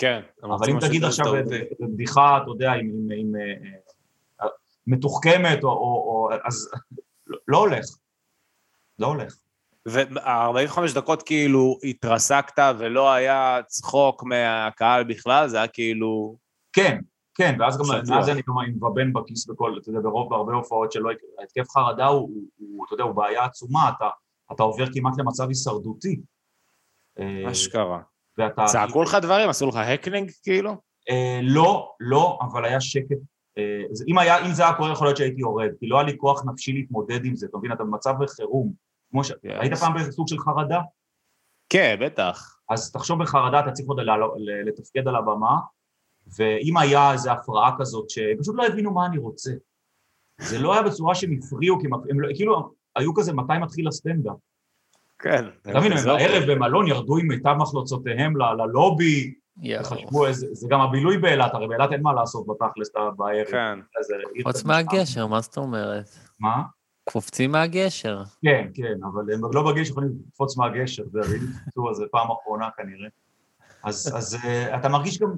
כן. 0.00 0.20
אבל 0.42 0.70
אם 0.70 0.80
תגיד 0.80 1.04
עכשיו 1.04 1.32
בדיחה, 1.80 2.38
אתה 2.42 2.50
יודע, 2.50 2.72
עם, 2.72 2.88
עם, 2.88 3.10
עם 3.12 3.34
מתוחכמת, 4.86 5.64
או, 5.64 6.28
אז 6.44 6.70
לא 7.48 7.58
הולך, 7.58 7.84
לא 8.98 9.06
הולך. 9.06 9.36
ו-45 9.88 10.78
דקות 10.94 11.22
כאילו 11.22 11.78
התרסקת 11.84 12.62
ולא 12.78 13.12
היה 13.12 13.58
צחוק 13.66 14.22
מהקהל 14.22 15.04
בכלל, 15.04 15.48
זה 15.48 15.56
היה 15.56 15.68
כאילו... 15.68 16.36
כן, 16.72 16.98
כן, 17.34 17.56
ואז 17.60 17.78
גם, 17.78 18.14
אז 18.18 18.28
אני 18.28 18.42
גם 18.48 18.54
מבבן 18.76 19.12
בכיס 19.12 19.46
בכל, 19.46 19.78
אתה 19.82 19.90
יודע, 19.90 20.00
ברוב, 20.00 20.30
בהרבה 20.30 20.52
הופעות 20.52 20.92
שלא, 20.92 21.10
התקף 21.42 21.70
חרדה 21.70 22.06
הוא, 22.06 22.30
הוא, 22.56 22.84
אתה 22.86 22.94
יודע, 22.94 23.04
הוא 23.04 23.12
בעיה 23.12 23.44
עצומה, 23.44 23.90
אתה, 23.96 24.08
אתה 24.52 24.62
עובר 24.62 24.84
כמעט 24.94 25.18
למצב 25.18 25.48
הישרדותי. 25.48 26.20
אשכרה. 27.50 28.00
צעקו 28.66 29.02
לך 29.02 29.16
דברים? 29.22 29.48
עשו 29.48 29.68
לך 29.68 29.76
heckling 29.76 30.30
כאילו? 30.42 30.76
לא, 31.42 31.92
לא, 32.00 32.38
אבל 32.42 32.64
היה 32.64 32.80
שקט 32.80 33.16
אם, 34.08 34.18
היה, 34.18 34.46
אם 34.46 34.52
זה 34.52 34.62
היה 34.62 34.74
קורה 34.74 34.92
יכול 34.92 35.06
להיות 35.06 35.16
שהייתי 35.16 35.40
יורד, 35.40 35.70
כי 35.80 35.86
לא 35.86 35.96
היה 35.96 36.06
לי 36.06 36.18
כוח 36.18 36.44
נפשי 36.44 36.72
להתמודד 36.72 37.24
עם 37.24 37.36
זה, 37.36 37.46
אתה 37.46 37.58
מבין, 37.58 37.72
אתה 37.72 37.84
במצב 37.84 38.14
בחירום. 38.20 38.72
כמו 39.10 39.24
ש... 39.24 39.30
Yes. 39.30 39.34
היית 39.42 39.74
פעם 39.74 39.94
בסוג 39.94 40.28
של 40.28 40.38
חרדה? 40.38 40.80
כן, 41.68 41.96
בטח. 42.00 42.58
אז 42.70 42.92
תחשוב 42.92 43.22
בחרדה, 43.22 43.60
אתה 43.60 43.70
צריך 43.72 43.88
עוד 43.88 43.98
לתפקד 44.66 45.08
על 45.08 45.16
הבמה, 45.16 45.56
ואם 46.38 46.76
היה 46.76 47.12
איזו 47.12 47.30
הפרעה 47.30 47.74
כזאת, 47.78 48.10
שהם 48.10 48.38
פשוט 48.40 48.54
לא 48.58 48.66
הבינו 48.66 48.94
מה 48.94 49.06
אני 49.06 49.18
רוצה. 49.18 49.50
זה 50.40 50.58
לא 50.58 50.72
היה 50.72 50.82
בצורה 50.82 51.14
שהם 51.14 51.38
הפריעו, 51.38 51.80
כי 51.80 51.86
הם 52.10 52.20
לא, 52.20 52.28
כאילו 52.34 52.74
היו 52.96 53.14
כזה, 53.14 53.32
מתי 53.32 53.52
מתחיל 53.60 53.88
הסטנדאפ? 53.88 54.36
כן. 55.24 55.44
אתה 55.62 55.78
מבין, 55.78 55.92
הם 55.92 56.04
בערב 56.04 56.52
במלון 56.52 56.88
ירדו 56.88 57.16
עם 57.16 57.26
מיטב 57.26 57.54
מחלוצותיהם 57.58 58.36
ללובי, 58.36 59.34
חשבו 59.82 60.26
איזה, 60.26 60.46
זה 60.52 60.68
גם 60.70 60.80
הבילוי 60.80 61.18
באילת, 61.18 61.54
הרי 61.54 61.68
באילת 61.68 61.92
אין 61.92 62.02
מה 62.02 62.12
לעשות 62.12 62.46
בתכלס 62.46 62.90
בערב. 63.16 63.46
כן. 63.50 63.78
חוץ 64.42 64.64
מהגשר, 64.64 65.26
מה 65.26 65.40
זאת 65.40 65.56
אומרת? 65.56 66.10
מה? 66.40 66.62
קופצים 67.04 67.52
מהגשר. 67.52 68.22
כן, 68.42 68.68
כן, 68.74 68.94
אבל 69.12 69.32
הם 69.34 69.40
לא 69.52 69.72
בגשר 69.72 69.90
יכולים 69.90 70.10
לקפוץ 70.28 70.56
מהגשר, 70.56 71.02
זה 71.12 71.20
הרי 71.20 71.38
קיצור, 71.64 71.94
זה 71.94 72.04
פעם 72.10 72.28
אחרונה 72.30 72.68
כנראה. 72.76 73.08
אז, 73.82 74.12
אז 74.16 74.34
uh, 74.34 74.76
אתה 74.76 74.88
מרגיש 74.88 75.18
גם, 75.18 75.32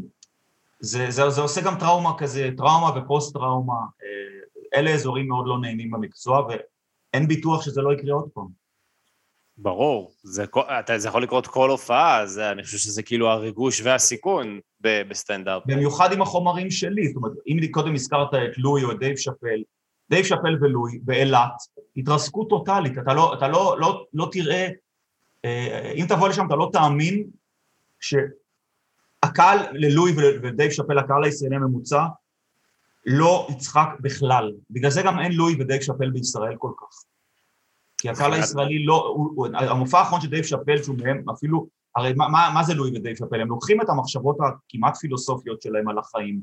זה, 0.80 1.10
זה, 1.10 1.30
זה 1.30 1.40
עושה 1.40 1.60
גם 1.60 1.78
טראומה 1.78 2.18
כזה, 2.18 2.50
טראומה 2.56 2.90
ופוסט-טראומה. 2.98 3.74
Uh, 3.74 4.76
אלה 4.78 4.90
אזורים 4.90 5.28
מאוד 5.28 5.46
לא 5.46 5.58
נעימים 5.58 5.90
במקצוע, 5.90 6.46
ואין 6.46 7.28
ביטוח 7.28 7.62
שזה 7.62 7.82
לא 7.82 7.92
יקרה 7.92 8.14
עוד 8.14 8.28
פעם. 8.34 8.65
ברור, 9.58 10.12
זה, 10.22 10.44
זה 10.96 11.08
יכול 11.08 11.22
לקרות 11.22 11.46
כל 11.46 11.70
הופעה, 11.70 12.26
זה, 12.26 12.50
אני 12.50 12.62
חושב 12.62 12.78
שזה 12.78 13.02
כאילו 13.02 13.28
הריגוש 13.28 13.80
והסיכון 13.84 14.60
בסטנדאפ. 14.80 15.62
במיוחד 15.66 16.12
עם 16.12 16.22
החומרים 16.22 16.70
שלי, 16.70 17.08
זאת 17.08 17.16
אומרת, 17.16 17.32
אם 17.46 17.58
קודם 17.70 17.94
הזכרת 17.94 18.34
את 18.34 18.58
לואי 18.58 18.84
או 18.84 18.92
את 18.92 18.98
דייב 18.98 19.16
שאפל, 19.16 19.62
דייב 20.10 20.24
שאפל 20.24 20.56
ולואי 20.60 20.98
באילת, 21.02 21.52
התרסקות 21.96 22.48
טוטאלית, 22.48 22.98
אתה 22.98 23.14
לא, 23.14 23.34
אתה 23.34 23.48
לא, 23.48 23.76
לא, 23.80 24.06
לא 24.14 24.28
תראה, 24.32 24.68
אה, 25.44 25.92
אם 25.94 26.04
תבוא 26.08 26.28
לשם 26.28 26.46
אתה 26.46 26.56
לא 26.56 26.70
תאמין 26.72 27.24
שהקהל 28.00 29.58
ללואי 29.72 30.12
ודייב 30.42 30.70
שאפל, 30.70 30.98
הקהל 30.98 31.24
הישראלי 31.24 31.56
הממוצע, 31.56 32.04
לא 33.06 33.48
יצחק 33.50 33.88
בכלל. 34.00 34.52
בגלל 34.70 34.90
זה 34.90 35.02
גם 35.02 35.20
אין 35.20 35.32
לואי 35.32 35.56
ודייב 35.60 35.82
שאפל 35.82 36.10
בישראל 36.10 36.56
כל 36.58 36.70
כך. 36.80 37.15
כי 37.98 38.08
הקהל 38.08 38.32
הישראלי 38.32 38.84
לא, 38.84 39.12
הוא, 39.16 39.32
הוא, 39.34 39.46
המופע 39.54 39.98
האחרון 39.98 40.20
של 40.20 40.30
דייב 40.30 40.44
שאפל 40.44 40.82
שהוא 40.82 40.96
מהם 40.98 41.30
אפילו, 41.30 41.66
הרי 41.96 42.12
מה, 42.12 42.28
מה, 42.28 42.50
מה 42.54 42.62
זה 42.62 42.74
לואי 42.74 42.96
ודייב 42.96 43.16
שאפל? 43.16 43.40
הם 43.40 43.48
לוקחים 43.48 43.80
את 43.80 43.88
המחשבות 43.88 44.36
הכמעט 44.40 44.96
פילוסופיות 44.96 45.62
שלהם 45.62 45.88
על 45.88 45.98
החיים, 45.98 46.40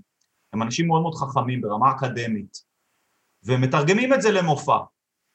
הם 0.53 0.61
אנשים 0.61 0.87
מאוד 0.87 1.01
מאוד 1.01 1.15
חכמים 1.15 1.61
ברמה 1.61 1.91
אקדמית, 1.91 2.63
ומתרגמים 3.45 4.13
את 4.13 4.21
זה 4.21 4.31
למופע, 4.31 4.77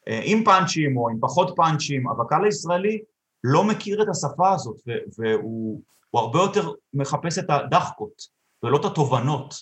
עם 0.06 0.44
פאנצ'ים 0.44 0.96
או 0.96 1.08
עם 1.08 1.18
פחות 1.20 1.52
פאנצ'ים, 1.56 2.08
אבל 2.08 2.24
הקהל 2.24 2.44
הישראלי 2.44 3.02
לא 3.44 3.64
מכיר 3.64 4.02
את 4.02 4.08
השפה 4.08 4.52
הזאת, 4.54 4.76
והוא 5.18 5.82
הוא 6.10 6.20
הרבה 6.20 6.38
יותר 6.38 6.72
מחפש 6.94 7.38
את 7.38 7.50
הדחקות, 7.50 8.22
ולא 8.62 8.76
את 8.76 8.84
התובנות, 8.84 9.54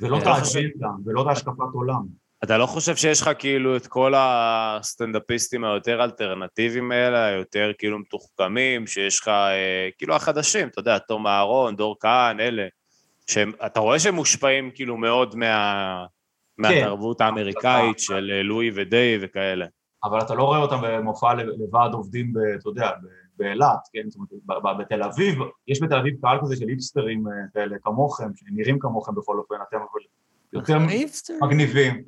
ולא 0.00 0.18
את 0.18 0.22
אני 0.22 0.30
לא 0.30 0.36
האג'נדה, 0.36 0.88
ולא 1.04 1.22
את 1.22 1.26
ההשקפת 1.26 1.72
עולם. 1.72 2.06
אתה 2.44 2.58
לא 2.58 2.66
חושב 2.66 2.96
שיש 2.96 3.22
לך 3.22 3.30
כאילו 3.38 3.76
את 3.76 3.86
כל 3.86 4.12
הסטנדאפיסטים 4.16 5.64
היותר 5.64 6.04
אלטרנטיביים 6.04 6.92
האלה, 6.92 7.24
היותר 7.26 7.72
כאילו 7.78 7.98
מתוחכמים, 7.98 8.86
שיש 8.86 9.20
לך 9.20 9.28
אה, 9.28 9.88
כאילו 9.98 10.14
החדשים, 10.14 10.68
אתה 10.68 10.80
יודע, 10.80 10.98
תום 10.98 11.26
אהרון, 11.26 11.76
דור 11.76 11.96
כהן, 12.00 12.40
אלה, 12.40 12.66
שאתה 13.26 13.80
רואה 13.80 13.98
שהם 13.98 14.14
מושפעים 14.14 14.70
כאילו 14.74 14.96
מאוד 14.96 15.36
מה, 15.36 16.06
מהתרבות 16.58 17.20
האמריקאית 17.20 17.98
של 17.98 18.30
אה, 18.34 18.42
לואי 18.42 18.70
ודיי 18.74 19.18
וכאלה. 19.22 19.66
אבל 20.04 20.18
אתה 20.20 20.34
לא 20.34 20.42
רואה 20.42 20.58
אותם 20.58 20.76
במופע 20.82 21.34
ל- 21.34 21.52
לוועד 21.58 21.92
עובדים, 21.92 22.32
ב- 22.32 22.38
אתה 22.60 22.68
יודע, 22.68 22.90
באילת, 23.36 23.88
כן? 23.92 24.02
זאת 24.08 24.16
אומרת, 24.16 24.30
ב- 24.46 24.68
ב- 24.68 24.82
בתל 24.82 25.02
אביב, 25.02 25.38
יש 25.68 25.82
בתל 25.82 25.94
אביב 25.96 26.14
קהל 26.22 26.38
כזה 26.42 26.56
של 26.56 26.68
היפסטרים 26.68 27.24
אה, 27.26 27.32
כאלה 27.54 27.76
כמוכם, 27.82 28.28
שנראים 28.36 28.78
כמוכם 28.78 29.14
בכל 29.14 29.38
אופן, 29.38 29.54
אתם 29.68 29.76
אבל 29.76 30.00
יותר. 30.52 30.78
מגניבים, 31.42 32.04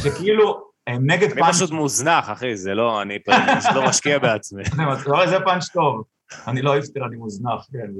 שכאילו, 0.00 0.66
הם 0.86 1.10
נגד 1.10 1.30
אני 1.30 1.40
פאנץ', 1.40 1.54
פשוט 1.54 1.70
מוזנח, 1.70 2.30
אחי, 2.30 2.56
זה 2.56 2.74
לא, 2.74 3.02
אני 3.02 3.18
פשוט 3.58 3.72
לא 3.74 3.88
משקיע 3.88 4.18
בעצמי. 4.18 4.62
זה 5.30 5.36
פאנץ' 5.44 5.68
טוב, 5.68 6.04
אני 6.46 6.62
לא 6.62 6.72
היפסטר, 6.72 7.06
אני 7.06 7.16
מוזנח, 7.16 7.66
כן. 7.72 7.90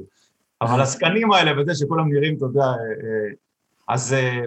אבל 0.61 0.81
הזקנים 0.81 1.33
האלה 1.33 1.61
וזה 1.61 1.75
שכולם 1.75 2.13
נראים, 2.13 2.37
אתה 2.37 2.45
יודע, 2.45 2.61
אה, 2.61 2.67
אה, 2.69 3.35
אז 3.89 4.13
אה, 4.13 4.41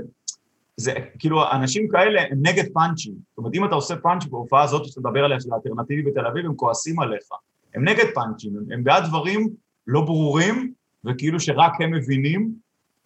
זה 0.78 0.94
כאילו, 1.20 1.52
אנשים 1.52 1.88
כאלה 1.88 2.22
הם 2.22 2.38
נגד 2.42 2.64
פאנצ'ים. 2.74 3.14
זאת 3.30 3.38
אומרת, 3.38 3.54
אם 3.56 3.66
אתה 3.66 3.76
עושה 3.76 3.96
פאנץ' 3.96 4.26
בהופעה 4.26 4.64
הזאת 4.64 4.86
שאתה 4.86 5.00
מדבר 5.00 5.24
עליה, 5.26 5.40
של 5.40 5.50
האלטרנטיבי 5.54 6.12
בתל 6.12 6.26
אביב, 6.26 6.46
הם 6.46 6.56
כועסים 6.56 7.00
עליך. 7.00 7.28
הם 7.76 7.88
נגד 7.88 8.06
פאנצ'ים, 8.16 8.58
הם, 8.58 8.64
הם 8.72 8.84
בעד 8.84 9.04
דברים 9.04 9.50
לא 9.88 10.02
ברורים, 10.02 10.74
וכאילו 11.06 11.40
שרק 11.40 11.74
הם 11.80 11.92
מבינים, 11.92 12.54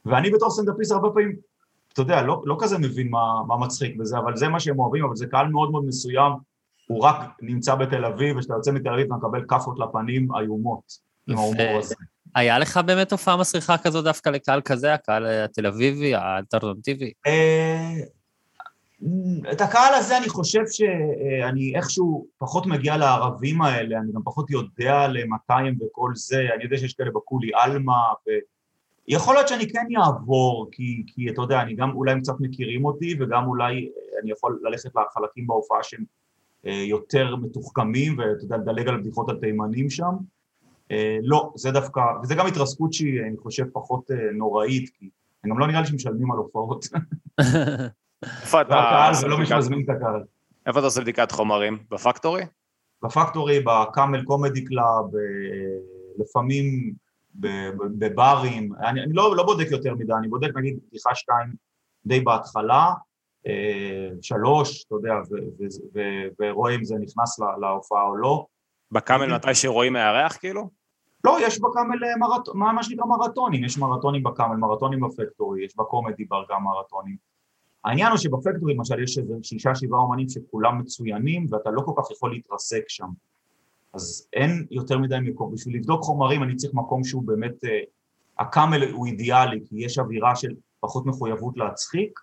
ואני 0.06 0.32
בתור 0.32 0.50
סטנדאפיסט 0.50 0.92
הרבה 0.92 1.10
פעמים, 1.10 1.36
אתה 1.94 2.02
יודע, 2.02 2.22
לא, 2.22 2.41
לא 2.46 2.58
כזה 2.60 2.78
מבין 2.78 3.10
מה, 3.10 3.44
מה 3.48 3.58
מצחיק 3.58 3.96
בזה, 3.96 4.18
אבל 4.18 4.36
זה 4.36 4.48
מה 4.48 4.60
שהם 4.60 4.80
אוהבים, 4.80 5.06
אבל 5.06 5.16
זה 5.16 5.28
קהל 5.28 5.48
מאוד 5.48 5.72
מאוד 5.72 5.86
מסוים, 5.86 6.32
הוא 6.88 7.00
רק 7.00 7.16
נמצא 7.41 7.76
בתל 7.76 8.06
אביב, 8.06 8.38
וכשאתה 8.38 8.54
יוצא 8.54 8.72
מתל 8.72 8.89
אביב 8.89 9.06
אתה 9.06 9.16
מקבל 9.16 9.46
כאפות 9.48 9.80
לפנים 9.80 10.28
איומות, 10.36 10.84
עם 11.30 11.38
ההומור 11.38 11.80
הזה. 11.80 11.96
היה 12.36 12.60
לך 12.60 12.78
באמת 12.78 13.12
הופעה 13.12 13.38
מסריחה 13.38 13.78
כזו 13.78 14.02
דווקא 14.02 14.30
לקהל 14.30 14.62
כזה, 14.62 14.94
הקהל 14.94 15.26
התל 15.26 15.68
אביבי, 15.68 16.16
האלטרנטיבי? 16.16 17.12
אה, 17.28 17.94
את 19.52 19.62
הקהל 19.62 19.94
הזה 19.94 20.18
אני 20.18 20.30
חושב 20.30 20.62
שאני 20.68 21.76
איכשהו 21.76 22.28
פחות 22.38 22.66
מגיע 22.66 22.98
לערבים 22.98 23.62
האלה, 23.62 23.98
אני 23.98 24.12
גם 24.16 24.22
פחות 24.24 24.52
יודע 24.52 25.02
עליהם 25.02 25.34
מתי 25.34 25.68
הם 25.68 25.76
וכל 25.82 26.12
זה, 26.16 26.48
אני 26.56 26.64
יודע 26.64 26.78
שיש 26.78 26.94
כאלה 26.94 27.12
בקולי 27.16 27.52
עלמה, 27.56 28.02
ויכול 29.10 29.36
להיות 29.36 29.47
שאני 29.47 29.70
כן 29.70 29.86
אעבור, 29.97 30.68
כי, 30.72 31.04
כי 31.08 31.30
אתה 31.30 31.41
יודע, 31.41 31.62
אני 31.62 31.76
גם 31.76 31.95
אולי 31.95 32.12
הם 32.12 32.22
קצת 32.22 32.34
מכירים 32.39 32.86
אותי, 32.86 33.16
וגם 33.20 33.47
אולי 33.47 33.89
אני 34.22 34.32
יכול 34.32 34.60
ללכת 34.64 34.91
לחלקים 34.95 35.47
בהופעה 35.47 35.84
שהם 35.84 36.04
אה, 36.66 36.84
יותר 36.88 37.36
מתוחכמים, 37.36 38.18
ואתה 38.18 38.43
יודע, 38.43 38.58
לדלג 38.58 38.88
על 38.88 39.01
בדיחות 39.01 39.30
על 39.30 39.38
תימנים 39.38 39.89
שם. 39.89 40.12
אה, 40.91 41.18
לא, 41.22 41.51
זה 41.56 41.72
דווקא, 41.72 42.01
וזה 42.24 42.36
גם 42.36 42.47
התרסקות 42.47 42.93
שהיא, 42.93 43.22
אני 43.22 43.38
חושב, 43.38 43.66
פחות 43.74 44.12
אה, 44.12 44.32
נוראית, 44.34 44.89
כי 44.89 45.10
גם 45.47 45.60
לא 45.60 45.68
נראה 45.68 45.82
לי 45.82 45.88
שמשלמים 45.88 46.32
על 46.32 46.38
הופעות. 46.38 46.86
איפה 48.41 48.62
אתה 48.62 48.74
והקהל, 48.74 49.10
עושה 49.10 49.26
ולא 49.26 49.38
מי 49.38 49.45
שמזמין 49.45 49.84
את 49.84 49.89
הקהל. 49.89 50.24
איפה 50.66 50.80
אתה 50.80 50.88
עושה 50.88 51.01
בדיקת 51.01 51.32
חומרים? 51.32 51.78
ב 51.91 51.97
Factory? 51.97 52.44
ב 53.04 53.10
Factory, 53.10 53.60
ב 53.60 53.70
Camel 53.70 54.24
Comedy 54.24 54.66
Club, 54.66 55.06
לפעמים 56.18 56.93
בברים, 57.36 58.74
אני, 58.76 59.04
אני 59.04 59.14
לא, 59.14 59.36
לא 59.36 59.44
בודק 59.44 59.68
יותר 59.72 59.96
מדי, 59.96 60.14
אני 60.20 60.28
בודק 60.28 60.50
נגיד 60.58 60.80
בדיחה 60.88 61.16
שתיים 61.16 61.48
די 62.06 62.20
בהתחלה, 62.20 62.94
אה, 63.48 64.10
שלוש, 64.22 64.84
אתה 64.86 64.96
יודע, 64.96 65.14
ורואה 66.42 66.76
אם 66.76 66.84
זה 66.84 66.96
נכנס 66.96 67.40
לה- 67.40 67.58
להופעה 67.62 68.04
או 68.04 68.16
לא. 68.16 68.46
בקאמל 68.92 69.36
מתי 69.36 69.56
שרואים 69.56 69.94
מארח 69.94 70.38
כאילו? 70.38 70.70
לא, 71.24 71.38
יש 71.42 71.60
בקאמל 71.62 72.04
אה, 72.06 72.18
מרתון, 72.18 72.58
מה, 72.58 72.72
מה 72.72 72.84
שנקרא 72.84 73.06
מרתונים, 73.06 73.64
יש 73.64 73.78
מרתונים 73.78 74.24
בקאמל, 74.24 74.56
מרתונים 74.56 75.00
בפקטורי, 75.00 75.66
יש 75.66 75.78
בקומדי 75.78 76.26
בר 76.26 76.44
גם 76.50 76.64
מרתונים. 76.64 77.18
העניין 77.86 78.10
הוא 78.10 78.18
שבפקטורי 78.18 78.74
למשל 78.74 79.04
יש 79.04 79.18
איזה 79.18 79.34
שישה 79.44 79.76
שבעה 79.76 80.00
אומנים 80.00 80.30
שכולם 80.30 80.80
מצוינים 80.80 81.46
ואתה 81.50 81.72
לא 81.72 81.82
כל 81.86 81.92
כך 81.98 82.12
יכול 82.12 82.32
להתרסק 82.32 82.84
שם. 82.88 83.08
אז 83.94 84.28
אין 84.34 84.68
יותר 84.72 84.98
מדי 84.98 85.18
מקום. 85.22 85.54
בשביל 85.54 85.76
לבדוק 85.76 86.02
חומרים 86.02 86.44
אני 86.44 86.56
צריך 86.56 86.74
מקום 86.74 87.04
שהוא 87.04 87.24
באמת, 87.24 87.66
אה, 87.66 87.80
הקאמל 88.39 88.91
הוא 88.91 89.06
אידיאלי, 89.06 89.60
כי 89.66 89.76
יש 89.86 90.00
אווירה 90.00 90.36
של 90.36 90.56
פחות 90.80 91.06
מחויבות 91.06 91.58
להצחיק, 91.58 92.20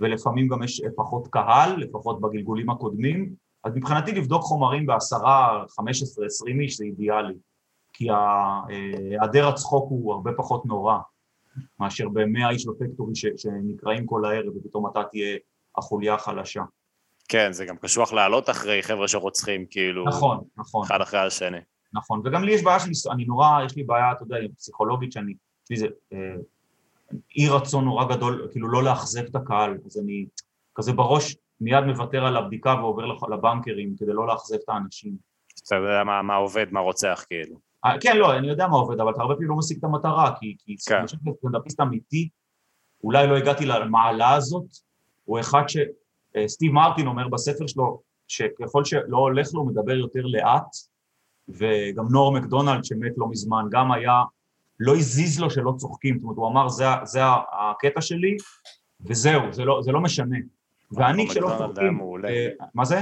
ולפעמים 0.00 0.48
גם 0.48 0.62
יש 0.62 0.80
אה, 0.80 0.88
פחות 0.96 1.28
קהל, 1.28 1.76
לפחות 1.76 2.20
בגלגולים 2.20 2.70
הקודמים, 2.70 3.34
אז 3.64 3.72
מבחינתי 3.74 4.12
לבדוק 4.12 4.42
חומרים 4.42 4.86
בעשרה, 4.86 5.64
חמש 5.68 6.02
עשרה, 6.02 6.26
עשרים 6.26 6.60
איש 6.60 6.76
זה 6.76 6.84
אידיאלי, 6.84 7.34
כי 7.92 8.10
אה, 8.10 8.60
היעדר 8.68 9.48
הצחוק 9.48 9.90
הוא 9.90 10.12
הרבה 10.12 10.30
פחות 10.36 10.66
נורא. 10.66 10.98
מאשר 11.80 12.08
במאה 12.08 12.50
איש 12.50 12.66
בפקטורי 12.66 13.14
ש, 13.14 13.26
שנקראים 13.36 14.06
כל 14.06 14.24
הערב 14.24 14.56
ופתאום 14.56 14.86
אתה 14.86 15.02
תהיה 15.10 15.38
החוליה 15.76 16.14
החלשה. 16.14 16.62
כן, 17.28 17.52
זה 17.52 17.64
גם 17.64 17.76
קשוח 17.76 18.12
לעלות 18.12 18.50
אחרי 18.50 18.82
חבר'ה 18.82 19.08
שרוצחים, 19.08 19.66
כאילו, 19.70 20.04
נכון, 20.04 20.40
נכון, 20.56 20.86
אחד 20.86 21.00
אחרי 21.00 21.20
השני. 21.20 21.58
נכון. 21.92 22.22
וגם 22.24 22.44
לי 22.44 22.52
יש 22.52 22.62
בעיה 22.62 22.80
של, 22.80 23.10
אני 23.12 23.24
נורא, 23.24 23.64
יש 23.64 23.76
לי 23.76 23.84
בעיה, 23.84 24.12
אתה 24.12 24.22
יודע, 24.22 24.36
פסיכולוגית 24.56 25.12
שאני, 25.12 25.32
יש 25.32 25.70
לי 25.70 25.76
איזה 25.76 25.86
אה, 26.12 26.18
אי 27.36 27.48
רצון 27.48 27.84
נורא 27.84 28.04
גדול, 28.04 28.48
כאילו 28.52 28.68
לא 28.68 28.82
לאכזב 28.82 29.24
את 29.24 29.36
הקהל, 29.36 29.78
אז 29.86 29.98
אני 29.98 30.26
כזה 30.74 30.92
בראש 30.92 31.36
מיד 31.60 31.84
מוותר 31.84 32.24
על 32.24 32.36
הבדיקה 32.36 32.74
ועובר 32.74 33.04
לבנקרים 33.06 33.94
כדי 33.98 34.12
לא 34.12 34.26
לאכזב 34.26 34.56
את 34.64 34.68
האנשים. 34.68 35.16
אתה 35.66 35.74
יודע 35.76 36.04
מה, 36.04 36.22
מה 36.22 36.34
עובד, 36.34 36.66
מה 36.70 36.80
רוצח, 36.80 37.24
כאילו. 37.28 37.56
אה, 37.84 38.00
כן, 38.00 38.16
לא, 38.16 38.36
אני 38.38 38.48
יודע 38.48 38.66
מה 38.66 38.76
עובד, 38.76 39.00
אבל 39.00 39.12
אתה 39.12 39.22
הרבה 39.22 39.34
פעמים 39.34 39.48
לא 39.48 39.56
משיג 39.56 39.78
את 39.78 39.84
המטרה, 39.84 40.34
כי, 40.40 40.56
כי 40.58 40.76
כן. 40.88 40.94
אני 40.94 41.06
חושב 41.06 41.18
שסטנדאפיסט 41.26 41.80
אמיתי, 41.80 42.28
אולי 43.04 43.26
לא 43.26 43.36
הגעתי 43.36 43.66
למעלה 43.66 44.34
הזאת, 44.34 44.64
הוא 45.24 45.40
אחד 45.40 45.68
ש... 45.68 45.76
אה, 46.36 46.48
סטיב 46.48 46.72
מרטין 46.72 47.06
אומר 47.06 47.28
בספר 47.28 47.66
שלו, 47.66 48.00
שככל 48.28 48.84
שלא 48.84 49.16
הולך 49.16 49.48
לו, 49.54 49.60
הוא 49.60 49.68
מדבר 49.68 49.94
יותר 49.94 50.20
לאט, 50.24 50.76
וגם 51.48 52.04
נור 52.10 52.32
מקדונלד 52.32 52.84
שמת 52.84 53.12
לא 53.16 53.28
מזמן, 53.30 53.64
גם 53.70 53.92
היה, 53.92 54.22
לא 54.80 54.96
הזיז 54.96 55.40
לו 55.40 55.50
שלא 55.50 55.72
צוחקים, 55.76 56.18
זאת 56.18 56.24
אומרת, 56.24 56.36
הוא 56.36 56.48
אמר, 56.48 56.68
זה, 56.68 56.84
זה 57.04 57.20
הקטע 57.70 58.00
שלי, 58.00 58.36
וזהו, 59.00 59.52
זה 59.52 59.64
לא, 59.64 59.82
זה 59.82 59.92
לא 59.92 60.00
משנה. 60.00 60.36
ואני 60.92 61.22
נור 61.24 61.32
כשלא 61.32 61.48
מקדונלד 61.48 61.60
היה 61.60 61.68
צוחקים, 61.68 61.94
מעולה. 61.94 62.28
אה, 62.28 62.48
מה 62.74 62.84
זה? 62.84 63.00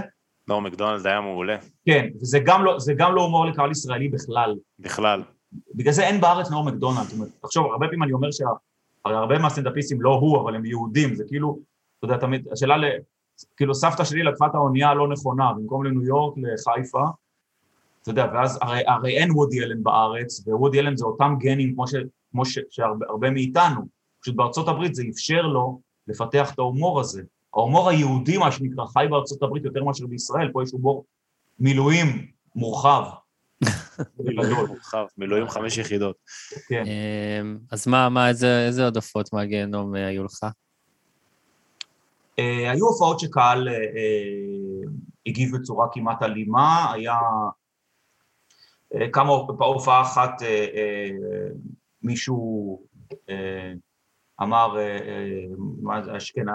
נור 0.48 0.60
מקדונלד 0.62 1.06
היה 1.06 1.20
מעולה, 1.20 1.56
כן, 1.86 2.08
וזה 2.20 2.38
גם 2.44 2.64
לא, 2.64 2.78
זה 2.78 2.94
גם 2.96 3.14
לא 3.14 3.22
הומור 3.22 3.46
לקהל 3.46 3.70
ישראלי 3.70 4.08
בכלל. 4.08 4.56
בכלל. 4.78 5.22
בגלל 5.74 5.92
זה 5.92 6.06
אין 6.06 6.20
בארץ 6.20 6.50
נור 6.50 6.64
מקדונלד, 6.64 7.02
זאת 7.02 7.12
אומרת, 7.12 7.28
תחשוב, 7.42 7.66
הרבה 7.66 7.86
פעמים 7.86 8.02
אני 8.02 8.12
אומר 8.12 8.30
שה... 8.30 8.44
הרי 9.04 9.16
הרבה 9.16 9.38
מהסטנדאפיסטים 9.38 10.02
לא 10.02 10.14
הוא, 10.14 10.40
אבל 10.40 10.54
הם 10.54 10.64
יהודים, 10.64 11.14
זה 11.14 11.24
כאילו, 11.28 11.58
אתה 11.98 12.04
יודע, 12.04 12.16
תמיד, 12.16 12.48
השאלה 12.52 12.76
ל... 12.76 12.84
כאילו 13.56 13.74
סבתא 13.74 14.04
שלי 14.04 14.22
לקחה 14.22 14.46
את 14.46 14.54
האונייה 14.54 14.88
הלא 14.88 15.08
נכונה, 15.08 15.52
במקום 15.52 15.84
לניו 15.84 16.04
יורק, 16.04 16.34
לחיפה, 16.36 17.04
אתה 18.02 18.10
יודע, 18.10 18.26
ואז 18.34 18.58
הרי, 18.62 18.82
הרי 18.86 19.18
אין 19.18 19.30
וודי 19.32 19.64
אלן 19.64 19.82
בארץ, 19.82 20.42
ווודי 20.46 20.80
אלן 20.80 20.96
זה 20.96 21.04
אותם 21.04 21.34
גנים 21.38 21.74
כמו, 21.74 21.88
ש, 21.88 21.94
כמו 22.30 22.44
ש, 22.44 22.58
שהרבה 22.70 23.06
הרבה 23.08 23.30
מאיתנו, 23.30 23.80
פשוט 24.20 24.36
בארצות 24.36 24.68
הברית 24.68 24.94
זה 24.94 25.02
אפשר 25.10 25.42
לו 25.42 25.80
לפתח 26.08 26.54
את 26.54 26.58
ההומור 26.58 27.00
הזה. 27.00 27.22
ההומור 27.54 27.88
היהודי, 27.88 28.38
מה 28.38 28.52
שנקרא, 28.52 28.86
חי 28.86 29.06
בארצות 29.10 29.42
הברית 29.42 29.64
יותר 29.64 29.84
מאשר 29.84 30.06
בישראל, 30.06 30.52
פה 30.52 30.62
יש 30.62 30.70
הומור 30.70 31.04
מילואים 31.58 32.26
מורחב. 32.54 33.04
מילואים 35.18 35.48
חמש 35.48 35.78
יחידות. 35.78 36.16
כן. 36.68 36.84
אמ, 36.86 37.58
אז 37.70 37.88
מה, 37.88 38.28
איזה 38.28 38.66
איזה 38.66 38.84
עוד 38.84 38.96
הופעות 38.96 39.32
מהגיהנום 39.32 39.96
אה, 39.96 40.06
היו 40.06 40.24
לך? 40.24 40.46
אה, 42.38 42.70
היו 42.70 42.86
הופעות 42.86 43.20
שקהל 43.20 43.68
אה, 43.68 43.74
אה, 43.74 44.90
הגיב 45.26 45.56
בצורה 45.56 45.86
כמעט 45.92 46.22
אלימה, 46.22 46.92
היה 46.92 47.18
כמה, 49.12 49.42
בהופעה 49.42 50.02
אחת 50.02 50.32
מישהו 52.02 52.80
אמר, 54.42 54.76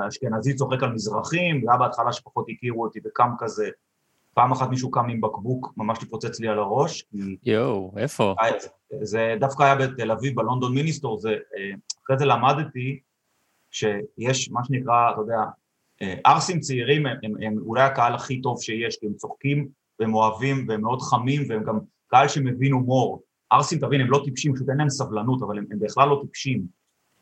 אשכנזי 0.08 0.56
צוחק 0.56 0.84
על 0.84 0.94
מזרחים, 0.94 1.62
זה 1.64 1.72
היה 1.72 1.80
בהתחלה 1.80 2.14
שפחות 2.14 2.46
הכירו 2.50 2.84
אותי 2.84 3.00
וקם 3.06 3.30
כזה, 3.40 3.70
פעם 4.34 4.52
אחת 4.52 4.70
מישהו 4.70 4.92
קם 4.92 5.10
עם 5.10 5.22
בקבוק 5.22 5.74
ממש 5.78 6.04
לפוצץ 6.04 6.40
לי 6.40 6.48
על 6.48 6.60
הראש, 6.60 7.06
יואו, 7.44 7.94
איפה? 7.98 8.36
זה 9.02 9.36
דווקא 9.40 9.64
היה 9.64 9.76
בתל 9.76 10.12
אביב, 10.12 10.36
בלונדון 10.36 10.74
מיניסטור, 10.74 11.18
זה, 11.18 11.36
אחרי 12.06 12.18
זה 12.18 12.26
למדתי 12.26 13.00
שיש 13.72 14.52
מה 14.52 14.62
שנקרא, 14.64 15.12
אתה 15.12 15.22
יודע, 15.22 15.38
ערסים 16.24 16.60
צעירים 16.60 17.06
הם, 17.06 17.18
הם, 17.24 17.34
הם 17.42 17.58
אולי 17.66 17.82
הקהל 17.82 18.16
הכי 18.16 18.42
טוב 18.42 18.62
שיש, 18.62 18.98
כי 18.98 19.06
הם 19.06 19.14
צוחקים 19.14 19.68
והם 20.00 20.14
אוהבים, 20.14 20.66
והם 20.68 20.82
מאוד 20.82 21.02
חמים, 21.02 21.44
והם 21.50 21.64
גם 21.64 21.80
קהל 22.08 22.28
שמבין 22.28 22.72
הומור. 22.72 23.24
ערסים, 23.50 23.80
תבין, 23.80 24.02
הם 24.02 24.12
לא 24.12 24.22
טיפשים, 24.26 24.54
פשוט 24.54 24.70
אין 24.70 24.78
להם 24.78 24.90
סבלנות, 24.90 25.42
אבל 25.42 25.58
הם, 25.58 25.66
הם 25.72 25.80
בכלל 25.80 26.10
לא 26.10 26.20
טיפשים. 26.22 26.66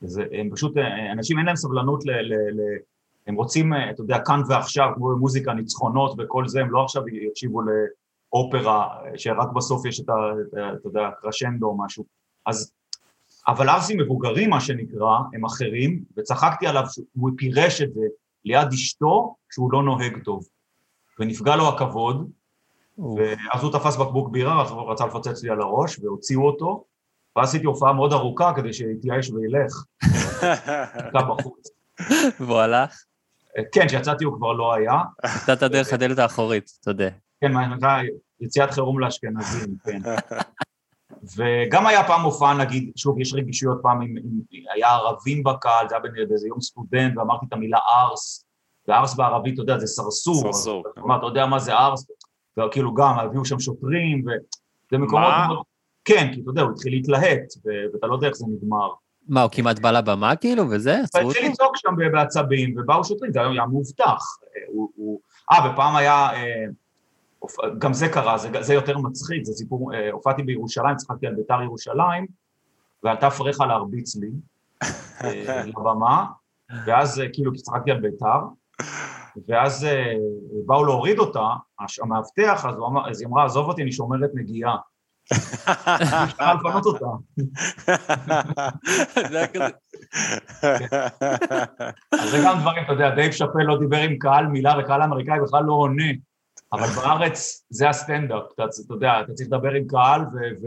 זה, 0.02 0.24
הם 0.32 0.50
פשוט, 0.52 0.78
אה, 0.78 1.12
אנשים 1.12 1.38
אין 1.38 1.46
להם 1.46 1.56
סבלנות 1.56 2.06
ל... 2.06 2.12
ל, 2.12 2.34
ל 2.34 2.62
הם 3.28 3.36
רוצים, 3.36 3.74
אה, 3.74 3.90
אתה 3.90 4.02
יודע, 4.02 4.20
כאן 4.20 4.42
ועכשיו, 4.50 4.92
כמו 4.96 5.10
במוזיקה, 5.10 5.54
ניצחונות 5.54 6.16
וכל 6.18 6.48
זה, 6.48 6.62
הם 6.62 6.72
לא 6.72 6.84
עכשיו 6.84 7.08
יקשיבו 7.08 7.62
לאופרה, 7.62 8.88
אה, 9.06 9.18
שרק 9.18 9.48
בסוף 9.56 9.86
יש 9.86 10.00
את 10.00 10.10
ה... 10.10 10.14
אתה 10.74 10.88
יודע, 10.88 11.10
קרשנדו 11.22 11.68
או 11.68 11.78
משהו. 11.78 12.06
אז, 12.46 12.72
אבל 13.48 13.70
ערסים 13.70 14.00
מבוגרים, 14.00 14.50
מה 14.50 14.62
שנקרא, 14.62 15.18
הם 15.34 15.46
אחרים, 15.46 16.04
וצחקתי 16.18 16.68
עליו 16.68 16.84
שהוא 16.90 17.32
פירש 17.38 17.82
את 17.82 17.94
זה 17.94 18.02
ליד 18.46 18.68
אשתו, 18.74 19.36
שהוא 19.52 19.72
לא 19.72 19.84
נוהג 19.84 20.24
טוב. 20.24 20.44
ונפגע 21.20 21.56
לו 21.56 21.70
הכבוד, 21.70 22.30
ואז 22.98 23.64
הוא 23.64 23.72
תפס 23.72 23.96
בקבוק 23.96 24.30
בירה, 24.30 24.62
אז 24.62 24.72
הוא 24.72 24.92
רצה 24.92 25.06
לפוצץ 25.06 25.44
לי 25.44 25.50
על 25.50 25.62
הראש, 25.62 26.00
והוציאו 26.00 26.48
אותו, 26.48 26.86
ואז 27.36 27.50
עשיתי 27.50 27.66
הופעה 27.66 27.94
מאוד 27.94 28.14
ארוכה 28.14 28.54
כדי 28.56 28.74
שיתייאש 28.74 29.30
וילך. 29.30 29.84
נתקע 31.06 31.22
בחוץ. 31.22 31.70
והוא 32.40 32.58
הלך? 32.58 33.04
כן, 33.72 33.88
כשיצאתי 33.88 34.24
הוא 34.24 34.38
כבר 34.38 34.54
לא 34.54 34.74
היה. 34.74 34.94
יצאת 35.36 35.64
דרך 35.64 35.94
הדלת 35.94 36.20
האחורית, 36.20 36.72
תודה. 36.84 37.10
כן, 37.42 37.52
מה 37.52 37.66
שנקרא 37.66 38.02
יציאת 38.40 38.72
חירום 38.72 39.00
לאשכנזים, 39.00 39.76
כן. 39.84 40.02
וגם 41.38 41.88
היה 41.88 42.04
פעם 42.08 42.22
הופעה, 42.22 42.58
נגיד, 42.58 42.92
שוב, 42.96 43.20
יש 43.20 43.34
רגישויות 43.34 43.80
פעם, 43.84 44.02
אם, 44.02 44.16
אם 44.52 44.64
היה 44.74 44.90
ערבים 44.90 45.44
בקהל, 45.44 45.90
זה 45.90 45.96
היה 45.96 46.26
באיזה 46.30 46.48
יום 46.48 46.62
סטודנט, 46.62 47.18
ואמרתי 47.18 47.46
את 47.48 47.54
המילה 47.54 47.78
ארס, 47.94 48.46
וארס 48.88 49.16
בערבית, 49.16 49.54
אתה 49.54 49.62
יודע, 49.62 49.78
זה 49.80 49.88
סרסור. 49.88 50.42
סרסור. 50.42 50.84
זאת 50.88 50.98
אומרת, 51.04 51.20
אתה 51.20 51.28
יודע 51.28 51.46
מה 51.46 51.60
זה 51.60 51.74
ארס? 51.74 52.06
וכאילו 52.60 52.94
גם, 52.94 53.20
הביאו 53.20 53.46
שם 53.46 53.60
שוטרים, 53.60 54.22
וזה 54.26 54.98
מקומות... 54.98 55.30
מה? 55.30 55.48
מאוד- 55.48 55.64
כן, 56.06 56.32
כי 56.34 56.42
אתה 56.42 56.50
יודע, 56.50 56.62
הוא 56.62 56.72
התחיל 56.72 56.94
להתלהט, 56.94 57.40
ו- 57.66 57.94
ואתה 57.94 58.08
לא 58.08 58.14
יודע 58.14 58.28
איך 58.28 58.36
זה 58.36 58.46
נגמר. 58.50 58.90
מה, 59.28 59.42
הוא 59.42 59.52
כמעט 59.52 59.80
בא 59.80 59.92
לבמה 59.92 60.36
כאילו, 60.36 60.64
וזה? 60.70 61.00
עצרו 61.04 61.22
אותו? 61.22 61.28
והתחיל 61.28 61.52
לצעוק 61.52 61.78
שם 61.78 61.96
בעצבים, 62.14 62.76
ובאו 62.78 63.04
שוטרים, 63.04 63.32
זה 63.34 63.40
היה 63.42 63.66
מאובטח. 63.66 64.06
אה, 64.44 64.62
הוא- 64.68 64.90
הוא- 64.96 65.20
אה, 65.52 65.72
ופעם 65.74 65.96
היה, 65.96 66.30
אה, 66.34 66.66
גם 67.78 67.94
זה 67.94 68.10
קרה, 68.10 68.38
זה, 68.38 68.50
זה 68.60 68.74
יותר 68.74 68.98
מצחיק, 68.98 69.44
זה 69.44 69.54
סיפור, 69.54 69.94
אה, 69.94 70.12
הופעתי 70.12 70.44
בירושלים, 70.44 70.96
צחקתי 70.96 71.28
על 71.28 71.36
ביתר 71.36 71.62
ירושלים, 71.62 72.26
ועלתה 73.04 73.30
פרחה 73.30 73.66
להרביץ 73.66 74.16
לי 74.16 74.30
אה, 75.24 75.66
לבמה, 75.68 76.26
ואז 76.86 77.20
אה, 77.20 77.26
כאילו 77.34 77.54
צחקתי 77.54 77.92
על 77.92 78.00
ביתר, 78.00 78.40
ואז 79.48 79.88
באו 80.66 80.86
להוריד 80.86 81.20
אותה, 81.20 81.48
המאבטח, 82.02 82.66
אז, 82.66 82.76
אמר, 82.76 83.10
אז 83.10 83.22
היא 83.22 83.28
אמרה, 83.28 83.46
עזוב 83.46 83.68
אותי, 83.68 83.82
אני 83.82 83.92
שומרת 83.92 84.30
נגיעה. 84.34 84.76
אפשר 86.24 86.54
לפנות 86.54 86.86
אותה. 86.86 87.06
אז 92.12 92.30
זה 92.32 92.38
גם 92.46 92.60
דברים, 92.62 92.84
אתה 92.84 92.94
יודע, 92.94 93.16
דייב 93.16 93.32
שאפל 93.32 93.60
לא 93.60 93.80
דיבר 93.80 93.98
עם 93.98 94.18
קהל 94.18 94.48
מילה, 94.48 94.74
וקהל 94.80 95.02
אמריקאי 95.02 95.40
בכלל 95.40 95.64
לא 95.64 95.74
עונה. 95.74 96.12
אבל 96.74 96.88
בארץ 96.88 97.66
זה 97.70 97.90
הסטנדאפ, 97.90 98.44
אתה, 98.56 98.64
אתה 98.86 98.94
יודע, 98.94 99.22
אתה 99.22 99.34
צריך 99.34 99.50
לדבר 99.52 99.72
עם 99.72 99.88
קהל, 99.88 100.22
ו- 100.22 100.66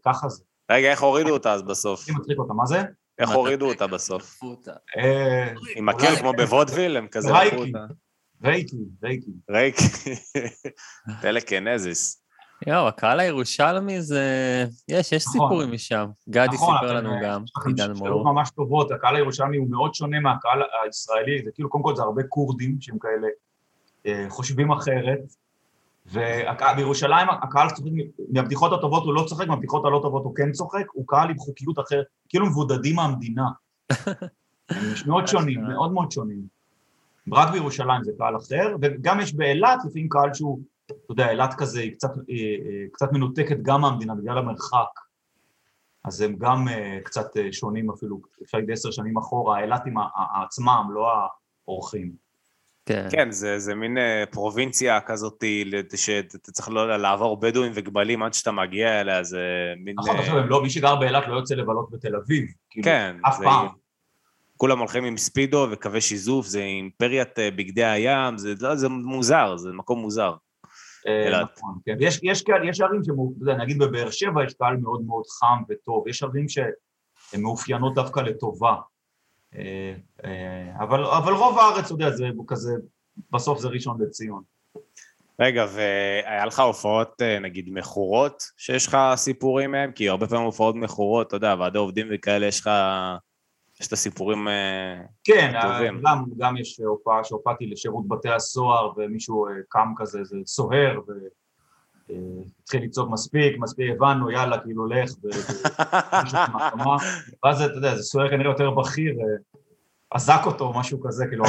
וככה 0.00 0.28
זה. 0.28 0.44
רגע, 0.70 0.90
איך 0.90 1.02
הורידו 1.02 1.30
אותה 1.30 1.52
אז 1.52 1.62
בסוף? 1.62 2.08
אני 2.08 2.16
מצחיק 2.16 2.38
אותה, 2.38 2.52
מה 2.52 2.66
זה? 2.66 2.82
איך 3.18 3.30
הורידו 3.30 3.68
אותה 3.68 3.86
בסוף? 3.86 4.40
אה, 4.96 5.52
עם 5.76 5.86
מקל 5.86 6.16
כמו 6.16 6.32
בוודוויל? 6.32 6.96
הם 6.96 7.06
כזה 7.06 7.32
רייקי. 7.32 7.56
לקחו 7.56 7.66
אותה. 7.66 7.92
רייקי, 8.44 8.76
רייקי. 9.02 9.30
ריק. 9.50 9.76
טלקנזיס. 11.22 12.18
יואו, 12.66 12.88
הקהל 12.88 13.20
הירושלמי 13.20 14.02
זה... 14.02 14.24
יש, 14.88 15.12
יש 15.12 15.26
נכון. 15.26 15.32
סיפורים 15.32 15.72
משם. 15.72 16.06
גדי 16.28 16.54
נכון, 16.54 16.74
סיפר 16.80 16.92
לנו 16.92 17.14
אה, 17.14 17.22
גם, 17.22 17.44
עידן 17.66 17.94
שאלות 17.94 18.12
מור. 18.12 18.32
ממש 18.32 18.50
טובות, 18.50 18.90
הקהל 18.90 19.16
הירושלמי 19.16 19.56
הוא 19.56 19.70
מאוד 19.70 19.94
שונה 19.94 20.20
מהקהל 20.20 20.62
הישראלי, 20.84 21.42
זה 21.44 21.50
כאילו, 21.54 21.68
קודם 21.68 21.84
כל 21.84 21.96
זה 21.96 22.02
הרבה 22.02 22.22
כורדים 22.28 22.76
שהם 22.80 22.98
כאלה 22.98 23.28
אה, 24.06 24.26
חושבים 24.30 24.72
אחרת, 24.72 25.20
ובירושלים 26.06 27.28
הקהל 27.30 27.70
צוחק, 27.70 27.90
מהבדיחות 28.32 28.72
הטובות 28.72 29.04
הוא 29.04 29.14
לא 29.14 29.24
צוחק, 29.28 29.46
מהבדיחות 29.46 29.84
הלא 29.84 29.98
טובות 30.02 30.24
הוא 30.24 30.34
כן 30.34 30.52
צוחק, 30.52 30.84
הוא 30.92 31.04
קהל 31.06 31.30
עם 31.30 31.38
חוקיות 31.38 31.78
אחרת, 31.78 32.04
כאילו 32.28 32.46
מבודדים 32.46 32.96
מהמדינה. 32.96 33.46
הם 34.68 34.84
מאוד 35.06 35.26
שונים, 35.26 35.64
מאוד 35.64 35.92
מאוד 35.92 36.10
שונים. 36.12 36.42
רק 37.32 37.52
בירושלים 37.52 38.04
זה 38.04 38.12
קהל 38.18 38.36
אחר, 38.36 38.76
וגם 38.82 39.20
יש 39.20 39.34
באילת 39.34 39.78
לפעמים 39.86 40.08
קהל 40.08 40.34
שהוא, 40.34 40.60
אתה 40.86 40.94
יודע, 41.10 41.30
אילת 41.30 41.54
כזה 41.54 41.80
היא 41.80 41.92
קצת, 41.92 42.10
אה, 42.16 42.34
אה, 42.34 42.84
קצת 42.92 43.12
מנותקת 43.12 43.56
גם 43.62 43.80
מהמדינה 43.80 44.14
בגלל 44.14 44.38
המרחק. 44.38 45.00
אז 46.04 46.20
הם 46.20 46.36
גם 46.38 46.68
uh, 46.68 47.04
קצת 47.04 47.26
שונים 47.52 47.90
אפילו, 47.90 48.20
אפשר 48.42 48.58
להגיד 48.58 48.72
עשר 48.72 48.90
שנים 48.90 49.18
אחורה, 49.18 49.58
האילתים 49.58 49.94
עצמם, 50.42 50.88
לא 50.94 51.08
האורחים. 51.66 52.21
כן. 52.86 53.08
כן, 53.10 53.30
זה, 53.30 53.58
זה 53.58 53.74
מין 53.74 53.98
אה, 53.98 54.24
פרובינציה 54.30 55.00
כזאת, 55.00 55.44
שאתה 55.96 56.38
צריך 56.52 56.68
לא, 56.68 56.96
לעבור 56.96 57.40
בדואים 57.40 57.72
וגבלים 57.74 58.22
עד 58.22 58.34
שאתה 58.34 58.52
מגיע 58.52 59.00
אליה, 59.00 59.22
זה 59.22 59.40
מין... 59.84 59.94
נכון, 59.98 60.16
אה, 60.16 60.20
עכשיו, 60.20 60.38
הם 60.38 60.48
לא, 60.48 60.62
מי 60.62 60.70
שגר 60.70 60.96
באילת 60.96 61.28
לא 61.28 61.34
יוצא 61.34 61.54
לבלות 61.54 61.90
בתל 61.90 62.16
אביב. 62.16 62.44
כאילו, 62.70 62.84
כן, 62.84 63.16
אף 63.28 63.36
זה- 63.38 63.44
פעם. 63.44 63.66
כולם 64.56 64.78
הולכים 64.78 65.04
עם 65.04 65.16
ספידו 65.16 65.68
וקווי 65.72 66.00
שיזוף, 66.00 66.46
זה 66.46 66.58
אימפריית 66.62 67.38
אה, 67.38 67.50
בגדי 67.50 67.84
הים, 67.84 68.38
זה, 68.38 68.54
לא, 68.60 68.74
זה 68.74 68.88
מוזר, 68.88 69.56
זה 69.56 69.72
מקום 69.72 69.98
מוזר. 70.00 70.32
אילת. 71.26 71.48
נכון, 71.58 71.78
כן. 71.86 71.96
יש, 72.00 72.20
יש, 72.22 72.42
קהל- 72.42 72.68
יש 72.68 72.80
ערים 72.80 73.00
יודע, 73.40 73.54
נגיד 73.56 73.78
בבאר 73.78 74.10
שבע 74.10 74.44
יש 74.44 74.54
קהל 74.54 74.76
מאוד 74.76 75.02
מאוד 75.06 75.22
חם 75.40 75.62
וטוב, 75.68 76.08
יש 76.08 76.22
ערים 76.22 76.48
שהן 76.48 76.70
מאופיינות 77.38 77.94
דווקא 77.94 78.20
לטובה. 78.20 78.74
אה, 79.58 79.94
אה, 80.24 80.82
אבל, 80.84 81.04
אבל 81.04 81.32
רוב 81.32 81.58
הארץ, 81.58 81.84
אתה 81.84 81.94
יודע, 81.94 82.10
זה 82.10 82.28
כזה, 82.48 82.72
בסוף 83.30 83.58
זה 83.58 83.68
ראשון 83.68 84.02
לציון. 84.02 84.42
רגע, 85.40 85.66
והיה 85.74 86.46
לך 86.46 86.60
הופעות, 86.60 87.22
אה, 87.22 87.38
נגיד, 87.38 87.68
מכורות, 87.72 88.42
שיש 88.56 88.86
לך 88.86 88.96
סיפורים 89.14 89.70
מהם? 89.70 89.92
כי 89.92 90.08
הרבה 90.08 90.26
פעמים 90.26 90.44
הופעות 90.44 90.74
מכורות, 90.74 91.26
אתה 91.26 91.36
יודע, 91.36 91.54
ועדי 91.58 91.78
עובדים 91.78 92.06
וכאלה, 92.10 92.46
יש 92.46 92.60
לך... 92.60 92.70
יש 93.80 93.86
את 93.88 93.92
הסיפורים... 93.92 94.48
כן, 95.24 95.52
טובים. 95.62 96.00
גם, 96.04 96.24
גם 96.38 96.56
יש 96.56 96.80
הופעה 96.84 97.24
שהופעתי 97.24 97.66
לשירות 97.66 98.08
בתי 98.08 98.28
הסוהר 98.28 98.92
ומישהו 98.96 99.46
קם 99.68 99.92
כזה, 99.96 100.18
איזה 100.18 100.36
סוהר, 100.46 101.00
והתחיל 102.58 102.84
לצעוק 102.84 103.10
מספיק, 103.10 103.58
מספיק, 103.58 103.90
הבנו, 103.90 104.30
יאללה, 104.30 104.58
כאילו, 104.58 104.86
לך, 104.86 105.10
ואז 107.44 107.62
אתה 107.62 107.74
יודע, 107.74 107.96
זה 107.96 108.02
סוהר 108.02 108.30
כנראה 108.30 108.50
יותר 108.50 108.70
בכיר, 108.70 109.14
אה, 109.20 109.60
אזק 110.10 110.40
אותו 110.46 110.64
או 110.64 110.78
משהו 110.78 111.02
כזה, 111.02 111.26
כאילו, 111.26 111.44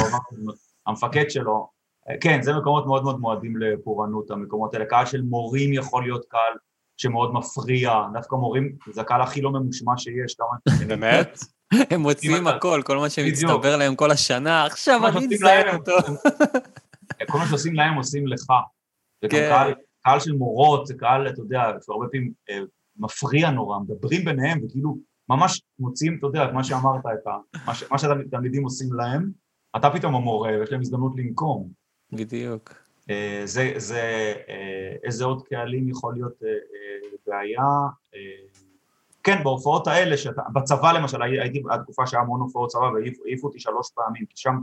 המפקד 0.86 1.30
שלו. 1.30 1.68
אה, 2.10 2.14
כן, 2.20 2.42
זה 2.42 2.52
מקומות 2.52 2.86
מאוד 2.86 3.02
מאוד 3.02 3.20
מועדים 3.20 3.56
לפורענות, 3.56 4.30
המקומות 4.30 4.74
האלה. 4.74 4.84
קהל 4.84 5.06
של 5.06 5.22
מורים 5.22 5.72
יכול 5.72 6.02
להיות 6.02 6.24
קהל 6.28 6.52
שמאוד 6.96 7.34
מפריע, 7.34 7.92
דווקא 8.12 8.34
מורים, 8.34 8.76
זה 8.92 9.00
הקהל 9.00 9.22
הכי 9.22 9.40
לא 9.40 9.50
ממושמע 9.50 9.92
שיש, 9.96 10.34
כמה... 10.34 10.74
באמת? 10.88 11.38
הם 11.90 12.00
מוציאים 12.00 12.46
הכל, 12.46 12.82
כל 12.84 12.96
מה. 12.96 13.10
שמצטבר 13.10 13.76
להם 13.76 13.96
כל 13.96 14.10
השנה, 14.10 14.66
עכשיו 14.66 15.06
אני 15.06 15.26
מזיין 15.26 15.76
אותו. 15.76 15.96
כל 17.28 17.38
מה 17.38 17.46
שעושים 17.46 17.74
להם 17.74 17.94
עושים 17.94 18.26
לך. 18.26 18.46
וגם 19.24 19.30
כן. 19.30 19.48
קהל, 19.48 19.74
קהל 20.04 20.20
של 20.20 20.32
מורות, 20.32 20.86
זה 20.86 20.94
קהל, 20.94 21.28
אתה 21.28 21.40
יודע, 21.40 21.62
שהרבה 21.86 22.06
פעמים 22.12 22.32
אה, 22.50 22.60
מפריע 22.96 23.50
נורא, 23.50 23.78
מדברים 23.78 24.24
ביניהם, 24.24 24.60
וכאילו 24.64 24.96
ממש 25.28 25.62
מוציאים, 25.78 26.16
אתה 26.18 26.26
יודע, 26.26 26.44
את 26.44 26.52
מה 26.52 26.64
שאמרת, 26.64 27.00
את 27.06 27.26
ה, 27.26 27.30
מה, 27.90 27.98
שהתלמידים 27.98 28.64
עושים 28.64 28.92
להם, 28.92 29.30
אתה 29.76 29.90
פתאום 29.90 30.14
המורה, 30.14 30.50
ויש 30.58 30.72
להם 30.72 30.80
הזדמנות 30.80 31.12
לנקום. 31.16 31.68
בדיוק. 32.12 32.74
אה, 33.10 33.42
זה, 33.44 33.72
זה, 33.76 34.00
אה, 34.48 34.96
איזה 35.04 35.24
עוד 35.24 35.42
קהלים 35.42 35.88
יכול 35.88 36.14
להיות 36.14 36.42
אה, 36.42 36.48
אה, 36.48 37.08
בעיה. 37.26 37.62
אה, 38.14 38.46
כן, 39.22 39.44
בהופעות 39.44 39.86
האלה, 39.86 40.16
שאתה, 40.16 40.42
בצבא 40.54 40.92
למשל, 40.92 41.22
הי- 41.22 41.40
הייתי, 41.40 41.62
הייתה 41.70 41.82
תקופה 41.82 42.06
שהיה 42.06 42.22
המון 42.22 42.40
הופעות 42.40 42.70
צבא 42.70 42.80
והעיפו 42.84 43.46
אותי 43.46 43.60
שלוש 43.60 43.90
פעמים, 43.94 44.26
כי 44.26 44.36
שם 44.36 44.56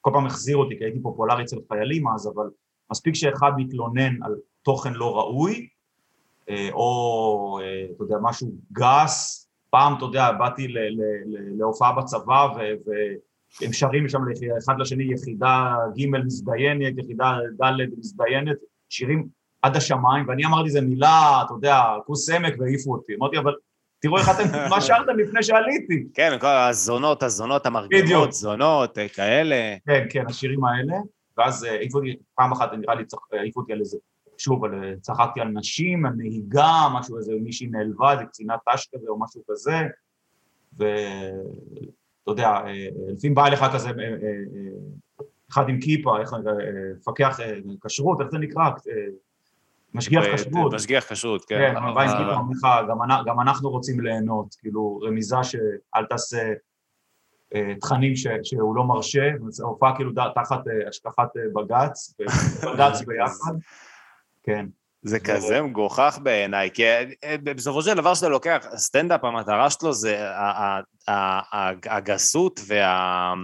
כל 0.00 0.10
פעם 0.14 0.26
החזיר 0.26 0.56
אותי, 0.56 0.78
כי 0.78 0.84
הייתי 0.84 1.00
פופולרי 1.02 1.42
אצל 1.44 1.56
חיילים 1.68 2.08
אז, 2.08 2.28
אבל 2.34 2.46
מספיק 2.92 3.14
שאחד 3.14 3.50
מתלונן 3.56 4.22
על 4.22 4.34
תוכן 4.62 4.92
לא 4.92 5.18
ראוי, 5.18 5.68
אה, 6.50 6.68
או, 6.72 7.58
אה, 7.62 7.84
אתה 7.96 8.04
יודע, 8.04 8.16
משהו 8.22 8.52
גס. 8.72 9.46
פעם, 9.70 9.94
אתה 9.96 10.04
יודע, 10.04 10.32
באתי 10.32 10.68
ל- 10.68 10.78
ל- 10.78 11.24
ל- 11.26 11.58
להופעה 11.58 11.92
בצבא, 11.92 12.48
והם 12.56 13.72
שרים 13.72 14.08
שם 14.08 14.20
אחד 14.64 14.74
לשני, 14.78 15.04
יחידה 15.14 15.76
ג' 15.98 16.06
מזדיינת, 16.06 16.98
יחידה 16.98 17.38
ד' 17.62 17.98
מזדיינת, 17.98 18.56
שירים 18.88 19.28
עד 19.62 19.76
השמיים, 19.76 20.28
ואני 20.28 20.44
אמרתי 20.46 20.68
איזה 20.68 20.80
מילה, 20.80 21.42
אתה 21.46 21.54
יודע, 21.54 21.82
כוס 22.06 22.30
עמק, 22.30 22.54
והעיפו 22.58 22.92
אותי. 22.92 23.14
אמרתי, 23.14 23.38
אבל 23.38 23.54
תראו 24.00 24.18
איך 24.18 24.28
אתם, 24.28 24.42
מה 24.70 24.80
שרתם 24.80 25.18
לפני 25.18 25.42
שעליתי? 25.42 26.04
כן, 26.14 26.36
כל 26.40 26.46
הזונות, 26.46 27.22
הזונות. 27.22 27.66
המרגמות, 27.66 28.32
זונות, 28.32 28.98
אה, 28.98 29.08
כאלה. 29.08 29.76
כן, 29.86 30.06
כן, 30.10 30.24
השירים 30.26 30.64
האלה, 30.64 30.94
ואז 31.36 31.62
העיפו 31.62 31.98
אותי, 31.98 32.16
פעם 32.34 32.52
אחת 32.52 32.72
נראה 32.72 32.94
לי 32.94 33.04
העיפו 33.32 33.60
אותי 33.60 33.72
על 33.72 33.80
איזה 33.80 33.98
שוב, 34.40 34.64
על- 34.64 34.94
צחקתי 35.00 35.40
על 35.40 35.48
נשים, 35.48 36.06
על 36.06 36.12
נהיגה, 36.16 36.72
משהו 36.94 37.16
איזה, 37.18 37.32
מישהי 37.42 37.66
נעלבה, 37.66 38.12
איזה 38.12 38.24
קצינת 38.24 38.58
ת"ש 38.68 38.88
כזה 38.94 39.06
או 39.08 39.20
משהו 39.20 39.42
כזה, 39.50 39.72
ואתה 40.78 40.90
יודע, 42.26 42.48
אה, 42.48 42.86
לפעמים 43.08 43.34
בא 43.34 43.46
אליך 43.46 43.64
כזה, 43.74 43.88
אה, 43.88 43.94
אה, 43.94 44.08
אה, 44.12 45.24
אחד 45.50 45.68
עם 45.68 45.80
כיפה, 45.80 46.20
איך, 46.20 46.32
אה, 46.34 46.38
מפקח 46.96 47.40
אה, 47.40 47.54
כשרות, 47.84 48.20
איך 48.20 48.28
זה 48.30 48.38
נקרא? 48.38 48.62
אה, 48.62 48.70
משגיח 49.94 50.24
כשרות. 50.34 50.74
משגיח 50.74 51.12
כשרות, 51.12 51.44
כן, 51.44 51.58
כן. 51.58 51.76
אבל 51.76 51.94
בא 51.94 52.02
עם 52.02 52.08
כיפה, 52.08 52.40
אומר 52.40 52.52
לך, 52.52 52.66
גם 52.90 53.02
אנ- 53.02 53.24
גם 53.26 53.40
אנחנו 53.40 53.70
רוצים 53.70 54.00
ליהנות, 54.00 54.54
כאילו, 54.58 54.98
רמיזה 55.02 55.36
שאל 55.42 56.04
תעשה 56.10 56.52
אה, 57.54 57.72
תכנים 57.80 58.16
ש- 58.16 58.26
שהוא 58.42 58.76
לא 58.76 58.84
מרשה, 58.84 59.30
הופעה 59.62 59.96
כאילו 59.96 60.12
תחת 60.34 60.68
אה, 60.68 60.88
השקפת 60.88 61.28
אה, 61.36 61.42
בג"ץ, 61.54 62.14
בג"ץ 62.74 63.02
ביחד, 63.06 63.52
כן. 64.42 64.66
זה 65.02 65.20
כזה 65.20 65.62
מגוחך 65.62 66.18
בעיניי, 66.22 66.70
כי 66.74 66.84
אה, 66.88 67.36
בסופו 67.44 67.82
של 67.82 67.94
דבר 67.94 68.14
שאתה 68.14 68.28
לוקח, 68.28 68.66
סטנדאפ, 68.76 69.24
המטרה 69.24 69.70
שלו 69.70 69.92
זה 69.92 70.26
הגסות 71.86 72.60
וה... 72.66 73.34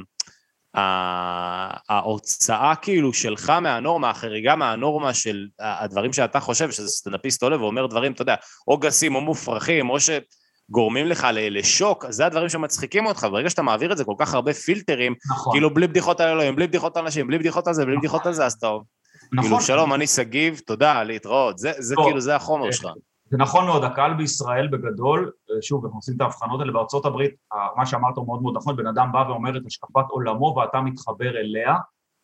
ה- 0.76 1.94
ההוצאה 1.94 2.74
כאילו 2.82 3.12
שלך 3.12 3.50
מהנורמה, 3.50 4.10
החריגה 4.10 4.56
מהנורמה 4.56 5.14
של 5.14 5.46
הדברים 5.60 6.12
שאתה 6.12 6.40
חושב, 6.40 6.70
שזה 6.70 6.88
סטנדאפיסט 6.88 7.42
עולה 7.42 7.60
ואומר 7.60 7.86
דברים, 7.86 8.12
אתה 8.12 8.22
יודע, 8.22 8.34
או 8.68 8.78
גסים 8.78 9.14
או 9.14 9.20
מופרכים, 9.20 9.90
או 9.90 9.96
שגורמים 10.00 11.06
לך 11.06 11.26
לשוק, 11.32 12.04
זה 12.08 12.26
הדברים 12.26 12.48
שמצחיקים 12.48 13.06
אותך, 13.06 13.26
ברגע 13.30 13.50
שאתה 13.50 13.62
מעביר 13.62 13.92
את 13.92 13.96
זה 13.96 14.04
כל 14.04 14.14
כך 14.18 14.34
הרבה 14.34 14.52
פילטרים, 14.52 15.14
נכון, 15.30 15.52
כאילו 15.52 15.74
בלי 15.74 15.86
בדיחות 15.86 16.20
על 16.20 16.28
אלוהים, 16.28 16.56
בלי 16.56 16.66
בדיחות 16.66 16.96
על 16.96 17.04
אנשים, 17.04 17.26
בלי 17.26 17.38
בדיחות 17.38 17.66
על 17.66 17.74
זה, 17.74 17.84
בלי 17.84 17.96
בדיחות 17.96 18.26
על 18.26 18.32
זה, 18.32 18.46
אז 18.46 18.58
כאילו, 19.30 19.42
נכון. 19.42 19.60
שלום, 19.60 19.94
אני 19.94 20.06
שגיב, 20.06 20.60
תודה, 20.66 21.02
להתראות. 21.02 21.58
זה, 21.58 21.72
זה. 21.78 21.94
כאילו, 22.04 22.20
זה 22.20 22.36
החומר 22.36 22.70
שלך. 22.70 22.90
זה 23.30 23.36
נכון 23.36 23.66
מאוד, 23.66 23.84
הקהל 23.84 24.14
בישראל 24.14 24.68
בגדול, 24.68 25.32
אה, 25.50 25.62
שוב, 25.62 25.84
אנחנו 25.84 25.98
עושים 25.98 26.16
את 26.16 26.20
ההבחנות 26.20 26.60
האלה 26.60 26.72
בארצות 26.72 27.06
הברית, 27.06 27.34
אה, 27.52 27.58
מה 27.76 27.86
שאמרת 27.86 28.16
הוא 28.16 28.26
מאוד 28.26 28.42
מאוד 28.42 28.56
נכון, 28.56 28.76
בן 28.76 28.86
אדם 28.86 29.12
בא 29.12 29.24
ואומר 29.28 29.56
את 29.56 29.62
השקפת 29.66 30.04
עולמו 30.08 30.54
ואתה 30.58 30.80
מתחבר 30.80 31.28
אליה, 31.28 31.74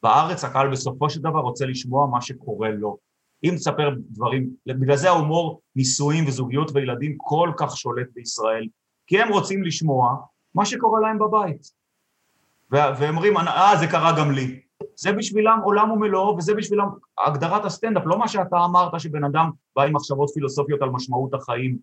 בארץ 0.03 0.45
הקהל 0.45 0.71
בסופו 0.71 1.11
של 1.11 1.21
דבר 1.21 1.39
רוצה 1.39 1.67
לשמוע 1.67 2.07
מה 2.07 2.21
שקורה 2.21 2.71
לו. 2.71 2.99
אם 3.45 3.55
תספר 3.57 3.91
דברים, 4.11 4.51
בגלל 4.67 4.97
זה 4.97 5.09
ההומור 5.09 5.61
נישואים 5.77 6.27
וזוגיות 6.27 6.71
וילדים 6.75 7.15
כל 7.19 7.53
כך 7.57 7.77
שולט 7.77 8.07
בישראל, 8.15 8.67
כי 9.07 9.23
הם 9.23 9.29
רוצים 9.29 9.63
לשמוע 9.63 10.17
מה 10.55 10.67
שקורה 10.67 11.01
להם 11.01 11.19
בבית. 11.19 11.67
והם 12.71 13.17
אומרים, 13.17 13.37
אה, 13.37 13.77
זה 13.81 13.87
קרה 13.87 14.19
גם 14.19 14.31
לי. 14.31 14.61
זה 14.97 15.13
בשבילם 15.13 15.59
עולם 15.65 15.91
ומלואו, 15.91 16.37
וזה 16.37 16.55
בשבילם 16.55 16.87
הגדרת 17.27 17.65
הסטנדאפ, 17.65 18.03
לא 18.07 18.19
מה 18.19 18.29
שאתה 18.29 18.65
אמרת 18.65 19.01
שבן 19.01 19.25
אדם 19.25 19.51
בא 19.77 19.83
עם 19.83 19.97
מחשבות 19.97 20.31
פילוסופיות 20.35 20.83
על 20.83 20.91
משמעות 20.91 21.35
החיים 21.35 21.79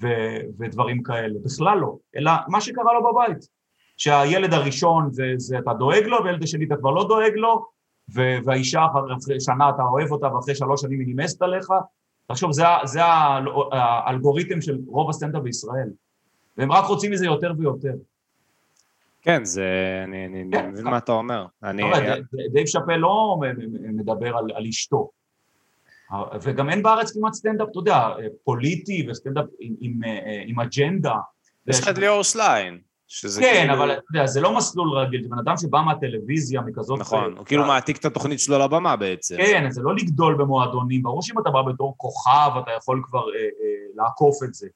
ו- 0.00 0.40
ודברים 0.58 1.02
כאלה, 1.02 1.34
בכלל 1.44 1.78
לא, 1.78 1.96
אלא 2.16 2.32
מה 2.48 2.60
שקרה 2.60 2.92
לו 2.94 3.12
בבית. 3.12 3.48
שהילד 3.96 4.54
הראשון 4.54 5.12
זה, 5.12 5.24
זה 5.36 5.58
אתה 5.58 5.72
דואג 5.74 6.04
לו, 6.04 6.24
והילד 6.24 6.42
השני 6.42 6.64
אתה 6.64 6.76
כבר 6.76 6.90
לא 6.90 7.08
דואג 7.08 7.32
לו, 7.34 7.66
ו- 8.14 8.38
והאישה 8.44 8.86
אחרי 9.22 9.40
שנה 9.40 9.70
אתה 9.70 9.82
אוהב 9.82 10.12
אותה, 10.12 10.34
ואחרי 10.34 10.54
שלוש 10.54 10.80
שנים 10.80 11.00
היא 11.00 11.08
נמאסת 11.08 11.42
עליך. 11.42 11.68
תחשוב, 12.26 12.52
זה, 12.52 12.64
זה 12.84 13.00
האלגוריתם 13.72 14.60
של 14.60 14.78
רוב 14.86 15.10
הסטנדאפ 15.10 15.42
בישראל. 15.42 15.88
והם 16.56 16.72
רק 16.72 16.84
רוצים 16.84 17.12
מזה 17.12 17.26
יותר 17.26 17.52
ויותר. 17.58 17.92
כן, 19.26 19.44
זה... 19.44 19.64
אני, 20.04 20.26
אני, 20.26 20.58
אני 20.58 20.68
מבין 20.68 20.84
מה 20.84 20.98
אתה 20.98 21.12
אומר. 21.12 21.46
אני... 21.62 21.82
ד- 21.82 22.52
דייב 22.52 22.66
שאפל 22.66 22.96
לא 22.96 23.36
מדבר 23.92 24.36
על, 24.36 24.44
על 24.54 24.66
אשתו. 24.66 25.10
וגם 26.42 26.70
אין 26.70 26.82
בארץ 26.82 27.12
כמעט 27.12 27.32
סטנדאפ, 27.32 27.68
אתה 27.70 27.78
יודע, 27.78 28.08
פוליטי 28.44 29.06
וסטנדאפ 29.10 29.44
עם, 29.60 29.74
עם, 29.80 30.04
אה, 30.04 30.42
עם 30.46 30.60
אג'נדה. 30.60 31.14
יש 31.66 31.80
לך 31.80 31.88
את 31.88 31.98
ליאור 31.98 32.22
שליין, 32.22 32.78
שזה 33.08 33.40
כן, 33.40 33.52
כאילו... 33.60 33.74
אבל 33.74 33.92
אתה 33.92 34.02
יודע, 34.10 34.26
זה 34.26 34.40
לא 34.40 34.56
מסלול 34.56 34.98
רגיל, 34.98 35.22
זה 35.22 35.28
בן 35.28 35.38
אדם 35.38 35.56
שבא 35.56 35.80
מהטלוויזיה, 35.80 36.60
מכזאת... 36.60 36.98
נכון, 36.98 37.36
הוא 37.36 37.46
כאילו 37.46 37.64
מעתיק 37.64 37.96
את 37.96 38.04
התוכנית 38.04 38.40
שלו 38.40 38.58
לבמה 38.58 38.96
בעצם. 38.96 39.36
כן, 39.36 39.70
זה 39.70 39.82
לא 39.82 39.94
לגדול 39.94 40.34
במועדונים, 40.34 41.02
ברור 41.02 41.22
שאם 41.22 41.38
אתה 41.38 41.50
בא 41.50 41.62
בתור 41.62 41.94
כוכב, 41.96 42.50
אתה 42.62 42.70
יכול 42.78 43.02
כבר 43.04 43.34
אה, 43.34 43.40
אה, 43.40 43.48
לעקוף 43.94 44.36
את 44.44 44.54
זה. 44.54 44.68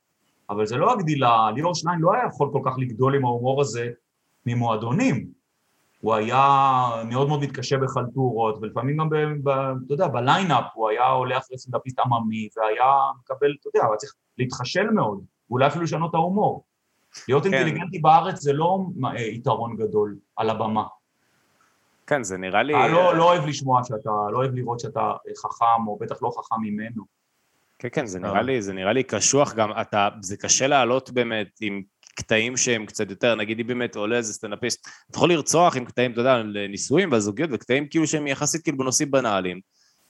אבל 0.50 0.66
זה 0.66 0.76
לא 0.76 0.92
הגדילה, 0.92 1.50
ליאור 1.54 1.74
שליין 1.74 2.00
לא 2.00 2.14
היה 2.14 2.22
יכול 2.26 2.50
כל 2.52 2.60
כך 2.64 2.72
לגדול 2.78 3.14
עם 3.14 3.24
ההומור 3.24 3.60
הזה 3.60 3.88
ממועדונים. 4.46 5.40
הוא 6.00 6.14
היה 6.14 6.88
מאוד 7.08 7.28
מאוד 7.28 7.40
מתקשה 7.40 7.78
בחלטורות, 7.78 8.58
ולפעמים 8.62 8.96
גם, 8.96 9.08
ב, 9.10 9.16
ב, 9.42 9.48
אתה 9.48 9.94
יודע, 9.94 10.08
בליינאפ 10.08 10.64
הוא 10.74 10.88
היה 10.88 11.06
הולך 11.06 11.38
אחרי 11.38 11.58
סטנדאפיסט 11.58 11.98
עממי, 11.98 12.48
והיה 12.56 12.92
מקבל, 13.20 13.54
אתה 13.60 13.68
יודע, 13.68 13.86
היה 13.86 13.96
צריך 13.96 14.14
להתחשל 14.38 14.90
מאוד, 14.90 15.24
ואולי 15.50 15.66
אפילו 15.66 15.84
לשנות 15.84 16.10
את 16.10 16.14
ההומור. 16.14 16.64
להיות 17.28 17.44
כן. 17.44 17.54
אינטליגנטי 17.54 17.98
בארץ 17.98 18.40
זה 18.40 18.52
לא 18.52 18.78
אה, 19.04 19.20
יתרון 19.20 19.76
גדול 19.76 20.16
על 20.36 20.50
הבמה. 20.50 20.84
כן, 22.06 22.22
זה 22.22 22.36
נראה 22.36 22.62
לי... 22.62 22.74
אתה 22.74 22.88
לא, 22.88 23.16
לא 23.16 23.24
אוהב 23.24 23.46
לשמוע 23.46 23.80
שאתה, 23.84 24.10
לא 24.32 24.38
אוהב 24.38 24.54
לראות 24.54 24.80
שאתה 24.80 25.12
חכם, 25.42 25.86
או 25.86 25.98
בטח 26.00 26.22
לא 26.22 26.30
חכם 26.38 26.62
ממנו. 26.62 27.04
כן, 27.78 27.88
כן, 27.92 28.06
זה 28.06 28.20
נראה 28.20 28.42
לי, 28.42 28.62
זה 28.62 28.72
נראה 28.72 28.92
לי 28.92 29.02
קשוח 29.02 29.54
גם, 29.54 29.70
אתה, 29.80 30.08
זה 30.20 30.36
קשה 30.36 30.66
לעלות 30.66 31.10
באמת 31.10 31.48
עם 31.60 31.82
קטעים 32.22 32.56
שהם 32.56 32.86
קצת 32.86 33.10
יותר, 33.10 33.34
נגיד 33.34 33.60
אם 33.60 33.66
באמת 33.66 33.96
עולה 33.96 34.16
איזה 34.16 34.32
סטנדאפיסט, 34.32 34.88
אתה 35.10 35.16
יכול 35.16 35.32
לרצוח 35.32 35.76
עם 35.76 35.84
קטעים, 35.84 36.12
אתה 36.12 36.20
יודע, 36.20 36.34
על 36.34 36.56
נישואים 36.68 37.12
והזוגיות, 37.12 37.50
וקטעים 37.52 37.88
כאילו 37.88 38.06
שהם 38.06 38.26
יחסית 38.26 38.62
כאילו 38.62 38.78
בנושאים 38.78 39.10
בנאליים. 39.10 39.60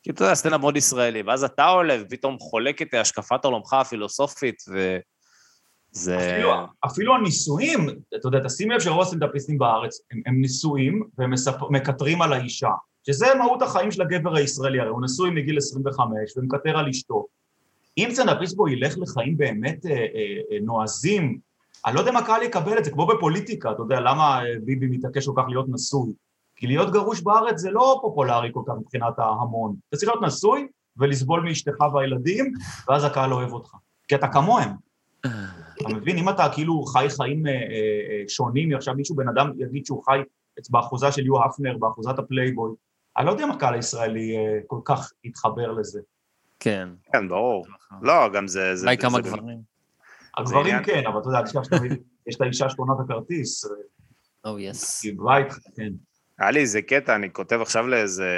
כאילו, 0.03 0.15
אתה 0.15 0.25
יודע, 0.25 0.35
סטנדאפ 0.35 0.61
מאוד 0.61 0.77
ישראלי, 0.77 1.23
ואז 1.23 1.45
אתה 1.45 1.67
עולה 1.67 1.97
ופתאום 2.01 2.39
חולק 2.39 2.83
את 2.83 2.95
השקפת 2.95 3.45
עולמך 3.45 3.73
הפילוסופית, 3.73 4.63
וזה... 4.69 6.19
אפילו, 6.19 6.53
אפילו 6.87 7.15
הנישואים, 7.15 7.89
אתה 7.89 8.29
יודע, 8.29 8.39
תשים 8.45 8.71
לב 8.71 8.81
שרוב 8.81 9.01
הסטנדאפיסטים 9.01 9.59
בארץ 9.59 10.01
הם, 10.11 10.23
הם 10.27 10.41
נישואים 10.41 11.03
והם. 11.19 11.33
מקטרים 11.71 12.23
על 12.23 12.33
האישה, 12.33 12.71
שזה 13.07 13.27
מהות 13.39 13.63
החיים 13.63 13.91
של 13.91 14.03
הגבר 14.03 14.37
הישראלי, 14.37 14.81
הרי 14.81 14.89
הוא 14.89 15.05
נשוי 15.05 15.31
מגיל 15.31 15.59
25 15.59 16.37
ומקטר 16.37 16.79
על 16.79 16.89
אשתו. 16.89 17.27
אם 17.99 18.09
סטנדאפיסט 18.13 18.57
בו 18.57 18.69
ילך 18.69 18.95
לחיים 18.99 19.37
באמת 19.37 19.87
אה, 19.87 19.91
אה, 19.91 19.97
אה, 20.53 20.59
נועזים, 20.63 21.39
אני 21.87 21.95
לא 21.95 22.01
יודע 22.01 22.11
אם 22.13 22.17
הקהל 22.17 22.43
יקבל 22.43 22.79
את 22.79 22.85
זה, 22.85 22.91
כמו 22.91 23.07
בפוליטיקה, 23.07 23.71
אתה 23.73 23.83
יודע, 23.83 24.01
למה 24.01 24.41
אה, 24.45 24.55
ביבי 24.65 24.87
מתעקש 24.87 25.27
כל 25.27 25.33
כך 25.37 25.45
להיות 25.49 25.67
נשוי? 25.69 26.13
כי 26.57 26.67
להיות 26.67 26.93
גרוש 26.93 27.21
בארץ 27.21 27.59
זה 27.59 27.71
לא 27.71 27.99
פופולרי 28.03 28.49
כל 28.53 28.63
כך 28.67 28.73
מבחינת 28.81 29.19
ההמון. 29.19 29.75
אתה 29.89 29.97
צריך 29.97 30.13
להיות 30.13 30.25
נשוי 30.25 30.67
ולסבול 30.97 31.41
מאשתך 31.41 31.81
והילדים, 31.95 32.53
ואז 32.89 33.05
הקהל 33.05 33.33
אוהב 33.33 33.53
אותך. 33.53 33.71
כי 34.09 34.15
אתה 34.15 34.29
כמוהם. 34.29 34.69
אתה 35.21 35.89
מבין? 35.95 36.19
אם 36.19 36.29
אתה 36.29 36.49
כאילו 36.55 36.83
חי 36.83 37.07
חיים 37.17 37.47
אה, 37.47 37.53
אה, 37.53 38.23
שונים, 38.29 38.77
עכשיו 38.77 38.95
מישהו, 38.95 39.17
בן 39.17 39.29
אדם 39.29 39.53
יגיד 39.59 39.87
שהוא 39.87 40.03
חי 40.05 40.19
באחוזה 40.71 41.13
של 41.13 41.27
יו 41.27 41.45
הפנר, 41.45 41.77
באחוזת 41.79 42.19
הפלייבוי, 42.19 42.71
אני 43.19 43.27
לא 43.27 43.31
יודע 43.31 43.45
אם 43.45 43.51
הקהל 43.51 43.75
הישראלי 43.75 44.37
אה, 44.37 44.59
כל 44.67 44.79
כך 44.85 45.13
יתחבר 45.25 45.73
לזה. 45.73 46.01
כן. 46.61 46.89
כן, 47.13 47.29
ברור. 47.29 47.67
לא, 48.03 48.29
גם 48.33 48.47
זה... 48.49 48.77
זה- 48.77 48.87
אולי 48.87 48.97
זה- 48.97 49.03
כמה 49.03 49.21
גברים. 49.21 49.70
הגברים 50.41 50.83
כן, 50.85 51.03
אבל 51.07 51.21
אתה 51.21 51.29
יודע, 51.29 51.39
אל 51.39 51.45
תשכח 51.45 51.65
שתמיד 51.65 51.93
יש 52.27 52.37
את 52.37 52.41
האישה 52.41 52.69
שקונה 52.69 52.93
את 52.93 52.99
הכרטיס, 53.05 53.65
או 54.45 54.59
יס. 54.59 55.05
היא 55.05 55.15
באה 55.17 55.39
איתך, 55.39 55.59
כן. 55.77 55.93
היה 56.39 56.51
לי 56.51 56.61
איזה 56.61 56.83
קטע, 56.83 57.15
אני 57.15 57.33
כותב 57.33 57.61
עכשיו 57.61 57.87
לאיזה 57.87 58.29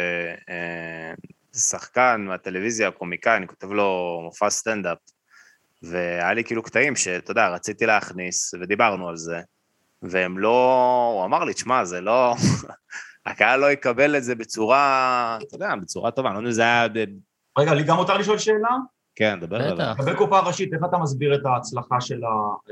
אה, 0.49 1.13
שחקן 1.57 2.25
מהטלוויזיה, 2.29 2.91
קומיקאי, 2.91 3.37
אני 3.37 3.47
כותב 3.47 3.73
לו 3.73 4.21
מופע 4.25 4.51
סטנדאפ, 4.51 4.99
והיה 5.83 6.35
לי 6.35 6.45
כאילו 6.45 6.63
קטעים 6.63 6.97
שאתה 6.97 7.31
יודע, 7.31 7.49
רציתי 7.49 7.87
להכניס, 7.87 8.55
ודיברנו 8.55 9.09
על 9.09 9.17
זה, 9.17 9.41
והם 10.03 10.39
לא... 10.39 11.13
הוא 11.17 11.25
אמר 11.25 11.45
לי, 11.45 11.55
תשמע, 11.55 11.85
זה 11.85 12.01
לא... 12.01 12.35
הקהל 13.27 13.61
לא 13.61 13.73
יקבל 13.73 14.17
את 14.17 14.25
זה 14.25 14.35
בצורה, 14.35 15.39
אתה 15.43 15.55
יודע, 15.55 15.75
בצורה 15.83 16.11
טובה, 16.11 16.29
אני 16.31 16.35
לא 16.35 16.39
יודע 16.41 16.49
אם 16.49 16.55
זה 16.55 16.63
היה... 16.63 16.87
רגע, 17.59 17.75
לי 17.75 17.83
גם 17.83 17.97
מותר 17.97 18.19
לשאול 18.19 18.39
שאלה? 18.39 18.77
כן, 19.15 19.41
דבר 19.41 19.57
עליו. 19.57 19.95
לגבי 19.99 20.17
קופה 20.17 20.39
ראשית, 20.39 20.75
איך 20.75 20.83
אתה 20.85 20.99
מסביר 20.99 21.35
את 21.35 21.47
ההצלחה 21.47 22.01
של 22.01 22.21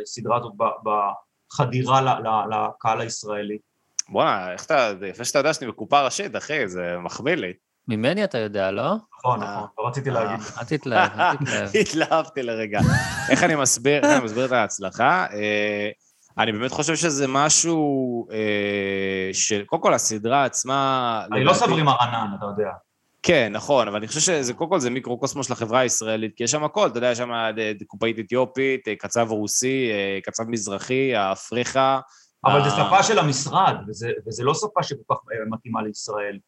הסדרה 0.03 0.37
הזאת 0.37 0.53
בחדירה 0.83 2.17
לקהל 2.51 3.01
הישראלי? 3.01 3.59
בואנה, 4.09 4.53
איך 4.53 4.67
אתה... 4.67 4.95
זה 4.99 5.09
יפה 5.09 5.25
שאתה 5.25 5.39
יודע 5.39 5.55
שאני 5.55 5.71
בקופה 5.71 6.05
ראשית, 6.05 6.37
אחי, 6.37 6.69
זה 6.69 6.97
מחמיא 6.99 7.35
לי. 7.35 7.53
ממני 7.89 8.25
אתה 8.25 8.39
יודע, 8.39 8.71
לא? 8.71 8.95
נכון, 9.19 9.43
אה. 9.43 9.57
נכון, 9.57 9.69
לא 9.79 9.87
רציתי 9.87 10.11
להגיד. 10.11 10.47
אל 10.59 10.65
תתלהב, 10.65 11.11
אל 11.21 11.37
תתלהב. 11.37 11.69
התלהבתי 11.81 12.43
לרגע. 12.43 12.81
איך 13.31 13.43
אני 13.43 13.55
מסביר, 13.55 14.03
איך 14.03 14.17
אני 14.17 14.25
מסביר 14.25 14.45
את 14.45 14.53
ההצלחה? 14.53 15.27
אה, 15.33 15.91
אני 16.39 16.53
באמת 16.53 16.71
חושב 16.71 16.97
שזה 16.97 17.27
משהו 17.29 18.27
אה, 18.33 19.31
של, 19.33 19.65
קודם 19.67 19.83
כל 19.83 19.95
הסדרה 19.95 20.45
עצמה... 20.45 21.23
אני 21.33 21.45
לא 21.45 21.53
סברי 21.53 21.83
מרנן, 21.83 22.27
אתה 22.39 22.47
יודע. 22.47 22.71
כן, 23.23 23.53
נכון, 23.53 23.89
אבל 23.89 23.97
אני 23.97 24.09
חושב 24.09 24.21
שזה, 24.21 24.55
קודם 24.55 24.71
כל 24.71 24.81
זה 24.81 24.91
מיקרוקוסמוס 24.91 25.47
של 25.47 25.53
החברה 25.53 25.81
הישראלית, 25.81 26.37
כי 26.37 26.45
יש 26.45 26.51
שם 26.51 26.65
הכל, 26.65 26.87
אתה 26.87 26.99
יודע, 26.99 27.11
יש 27.11 27.19
שם 27.19 27.33
אה, 27.33 27.51
קופאית 27.87 28.19
אתיופית, 28.19 28.89
אה, 28.89 28.97
קצב 28.97 29.27
רוסי, 29.31 29.91
אה, 29.93 30.19
קצב 30.23 30.45
מזרחי, 30.49 31.15
האפריכה. 31.15 32.01
אבל 32.45 32.65
זו 32.65 32.71
שפה 32.71 33.03
של 33.03 33.19
המשרד, 33.19 33.75
וזה, 33.89 34.11
וזה 34.27 34.45
לא 34.45 34.55
שפה 34.55 34.83
שכל 34.83 35.03
כך 35.11 35.17
מתאימה 35.51 35.83
לישראל. 35.83 36.39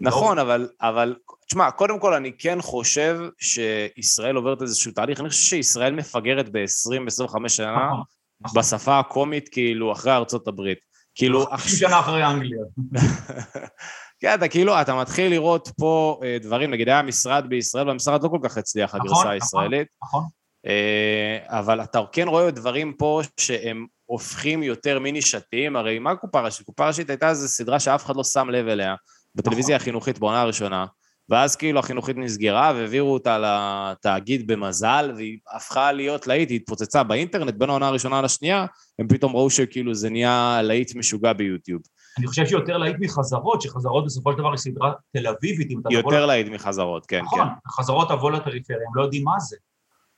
נכון, 0.00 0.38
אבל, 0.38 0.68
אבל, 0.80 1.16
תשמע, 1.46 1.70
קודם 1.70 1.98
כל 1.98 2.14
אני 2.14 2.32
כן 2.38 2.58
חושב 2.62 3.20
שישראל 3.38 4.36
עוברת 4.36 4.62
איזשהו 4.62 4.92
תהליך, 4.92 5.20
אני 5.20 5.28
חושב 5.28 5.42
שישראל 5.42 5.94
מפגרת 5.94 6.48
ב-20-25 6.52 7.48
שנה 7.48 7.86
נכון, 7.86 8.02
נכון. 8.40 8.60
בשפה 8.60 8.98
הקומית, 8.98 9.48
כאילו, 9.48 9.92
אחרי 9.92 10.12
ארצות 10.12 10.48
הברית. 10.48 10.78
כאילו, 11.14 11.46
50 11.46 11.78
שנה 11.78 12.00
אחרי 12.00 12.26
אנגליה. 12.26 12.64
כן, 14.24 14.34
אתה 14.34 14.48
כאילו, 14.48 14.80
אתה 14.80 14.94
מתחיל 14.94 15.30
לראות 15.30 15.70
פה 15.78 16.20
אה, 16.24 16.36
דברים, 16.40 16.70
נגיד 16.70 16.88
היה 16.88 17.02
משרד 17.02 17.46
בישראל, 17.48 17.88
והמשרד 17.88 18.22
לא 18.22 18.28
כל 18.28 18.38
כך 18.42 18.56
הצליח, 18.56 18.94
נכון, 18.94 19.00
הגרסה 19.00 19.20
נכון. 19.20 19.32
הישראלית, 19.32 19.88
נכון? 20.02 20.24
אה, 20.66 21.38
אבל 21.58 21.82
אתה 21.82 22.00
כן 22.12 22.28
רואה 22.28 22.50
דברים 22.50 22.92
פה 22.92 23.20
שהם 23.40 23.86
הופכים 24.06 24.62
יותר 24.62 24.98
מנישתיים, 24.98 25.76
הרי 25.76 25.98
מה 25.98 26.16
קופה 26.16 26.40
ראשית? 26.40 26.66
קופה 26.66 26.86
ראשית 26.86 27.10
הייתה 27.10 27.30
איזו 27.30 27.48
סדרה 27.48 27.80
שאף 27.80 28.04
אחד 28.04 28.16
לא 28.16 28.24
שם 28.24 28.50
לב 28.50 28.68
אליה, 28.68 28.94
בטלוויזיה 29.34 29.76
החינוכית 29.76 30.18
בעונה 30.18 30.40
הראשונה, 30.40 30.86
ואז 31.28 31.56
כאילו 31.56 31.78
החינוכית 31.78 32.16
נסגרה 32.16 32.72
והעבירו 32.74 33.12
אותה 33.12 33.38
לתאגיד 33.38 34.46
במזל, 34.46 35.12
והיא 35.16 35.38
הפכה 35.54 35.92
להיות 35.92 36.26
להיט, 36.26 36.50
היא 36.50 36.56
התפוצצה 36.56 37.02
באינטרנט 37.02 37.54
בין 37.54 37.70
העונה 37.70 37.86
הראשונה 37.86 38.22
לשנייה, 38.22 38.66
הם 38.98 39.08
פתאום 39.08 39.36
ראו 39.36 39.50
שכאילו 39.50 39.94
זה 39.94 40.10
נהיה 40.10 40.60
להיט 40.62 40.94
משוגע 40.94 41.32
ביוטיוב. 41.32 41.82
אני 42.18 42.26
חושב 42.26 42.46
שיותר 42.46 42.76
להיט 42.76 42.96
מחזרות, 43.00 43.62
שחזרות 43.62 44.04
בסופו 44.04 44.32
של 44.32 44.38
דבר 44.38 44.50
היא 44.50 44.56
סדרה 44.58 44.92
תל 45.12 45.26
אביבית, 45.26 45.70
אם 45.70 45.80
אתה 45.80 45.88
תבוא... 45.88 45.98
יותר 46.12 46.26
להיט 46.26 46.48
מחזרות, 46.48 47.06
כן, 47.06 47.20
נכון, 47.22 47.40
כן. 47.40 47.70
חזרות 47.70 48.08
תבוא 48.08 48.30
לפריפריה, 48.30 48.78
הם 48.88 48.94
לא 48.96 49.02
יודעים 49.02 49.24
מה 49.24 49.38
זה. 49.40 49.56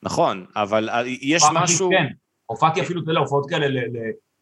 נכון, 0.02 0.46
אבל 0.56 0.88
אה, 0.90 1.02
יש 1.06 1.42
משהו... 1.54 1.90
כן, 1.90 2.06
הופעתי 2.46 2.80
אפילו, 2.80 3.02
אתה 3.02 3.10
יודע, 3.10 3.20
הופעות 3.20 3.46
כאלה, 3.50 3.68
ל- 3.68 3.86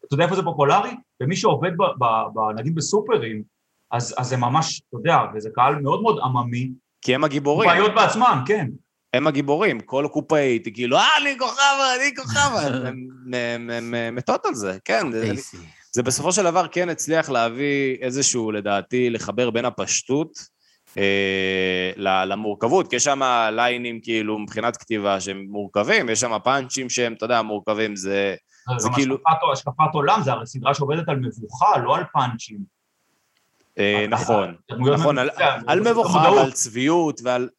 אתה 0.05 0.13
יודע 0.15 0.23
איפה 0.23 0.35
זה 0.35 0.43
פופולרי? 0.43 0.89
ומי 1.23 1.35
שעובד, 1.35 1.71
ב- 1.77 2.03
ב- 2.03 2.25
ב- 2.33 2.59
נגיד 2.59 2.75
בסופרים, 2.75 3.43
אז 3.91 4.15
אז 4.17 4.27
זה 4.27 4.37
ממש, 4.37 4.81
אתה 4.89 4.97
יודע, 4.97 5.17
וזה 5.35 5.49
קהל 5.55 5.75
מאוד 5.75 6.01
מאוד 6.01 6.19
עממי, 6.23 6.71
כי 7.01 7.15
הם 7.15 7.23
הגיבורים, 7.23 7.69
בעיות 7.69 7.91
בעצמם, 7.95 8.43
כן. 8.47 8.67
הם 9.13 9.27
הגיבורים, 9.27 9.79
כל 9.79 10.07
קופאית, 10.11 10.67
כאילו, 10.73 10.97
אה, 10.97 11.07
אני 11.21 11.39
כוכבה, 11.39 11.61
אני 11.99 12.15
כוכבה, 12.15 12.61
הם- 12.87 13.07
הם- 13.33 13.69
הם 13.69 13.93
הם 13.93 14.15
מתות 14.15 14.45
על 14.45 14.53
זה, 14.53 14.77
כן. 14.85 15.07
זה-. 15.95 16.01
זה 16.01 16.03
בסופו 16.03 16.31
של 16.31 16.43
דבר 16.43 16.67
כן 16.67 16.89
הצליח 16.89 17.29
להביא 17.29 17.97
איזשהו, 18.01 18.51
לדעתי, 18.51 19.09
לחבר 19.09 19.49
בין 19.49 19.65
הפשטות 19.65 20.29
אה, 20.97 21.91
למורכבות, 22.25 22.89
כי 22.89 22.95
יש 22.95 23.03
שם 23.03 23.21
ליינים 23.51 23.99
כאילו 24.01 24.39
מבחינת 24.39 24.77
כתיבה 24.77 25.19
שהם 25.19 25.45
מורכבים, 25.49 26.09
יש 26.09 26.19
שם 26.19 26.31
פאנצ'ים 26.43 26.89
שהם, 26.89 27.13
אתה 27.13 27.25
יודע, 27.25 27.41
מורכבים, 27.41 27.95
זה... 27.95 28.35
זה 28.77 28.87
גם 28.89 28.93
כאילו- 28.95 29.15
השקפת- 29.15 29.51
השקפת 29.53 29.93
עולם, 29.93 30.21
זה 30.23 30.31
הרי 30.31 30.45
סדרה 30.45 30.73
שעובדת 30.73 31.09
על 31.09 31.15
מבוכה, 31.15 31.77
לא 31.83 31.95
על 31.97 32.03
פאנצ'ים. 32.13 32.59
אה, 33.77 34.05
נכון, 34.09 34.55
דמויות 34.71 34.99
נכון, 34.99 35.17
על- 35.17 35.29
על 35.67 35.83
זה 35.83 35.91
מבוכה. 35.91 36.31
ועל 36.35 36.51
צביעות 36.51 37.21
ועל... 37.23 37.49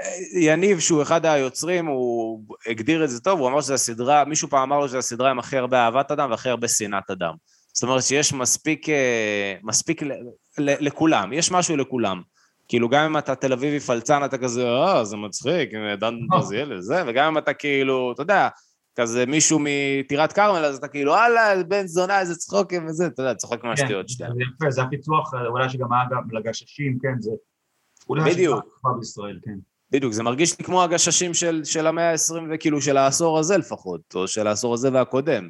אה, 0.00 0.40
יניב, 0.40 0.78
שהוא 0.80 1.02
אחד 1.02 1.26
היוצרים, 1.26 1.86
הוא 1.86 2.42
הגדיר 2.66 3.04
את 3.04 3.10
זה 3.10 3.20
טוב, 3.20 3.40
הוא 3.40 3.48
אמר 3.48 3.60
שזו 3.60 3.74
הסדרה, 3.74 4.24
מישהו 4.24 4.48
פעם 4.48 4.62
אמר 4.62 4.78
לו 4.78 4.88
שזו 4.88 4.98
הסדרה 4.98 5.30
עם 5.30 5.38
הכי 5.38 5.56
הרבה 5.58 5.84
אהבת 5.84 6.10
אדם 6.10 6.30
והכי 6.30 6.48
הרבה 6.48 6.68
שנאת 6.68 7.10
אדם. 7.10 7.34
זאת 7.72 7.82
אומרת 7.82 8.02
שיש 8.02 8.32
מספיק, 8.32 8.88
אה, 8.88 9.54
מספיק 9.62 10.02
לכולם, 10.58 11.32
יש 11.32 11.52
משהו 11.52 11.76
לכולם. 11.76 12.22
כאילו 12.68 12.88
גם 12.88 13.04
אם 13.04 13.18
אתה 13.18 13.34
תל 13.34 13.52
אביבי 13.52 13.80
פלצן, 13.80 14.24
אתה 14.24 14.38
כזה, 14.38 14.68
אה, 14.68 15.04
זה 15.04 15.16
מצחיק, 15.16 15.70
דן 16.00 16.14
ברזיאל 16.28 16.72
וזה, 16.72 17.02
וגם 17.06 17.26
אם 17.26 17.38
אתה 17.38 17.54
כאילו, 17.54 18.12
אתה 18.12 18.22
יודע, 18.22 18.48
כזה 18.96 19.26
מישהו 19.26 19.58
מטירת 19.62 20.32
כרמל, 20.32 20.64
אז 20.64 20.76
אתה 20.76 20.88
כאילו, 20.88 21.12
וואלה, 21.12 21.62
בן 21.68 21.86
זונה, 21.86 22.20
איזה 22.20 22.36
צחוקים 22.36 22.86
וזה, 22.86 23.06
אתה 23.06 23.22
יודע, 23.22 23.34
צוחק 23.34 23.64
מהשטויות 23.64 24.06
כן, 24.06 24.12
שלהם. 24.12 24.32
זה 24.34 24.40
יפה, 24.42 24.70
זה 24.70 24.82
הפיצוח, 24.82 25.34
אה, 25.34 25.46
אולי 25.46 25.68
שגם 25.68 25.92
היה 25.92 26.02
גם 26.10 26.22
לגששים, 26.32 26.98
כן, 27.02 27.20
זה... 27.20 27.30
אולי 28.08 28.30
בדיוק. 28.30 28.64
בישראל, 28.98 29.38
כן. 29.44 29.58
בדיוק, 29.90 30.12
זה 30.12 30.22
מרגיש 30.22 30.58
לי 30.58 30.64
כמו 30.64 30.82
הגששים 30.82 31.34
של, 31.34 31.60
של 31.64 31.86
המאה 31.86 32.10
ה-20, 32.10 32.34
וכאילו 32.50 32.80
של 32.80 32.96
העשור 32.96 33.38
הזה 33.38 33.56
לפחות, 33.56 34.00
או 34.14 34.28
של 34.28 34.46
העשור 34.46 34.74
הזה 34.74 34.92
והקודם. 34.92 35.48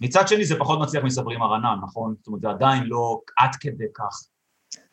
מצד 0.00 0.28
שני 0.28 0.44
זה 0.44 0.58
פחות 0.58 0.78
מצליח 0.80 1.04
מסברי 1.04 1.42
מרנן, 1.42 1.76
נכון? 1.82 2.14
זאת 2.18 2.26
אומרת, 2.26 2.40
זה 2.42 2.48
עדיין 2.48 2.82
לא 2.86 3.20
עד 3.38 3.50
כדי 3.60 3.84
כך. 3.94 4.24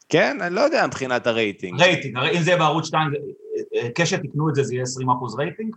כן, 0.09 0.37
אני 0.41 0.55
לא 0.55 0.61
יודע 0.61 0.87
מבחינת 0.87 1.27
הרייטינג. 1.27 1.81
רייטינג, 1.81 2.17
הרי 2.17 2.37
אם 2.37 2.43
זה 2.43 2.49
יהיה 2.49 2.59
בערוץ 2.59 2.85
2, 2.87 3.11
זה- 3.11 3.17
אה, 3.75 3.89
קשת 3.95 4.19
תקנו 4.19 4.49
את 4.49 4.55
זה, 4.55 4.63
זה 4.63 4.73
יהיה 4.73 4.83
20% 4.83 5.35
רייטינג? 5.37 5.75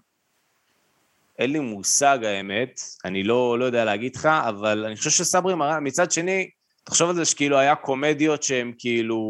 אין 1.38 1.52
לי 1.52 1.58
מושג 1.58 2.18
האמת, 2.24 2.80
אני 3.04 3.22
לא, 3.22 3.58
לא 3.58 3.64
יודע 3.64 3.84
להגיד 3.84 4.16
לך, 4.16 4.26
אבל 4.26 4.84
אני 4.84 4.96
חושב 4.96 5.10
שסברי 5.10 5.54
מרנן, 5.54 5.86
מצד 5.86 6.10
שני, 6.10 6.50
תחשוב 6.84 7.10
על 7.10 7.16
זה 7.16 7.24
שכאילו 7.24 7.58
היה 7.58 7.74
קומדיות 7.74 8.42
שהן 8.42 8.72
כאילו... 8.78 9.20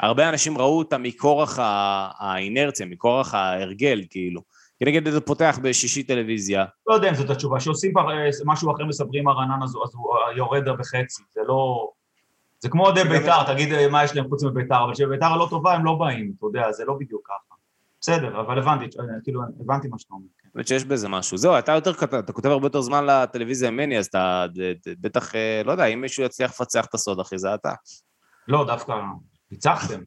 הרבה 0.00 0.28
אנשים 0.28 0.58
ראו 0.58 0.78
אותה 0.78 0.98
מכורח 0.98 1.58
האינרציה, 2.18 2.86
מכורח 2.86 3.34
ההרגל, 3.34 4.02
כאילו. 4.10 4.40
כי 4.78 4.84
נגיד 4.84 5.08
זה 5.08 5.20
פותח 5.20 5.58
בשישי 5.62 6.02
טלוויזיה, 6.02 6.64
לא 6.86 6.94
יודע 6.94 7.08
אם 7.08 7.14
זאת 7.14 7.30
התשובה, 7.30 7.60
שעושים 7.60 7.92
פר- 7.92 8.10
אה, 8.10 8.28
משהו 8.44 8.74
אחר 8.74 8.84
מסברים 8.84 9.28
הרנן, 9.28 9.62
אז 9.62 9.74
הוא 9.74 9.84
אז 9.84 9.90
הוא 9.94 10.14
יורד 10.36 10.68
בחצי, 10.78 11.22
זה 11.34 11.40
לא... 11.48 11.90
זה 12.58 12.68
כמו 12.68 12.84
אוהדי 12.86 13.04
בית"ר, 13.04 13.52
תגיד 13.54 13.72
אה, 13.72 13.88
מה 13.88 14.04
יש 14.04 14.16
להם 14.16 14.28
חוץ 14.28 14.42
מבית"ר, 14.44 14.84
אבל 14.84 14.92
כשבית"ר 14.94 15.26
הלא 15.26 15.46
טובה 15.50 15.72
הם 15.74 15.84
לא 15.84 15.94
באים, 15.94 16.32
אתה 16.38 16.46
יודע, 16.46 16.72
זה 16.72 16.84
לא 16.84 16.94
בדיוק 17.00 17.28
ככה. 17.28 17.54
בסדר, 18.00 18.40
אבל 18.40 18.58
הבנתי, 18.58 18.84
אה, 18.84 19.04
כאילו, 19.24 19.40
הבנתי 19.60 19.88
מה 19.88 19.98
שאתה 19.98 20.14
אומר. 20.14 20.26
כן. 20.42 20.48
באמת 20.54 20.68
שיש 20.68 20.84
בזה 20.84 21.08
משהו. 21.08 21.36
זהו, 21.36 21.58
אתה 21.58 21.72
יותר 21.72 21.92
כתב, 21.92 22.14
אתה 22.16 22.32
כותב 22.32 22.48
הרבה 22.48 22.66
יותר 22.66 22.80
זמן 22.80 23.06
לטלוויזיה 23.06 23.70
ממני, 23.70 23.98
אז 23.98 24.06
אתה 24.06 24.46
בטח, 25.00 25.34
אה, 25.34 25.62
לא 25.64 25.72
יודע, 25.72 25.84
אם 25.84 26.00
מישהו 26.00 26.24
יצליח 26.24 26.50
לפצח 26.50 26.84
את 26.84 26.94
הסוד, 26.94 27.20
אחי, 27.20 27.38
זה 27.38 27.54
אתה. 27.54 27.72
לא, 28.48 28.64
דווקא 28.66 28.92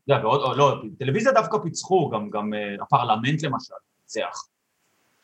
יודע, 0.07 0.23
ועוד, 0.23 0.41
או, 0.41 0.53
לא, 0.53 0.81
טלוויזיה 0.99 1.31
דווקא 1.31 1.57
פיצחו, 1.63 2.09
גם, 2.09 2.29
גם 2.29 2.53
אה, 2.53 2.75
הפרלמנט 2.81 3.43
למשל, 3.43 3.73
ניצח, 4.01 4.43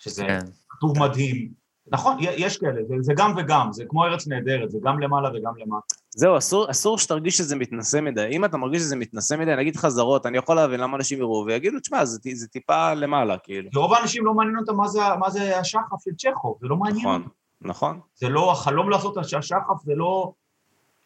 שזה 0.05 0.23
כן. 0.23 0.39
כתוב 0.69 0.99
מדהים. 0.99 1.65
נכון, 1.91 2.17
יש 2.19 2.57
כאלה, 2.57 2.81
זה, 2.87 2.95
זה 3.01 3.13
גם 3.17 3.33
וגם, 3.37 3.73
זה 3.73 3.83
כמו 3.89 4.05
ארץ 4.05 4.27
נהדרת, 4.27 4.71
זה 4.71 4.77
גם 4.83 4.99
למעלה 4.99 5.29
וגם 5.29 5.53
למטה. 5.57 5.95
זהו, 6.15 6.37
אסור, 6.37 6.71
אסור 6.71 6.97
שתרגיש 6.97 7.37
שזה 7.37 7.55
מתנשא 7.55 7.97
מדי. 8.01 8.27
אם 8.31 8.45
אתה 8.45 8.57
מרגיש 8.57 8.81
שזה 8.81 8.95
מתנשא 8.95 9.35
מדי, 9.35 9.55
נגיד 9.55 9.75
חזרות, 9.75 10.25
אני 10.25 10.37
יכול 10.37 10.55
להבין 10.55 10.79
למה 10.79 10.97
אנשים 10.97 11.19
יראו 11.19 11.43
ויגידו, 11.47 11.79
תשמע, 11.79 12.05
זה, 12.05 12.19
זה 12.33 12.47
טיפה 12.47 12.93
למעלה, 12.93 13.37
כאילו. 13.37 13.69
רוב 13.75 13.93
האנשים 13.93 14.25
לא 14.25 14.33
מעניין 14.33 14.57
אותם 14.57 14.75
מה 14.75 14.87
זה, 14.87 14.99
מה 15.19 15.29
זה 15.29 15.59
השחף 15.59 16.03
של 16.03 16.11
צ'כוב, 16.17 16.57
זה 16.61 16.67
לא 16.67 16.75
מעניין 16.75 17.05
נכון. 17.05 17.27
נכון. 17.61 17.99
זה 18.15 18.29
לא, 18.29 18.51
החלום 18.51 18.89
לעשות 18.89 19.17
את 19.17 19.23
השחף 19.23 19.83
זה 19.83 19.93
לא, 19.95 20.33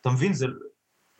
אתה 0.02 0.10
מבין, 0.10 0.34
זה 0.34 0.46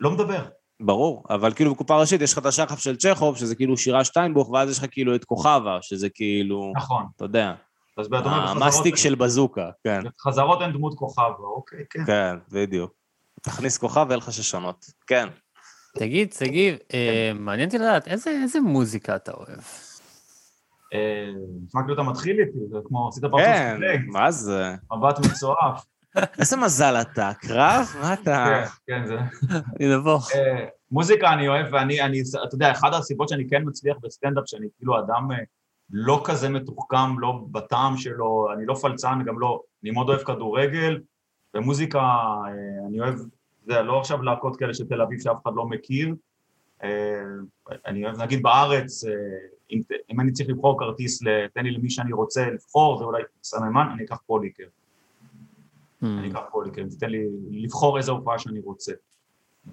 לא 0.00 0.10
מדבר. 0.10 0.44
ברור, 0.80 1.24
אבל 1.30 1.52
כאילו 1.52 1.74
בקופה 1.74 2.00
ראשית 2.00 2.20
יש 2.20 2.32
לך 2.32 2.38
את 2.38 2.46
השחף 2.46 2.78
של 2.78 2.96
צ'כוב, 2.96 3.36
שזה 3.36 3.54
כאילו 3.54 3.76
שירה 3.76 4.04
שטיינבוך, 4.04 4.50
ואז 4.50 4.70
יש 4.70 4.78
לך 4.78 4.84
כאילו 4.90 5.14
את 5.14 5.24
כוכבה, 5.24 5.78
שזה 5.82 6.08
כאילו, 6.08 6.72
נכון. 6.76 7.04
אתה 7.16 7.24
יודע, 7.24 7.54
אז 8.00 8.06
אתה 8.06 8.16
אומר, 8.16 8.48
המסטיק 8.48 8.94
בחזרות- 8.94 8.98
של 8.98 9.14
בזוקה, 9.14 9.70
כן, 9.84 10.00
חזרות 10.20 10.62
אין 10.62 10.72
דמות 10.72 10.94
כוכבה, 10.94 11.24
אוקיי, 11.56 11.84
כן. 11.90 12.04
כן, 12.06 12.36
בדיוק. 12.52 12.92
תכניס 13.42 13.78
כוכב 13.78 14.06
ואין 14.08 14.18
לך 14.18 14.32
ששונות. 14.32 14.84
כן. 15.06 15.28
תגיד, 15.98 16.32
שגיב, 16.32 16.76
אה, 16.94 17.32
מעניין 17.34 17.68
אותי 17.68 17.78
לדעת, 17.78 18.08
איזה 18.08 18.60
מוזיקה 18.60 19.16
אתה 19.16 19.32
אוהב? 19.32 19.58
אה, 20.94 21.30
נשמע 21.66 21.80
כאילו 21.82 21.94
אתה 21.94 22.02
מתחיל 22.02 22.36
איתי, 22.40 22.58
זה 22.70 22.78
כמו 22.84 23.08
עשית 23.08 23.22
פרצוף 23.24 23.40
כן, 23.40 23.80
מה 24.06 24.30
זה? 24.30 24.74
מבט 24.92 25.18
מצועף. 25.26 25.84
איזה 26.40 26.56
מזל 26.56 26.94
אתה, 27.00 27.30
קרב? 27.40 27.94
מה 28.02 28.12
אתה? 28.14 28.62
כן, 28.86 28.94
כן, 28.94 29.06
זה... 29.06 29.18
אני 29.80 29.96
נבוך. 29.96 30.30
אה, 30.34 30.64
מוזיקה 30.90 31.32
אני 31.32 31.48
אוהב, 31.48 31.66
ואני, 31.72 32.02
אני, 32.02 32.20
אתה 32.48 32.54
יודע, 32.54 32.72
אחת 32.72 32.94
הסיבות 32.94 33.28
שאני 33.28 33.48
כן 33.48 33.62
מצליח 33.66 33.96
בסטנדאפ, 34.02 34.44
שאני 34.46 34.66
כאילו 34.76 34.98
אדם 34.98 35.28
אה, 35.32 35.36
לא 35.92 36.22
כזה 36.24 36.48
מתוחכם, 36.48 37.18
לא 37.18 37.40
בטעם 37.50 37.96
שלו, 37.96 38.52
אני 38.52 38.66
לא 38.66 38.74
פלצן, 38.74 39.18
גם 39.26 39.38
לא, 39.38 39.62
אני 39.82 39.90
מאוד 39.90 40.08
אוהב 40.08 40.20
כדורגל, 40.20 41.00
ומוזיקה, 41.54 41.98
אה, 41.98 42.86
אני 42.88 43.00
אוהב, 43.00 43.14
יודע, 43.66 43.82
לא 43.82 44.00
עכשיו 44.00 44.22
להקות 44.22 44.56
כאלה 44.56 44.74
של 44.74 44.88
תל 44.88 45.02
אביב 45.02 45.20
שאף 45.20 45.42
אחד 45.42 45.50
לא 45.54 45.66
מכיר, 45.66 46.14
אה, 46.82 47.22
אני 47.86 48.04
אוהב, 48.04 48.22
נגיד 48.22 48.42
בארץ, 48.42 49.04
אה, 49.04 49.12
אם, 49.70 49.80
אם 50.10 50.20
אני 50.20 50.32
צריך 50.32 50.48
לבחור 50.48 50.78
כרטיס, 50.78 51.22
תן 51.54 51.64
לי 51.64 51.70
למי 51.70 51.90
שאני 51.90 52.12
רוצה 52.12 52.50
לבחור, 52.50 52.98
זה 52.98 53.04
אולי 53.04 53.22
סממן, 53.42 53.86
אני 53.94 54.04
אקח 54.04 54.18
פוליקר. 54.26 54.64
Hmm. 54.64 56.06
אני 56.06 56.30
אקח 56.30 56.40
פוליקר, 56.50 56.82
תיתן 56.90 57.10
לי 57.10 57.26
לבחור 57.50 57.98
איזה 57.98 58.10
הופעה 58.10 58.38
שאני 58.38 58.60
רוצה. 58.60 58.92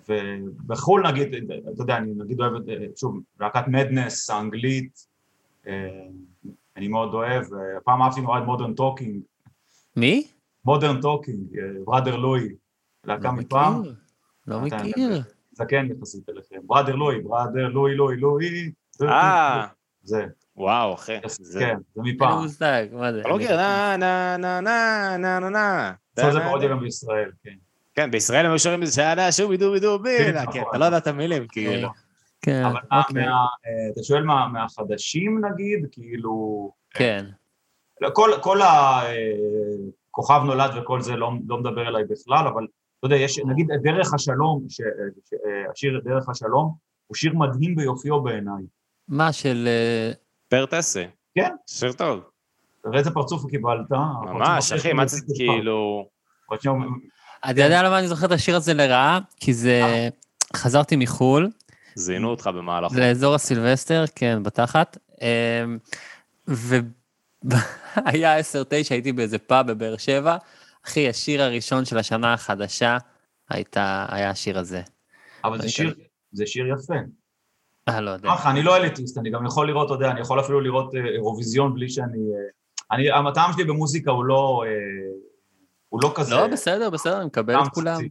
ובחו"ל 0.10 1.08
נגיד, 1.08 1.52
אתה 1.74 1.82
יודע, 1.82 1.98
אני 1.98 2.14
נגיד 2.18 2.40
אוהב, 2.40 2.54
שוב, 2.96 3.20
להקת 3.40 3.68
מדנס 3.68 4.30
האנגלית, 4.30 5.08
אני 6.78 6.88
מאוד 6.88 7.14
אוהב, 7.14 7.44
אה, 7.54 7.60
פעם 7.84 8.02
אהבתי 8.02 8.22
נורא 8.22 8.40
את 8.40 8.44
מודרן 8.44 8.74
טוקינג, 8.74 9.22
מי? 9.96 10.28
מודרן 10.66 11.02
טוקינג, 11.02 11.40
Brother 11.86 12.16
Louie, 12.16 12.48
להקה 13.04 13.28
לא 13.28 13.32
מפעם, 13.34 13.80
מכיר. 13.82 13.94
לא 14.48 14.60
מכיר. 14.62 15.22
זקן 15.52 15.88
יחסית 15.98 16.30
אליכם, 16.30 16.56
בראדר 16.64 16.96
לואי, 16.96 17.22
בראדר 17.22 17.68
לואי 17.68 17.96
לואי 17.96 18.18
לואי, 18.18 18.72
אה, 19.02 19.66
זה, 20.04 20.26
וואו, 20.56 20.94
אחי. 20.94 21.18
זה- 21.28 21.60
כן, 21.60 21.66
זה 21.66 21.68
אין 21.68 21.78
לי 22.06 22.12
מפעם, 22.14 22.42
מושג, 22.44 22.86
מה 22.92 23.14
זה? 23.14 23.22
אתה 23.22 23.30
לא 23.30 23.36
מכיר, 23.38 23.56
נה 23.56 23.98
נה 23.98 24.38
נה 24.38 24.62
נה 24.62 25.18
נה 25.18 25.40
נה 25.40 25.50
נה. 25.50 25.94
עכשיו 26.18 26.32
זה 26.34 26.40
פרודיה 26.40 26.70
גם 26.70 26.80
בישראל, 26.80 27.32
כן. 27.44 27.54
כן, 27.96 28.12
בישראל 28.12 28.46
הם 28.46 28.52
היו 28.52 28.60
שרים 28.60 28.82
איזה 28.82 28.94
שנה 28.94 29.30
דובי, 29.82 30.18
כן, 30.18 30.32
כן, 30.34 30.44
נכון. 30.50 30.62
אתה 30.70 30.78
לא 30.78 30.86
יודע 30.86 30.98
את 30.98 31.08
המילים, 31.08 31.48
כאילו. 31.48 31.90
כן, 32.42 32.66
אבל 32.66 32.80
אוקיי. 33.00 33.26
מה- 33.26 33.32
אה, 33.32 33.92
אתה 33.94 34.04
שואל 34.04 34.24
מה- 34.24 34.48
מהחדשים 34.48 35.46
נגיד, 35.46 35.88
כאילו... 35.92 36.72
כן. 36.90 37.26
לא, 38.02 38.10
כל, 38.14 38.32
כל 38.42 38.60
הכוכב 38.62 40.42
נולד 40.46 40.72
וכל 40.78 41.02
זה 41.02 41.16
לא, 41.16 41.32
לא 41.48 41.58
מדבר 41.58 41.88
אליי 41.88 42.04
בכלל, 42.04 42.48
אבל 42.48 42.68
אתה 43.00 43.06
יודע, 43.06 43.16
יש, 43.16 43.40
נגיד 43.40 43.68
דרך 43.84 44.14
השלום, 44.14 44.66
ש, 44.70 44.78
ש, 45.30 45.34
השיר 45.72 46.02
דרך 46.06 46.30
השלום, 46.30 46.74
הוא 47.08 47.16
שיר 47.16 47.34
מדהים 47.34 47.76
ביופיו 47.76 48.22
בעיניי. 48.24 48.64
מה 49.08 49.34
של... 49.34 49.68
אה, 49.68 50.12
פר 50.50 50.66
טסה. 50.66 51.04
כן. 51.36 51.52
שיר 51.68 51.92
טוב. 51.92 52.20
תראה 52.84 53.00
איזה 53.00 53.12
פרצוף 53.12 53.46
קיבלת. 53.50 53.92
ממש, 54.26 54.72
אחי, 54.72 54.94
מה 54.94 55.08
זה 55.08 55.22
כאילו... 55.36 56.08
אתה 57.52 57.62
יודע 57.62 57.84
למה 57.84 58.00
אני 58.00 58.08
זוכר 58.08 58.26
את 58.26 58.32
השיר 58.32 58.56
הזה 58.56 58.74
לרעה? 58.74 59.20
כי 59.40 59.54
זה... 59.54 59.82
חזרתי 60.56 60.96
מחו"ל, 60.96 61.50
זינו 61.98 62.30
אותך 62.30 62.48
במהלכו. 62.48 62.96
לאזור 62.96 63.36
הסילבסטר, 63.36 64.04
כן, 64.16 64.44
בתחת. 64.44 64.98
אמ, 65.22 65.78
והיה 66.48 68.40
10-9, 68.40 68.44
הייתי 68.90 69.12
באיזה 69.12 69.38
פאב 69.38 69.72
בבאר 69.72 69.98
שבע. 69.98 70.38
אחי, 70.86 71.10
השיר 71.10 71.44
הראשון 71.44 71.86
של 71.86 71.98
השנה 71.98 72.34
החדשה 72.34 72.98
הייתה, 73.50 74.06
היה 74.10 74.30
השיר 74.30 74.60
הזה. 74.60 74.82
אבל 75.44 75.62
זה 75.62 75.70
שיר, 75.70 75.96
זה 76.32 76.46
שיר 76.46 76.66
יפה. 76.68 76.94
אה, 77.90 78.02
לא 78.02 78.12
יודע. 78.12 78.30
ככה, 78.30 78.52
אני 78.52 78.64
לא 78.64 78.78
אליטיסט, 78.78 79.18
אני 79.18 79.30
גם 79.30 79.46
יכול 79.46 79.68
לראות, 79.68 79.86
אתה 79.86 79.94
יודע, 79.94 80.12
אני 80.12 80.22
יכול 80.22 80.40
אפילו 80.40 80.62
לראות 80.62 80.96
אה, 80.96 81.00
אירוויזיון 81.10 81.74
בלי 81.74 81.90
שאני... 81.90 82.18
אה, 82.18 82.96
אני, 82.98 83.30
הטעם 83.30 83.54
שלי 83.54 83.64
במוזיקה 83.64 84.12
הוא 84.12 84.26
לא... 84.26 84.64
אה, 84.66 84.72
הוא 85.90 86.00
לא 86.04 86.12
כזה... 86.16 86.36
לא, 86.36 86.48
בסדר, 86.48 86.90
בסדר, 86.90 87.18
אני 87.18 87.26
מקבל 87.26 87.56
את 87.56 87.68
כולם. 87.74 88.02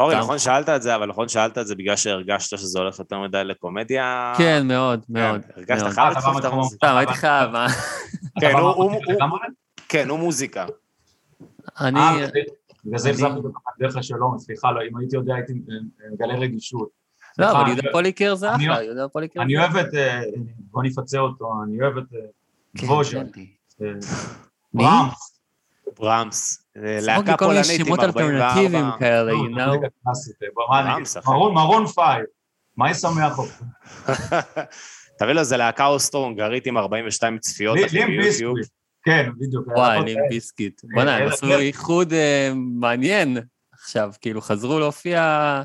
אורי, 0.00 0.18
נכון 0.18 0.38
שאלת 0.38 0.68
את 0.68 0.82
זה, 0.82 0.94
אבל 0.94 1.06
נכון 1.06 1.28
שאלת 1.28 1.58
את 1.58 1.66
זה 1.66 1.74
בגלל 1.74 1.96
שהרגשת 1.96 2.58
שזה 2.58 2.78
הולך 2.78 2.98
יותר 2.98 3.18
מדי 3.20 3.44
לקומדיה? 3.44 4.32
כן, 4.38 4.62
מאוד, 4.68 5.04
מאוד. 5.08 5.40
הרגשת 5.56 5.82
מאוד. 5.82 5.92
חייב 5.92 6.10
לדחוף 6.12 6.38
את 6.38 6.44
המוזיקה. 6.44 6.86
סתם, 6.86 6.96
הייתי 6.96 7.12
חייב, 7.14 7.54
אה? 7.54 7.66
כן, 8.40 8.52
הוא-? 8.52 9.00
כן, 9.88 10.08
הוא 10.08 10.18
מוזיקה. 10.18 10.66
אני... 11.80 12.00
אה, 12.00 12.12
בגלל 12.14 12.28
זה- 12.28 12.30
בגלל 12.84 12.98
זה 12.98 13.10
החזרתי 13.10 13.46
אותך 13.46 13.58
דרך 13.78 13.96
השלום, 13.96 14.38
סליחה, 14.38 14.72
לא, 14.72 14.80
אם 14.90 14.96
הייתי 14.96 15.16
יודע 15.16 15.34
הייתי 15.34 15.52
אה, 15.52 15.76
מגלה 16.12 16.34
רגישות. 16.38 16.88
לא, 17.38 17.50
אבל 17.50 17.66
יהודה 17.68 17.82
פוליקר 17.92 18.34
זה 18.34 18.54
אני- 18.54 18.64
אחלה, 18.72 18.82
יהודה 18.82 19.08
פוליקר 19.08 19.42
אני. 19.42 19.58
אוהב 19.58 19.76
את... 19.76 19.94
אה, 19.94 20.22
בוא 20.70 20.82
נפצה 20.82 21.18
אותו, 21.18 21.52
אני 21.64 21.82
אוהב 21.82 21.96
את... 21.98 22.04
אה, 22.14 22.20
כן. 22.78 23.26
כן. 23.78 23.84
אה, 23.84 23.90
מי? 24.74 24.84
ברמס. 25.98 26.64
אה, 26.76 26.98
להקה 27.02 27.30
לי 27.32 27.38
כל 27.38 27.46
מיני 27.46 27.62
פולנית 27.62 27.80
עם 27.80 27.86
שמות 27.86 28.00
44. 28.00 28.46
אלטרנטיביים 28.46 28.86
כאלה, 28.98 29.32
לא, 29.32 29.38
you 29.38 29.54
זה 29.54 29.60
know? 29.60 29.60
אה. 29.60 29.70
מרון- 31.32 31.86
פייב, 31.86 32.24
מה 32.76 32.90
ישמח 32.90 33.38
אותך? 33.38 33.62
תביא 35.18 35.32
לו, 35.32 35.44
זה 35.44 35.56
להקה 35.56 35.86
אוסטרו-הונגרית 35.86 36.66
עם 36.66 36.78
42 36.78 37.38
צפיות 37.38 37.78
לים. 37.92 38.06
ביסקוויט. 38.16 38.66
כן, 39.04 39.30
בדיוק. 39.38 39.66
וואי, 39.68 39.98
לים 40.04 40.16
כאלה. 40.16 40.28
ביסקיט. 40.30 40.80
בוא'נה, 40.94 41.16
הם 41.16 41.22
אה, 41.28 41.32
עשו 41.34 41.46
אה, 41.46 41.58
איחוד 41.58 42.12
אה, 42.12 42.50
מעניין 42.80 43.38
עכשיו, 43.72 44.10
כאילו 44.20 44.40
חזרו 44.40 44.78
להופיע 44.78 45.62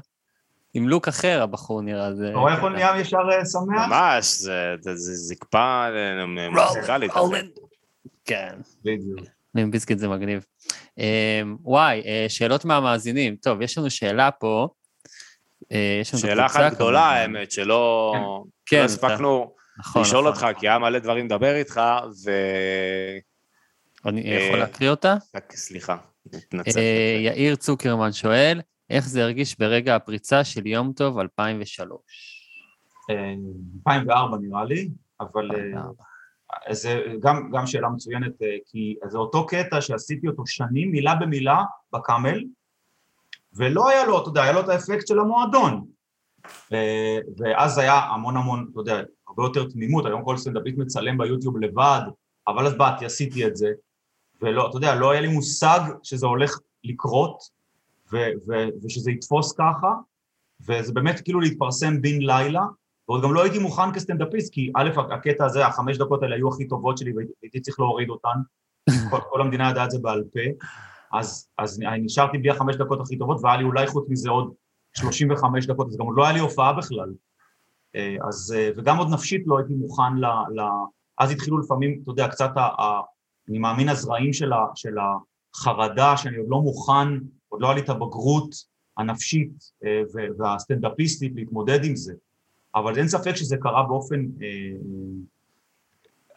עם 0.73 0.88
לוק 0.89 1.07
אחר, 1.07 1.41
הבחור 1.41 1.82
נראה. 1.82 2.13
זה- 2.15 2.29
אתה 2.29 2.38
רואה 2.38 2.53
איך 2.53 2.61
הוא 2.61 2.69
נהיה 2.69 2.99
ישר 2.99 3.17
אה, 3.32 3.45
שמח? 3.45 3.88
ממש, 3.89 4.25
זה 4.41 4.75
זקפה 5.15 5.88
אה, 5.95 6.25
מוזיקלית. 6.51 7.11
כן. 8.25 8.55
בדיוק. 8.86 9.19
לים 9.55 9.71
ביסקיט 9.71 9.97
זה 9.97 10.07
מגניב. 10.07 10.45
אה, 10.99 11.41
וואי, 11.61 12.01
אה, 12.05 12.25
שאלות 12.29 12.65
מהמאזינים. 12.65 13.35
טוב, 13.35 13.61
יש 13.61 13.77
לנו 13.77 13.89
שאלה 13.89 14.31
פה. 14.31 14.67
אה, 15.71 15.97
יש 16.01 16.13
לנו 16.13 16.21
שאלה 16.21 16.45
אחת 16.45 16.73
גדולה. 16.73 17.01
האמת, 17.01 17.51
שלא 17.51 18.13
כן, 18.65 18.77
אתה- 18.77 18.85
הספקנו 18.85 19.53
נכון, 19.79 20.01
לשאול 20.01 20.29
נכון. 20.29 20.47
אותך, 20.47 20.59
כי 20.59 20.67
היה 20.69 20.79
מלא 20.79 20.99
דברים 20.99 21.25
לדבר 21.25 21.55
איתך, 21.55 21.81
ו... 22.25 22.31
אני 24.05 24.31
אה, 24.31 24.43
יכול 24.43 24.59
להקריא 24.59 24.89
אותה? 24.89 25.15
סליחה, 25.51 25.97
מתנצל. 26.33 26.79
יאיר 27.19 27.55
צוקרמן 27.55 28.11
שואל, 28.11 28.61
איך 28.89 29.07
זה 29.07 29.23
הרגיש 29.23 29.59
ברגע 29.59 29.95
הפריצה 29.95 30.43
של 30.43 30.67
יום 30.67 30.93
טוב 30.93 31.19
2003? 31.19 31.97
אה, 33.09 33.15
2004 33.87 34.37
נראה 34.41 34.65
לי, 34.65 34.89
אבל 35.21 35.49
אה, 35.55 35.81
זה 36.70 37.03
גם, 37.20 37.51
גם 37.51 37.68
שאלה 37.68 37.89
מצוינת, 37.89 38.41
אה, 38.41 38.57
כי 38.66 38.95
זה 39.07 39.18
אותו 39.18 39.47
קטע 39.47 39.82
שעשיתי 39.82 40.28
אותו 40.28 40.43
שנים, 40.47 40.91
מילה 40.91 41.16
במילה, 41.16 41.64
בקאמל, 41.93 42.43
ולא 43.53 43.89
היה 43.89 44.05
לו, 44.05 44.22
אתה 44.22 44.30
יודע, 44.30 44.43
היה 44.43 44.51
לו 44.51 44.59
את 44.59 44.70
האפקט 44.70 45.07
של 45.07 45.20
המועדון. 45.20 45.86
ואז 47.38 47.78
היה 47.78 47.99
המון 47.99 48.38
המון, 48.38 48.68
אתה 48.72 48.80
יודע, 48.80 49.01
הרבה 49.28 49.43
יותר 49.43 49.70
תמימות, 49.70 50.05
היום 50.05 50.24
כל 50.24 50.38
סטנדאפיסט 50.38 50.78
מצלם 50.78 51.18
ביוטיוב 51.18 51.57
לבד, 51.57 52.01
אבל 52.47 52.68
אז 52.68 52.78
באתי, 52.78 53.05
עשיתי 53.05 53.47
את 53.47 53.55
זה, 53.55 53.72
ולא, 54.41 54.70
אתה 54.70 54.78
יודע, 54.78 54.95
לא 54.95 55.12
היה 55.12 55.22
לי 55.22 55.28
מושג 55.28 55.80
שזה 56.03 56.26
הולך 56.26 56.59
לקרות, 56.84 57.43
ו- 58.12 58.32
ו- 58.47 58.70
ושזה 58.84 59.12
יתפוס 59.12 59.53
ככה, 59.53 59.93
וזה 60.62 60.93
באמת 60.93 61.22
כאילו 61.22 61.39
להתפרסם 61.39 62.01
בן 62.01 62.22
לילה, 62.22 62.62
ועוד 63.12 63.24
גם 63.24 63.34
לא 63.34 63.43
הייתי 63.43 63.59
מוכן 63.59 63.93
כסטנדאפיסט, 63.93 64.53
כי 64.53 64.72
א', 64.76 64.89
הקטע 65.12 65.45
הזה, 65.45 65.68
החמש 65.68 65.97
דקות 65.97 66.24
האלה 66.24 66.36
היו 66.36 66.49
הכי 66.49 66.68
טובות 66.68 66.97
שלי, 66.97 67.14
והייתי 67.16 67.59
צריך 67.62 67.80
להוריד 67.80 68.09
אותן, 68.09 68.39
כל, 69.12 69.18
כל 69.30 69.41
המדינה 69.41 69.70
ידעה 69.70 69.86
את 69.86 69.91
זה 69.91 69.99
בעל 70.01 70.24
פה, 70.34 70.66
אז, 71.20 71.49
אז 71.57 71.80
נשארתי 71.80 72.38
בלי 72.38 72.49
החמש 72.49 72.76
דקות 72.76 73.01
הכי 73.01 73.18
טובות, 73.18 73.38
והיה 73.43 73.57
לי 73.57 73.64
אולי 73.64 73.88
חוץ 73.88 74.05
מזה 74.09 74.30
עוד 74.30 74.53
35 74.93 75.66
דקות, 75.66 75.88
אז 75.88 75.97
גם 75.97 76.05
עוד 76.05 76.16
לא 76.18 76.24
היה 76.24 76.34
לי 76.34 76.39
הופעה 76.39 76.74
בכלל. 76.74 77.14
אה, 77.95 78.16
אז, 78.28 78.55
אה, 78.57 78.70
וגם 78.78 78.97
עוד 78.97 79.09
נפשית 79.14 79.43
לא 79.45 79.57
הייתי 79.57 79.74
מוכן 79.74 80.16
ל... 80.18 80.26
ל 80.26 80.62
אז 81.18 81.32
התחילו 81.32 81.57
לפעמים, 81.57 81.99
אתה 82.03 82.12
יודע, 82.12 82.28
קצת, 82.28 82.51
ה, 82.55 82.62
ה, 82.62 83.01
אני 83.49 83.59
מאמין, 83.59 83.89
הזרעים 83.89 84.34
של, 84.34 84.53
ה, 84.53 84.66
של 84.76 84.95
החרדה, 85.55 86.18
שאני 86.18 86.38
עוד 86.38 86.47
לא 86.49 86.62
מוכן, 86.62 87.07
עוד 87.49 87.62
לא 87.62 87.68
היה 87.68 87.76
לי 87.76 87.82
את 87.82 87.89
הבגרות 87.89 88.55
הנפשית 88.97 89.51
אה, 89.86 90.01
והסטנדאפיסטית 90.38 91.32
להתמודד 91.36 91.86
עם 91.86 91.95
זה. 91.95 92.14
אבל 92.76 92.97
אין 92.97 93.07
ספק 93.07 93.36
שזה 93.36 93.57
קרה 93.57 93.84
באופן... 93.84 94.26
אה, 94.41 94.47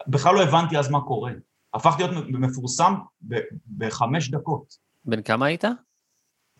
בכלל 0.06 0.34
לא 0.34 0.42
הבנתי 0.42 0.78
אז 0.78 0.90
מה 0.90 1.00
קורה. 1.00 1.32
הפכתי 1.74 2.02
להיות 2.02 2.26
מפורסם 2.28 2.94
בחמש 3.76 4.30
דקות. 4.30 4.76
בן 5.04 5.22
כמה 5.22 5.46
היית? 5.46 5.64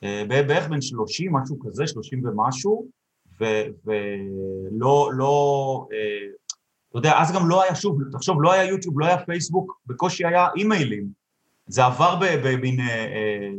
אה, 0.03 0.25
בערך 0.29 0.69
בין 0.69 0.81
30, 0.81 1.33
משהו 1.33 1.59
כזה, 1.61 1.87
30 1.87 2.27
ומשהו, 2.27 2.89
ולא, 3.39 5.11
לא, 5.13 5.87
אה, 5.93 6.27
אתה 6.91 6.99
יודע, 6.99 7.13
אז 7.19 7.33
גם 7.33 7.49
לא 7.49 7.63
היה, 7.63 7.75
שוב, 7.75 7.99
תחשוב, 8.13 8.43
לא 8.43 8.53
היה 8.53 8.65
יוטיוב, 8.65 9.01
לא 9.01 9.07
היה 9.07 9.25
פייסבוק, 9.25 9.81
בקושי 9.87 10.27
היה 10.27 10.49
אימיילים. 10.57 11.09
זה 11.67 11.85
עבר 11.85 12.19
במין, 12.21 12.81
אה, 12.81 12.87
אה, 12.87 13.51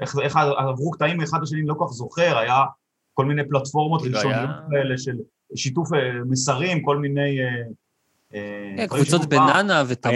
איך, 0.00 0.16
איך 0.22 0.36
עברו 0.36 0.90
קטעים 0.90 1.16
מאחד 1.16 1.38
לשני, 1.42 1.60
אני 1.60 1.68
לא 1.68 1.74
כל 1.74 1.84
כך 1.86 1.92
זוכר, 1.92 2.38
היה 2.38 2.64
כל 3.16 3.24
מיני 3.24 3.48
פלטפורמות 3.48 4.02
ראשוניות 4.02 4.50
כאלה 4.70 4.98
של 4.98 5.16
שיתוף 5.54 5.92
אה, 5.92 5.98
מסרים, 6.28 6.82
כל 6.82 6.98
מיני... 6.98 7.40
אה, 7.40 7.46
אה, 8.34 8.74
כן, 8.76 8.86
קבוצות. 8.86 9.26
בננה 9.26 9.82
ותמוז. 9.88 10.14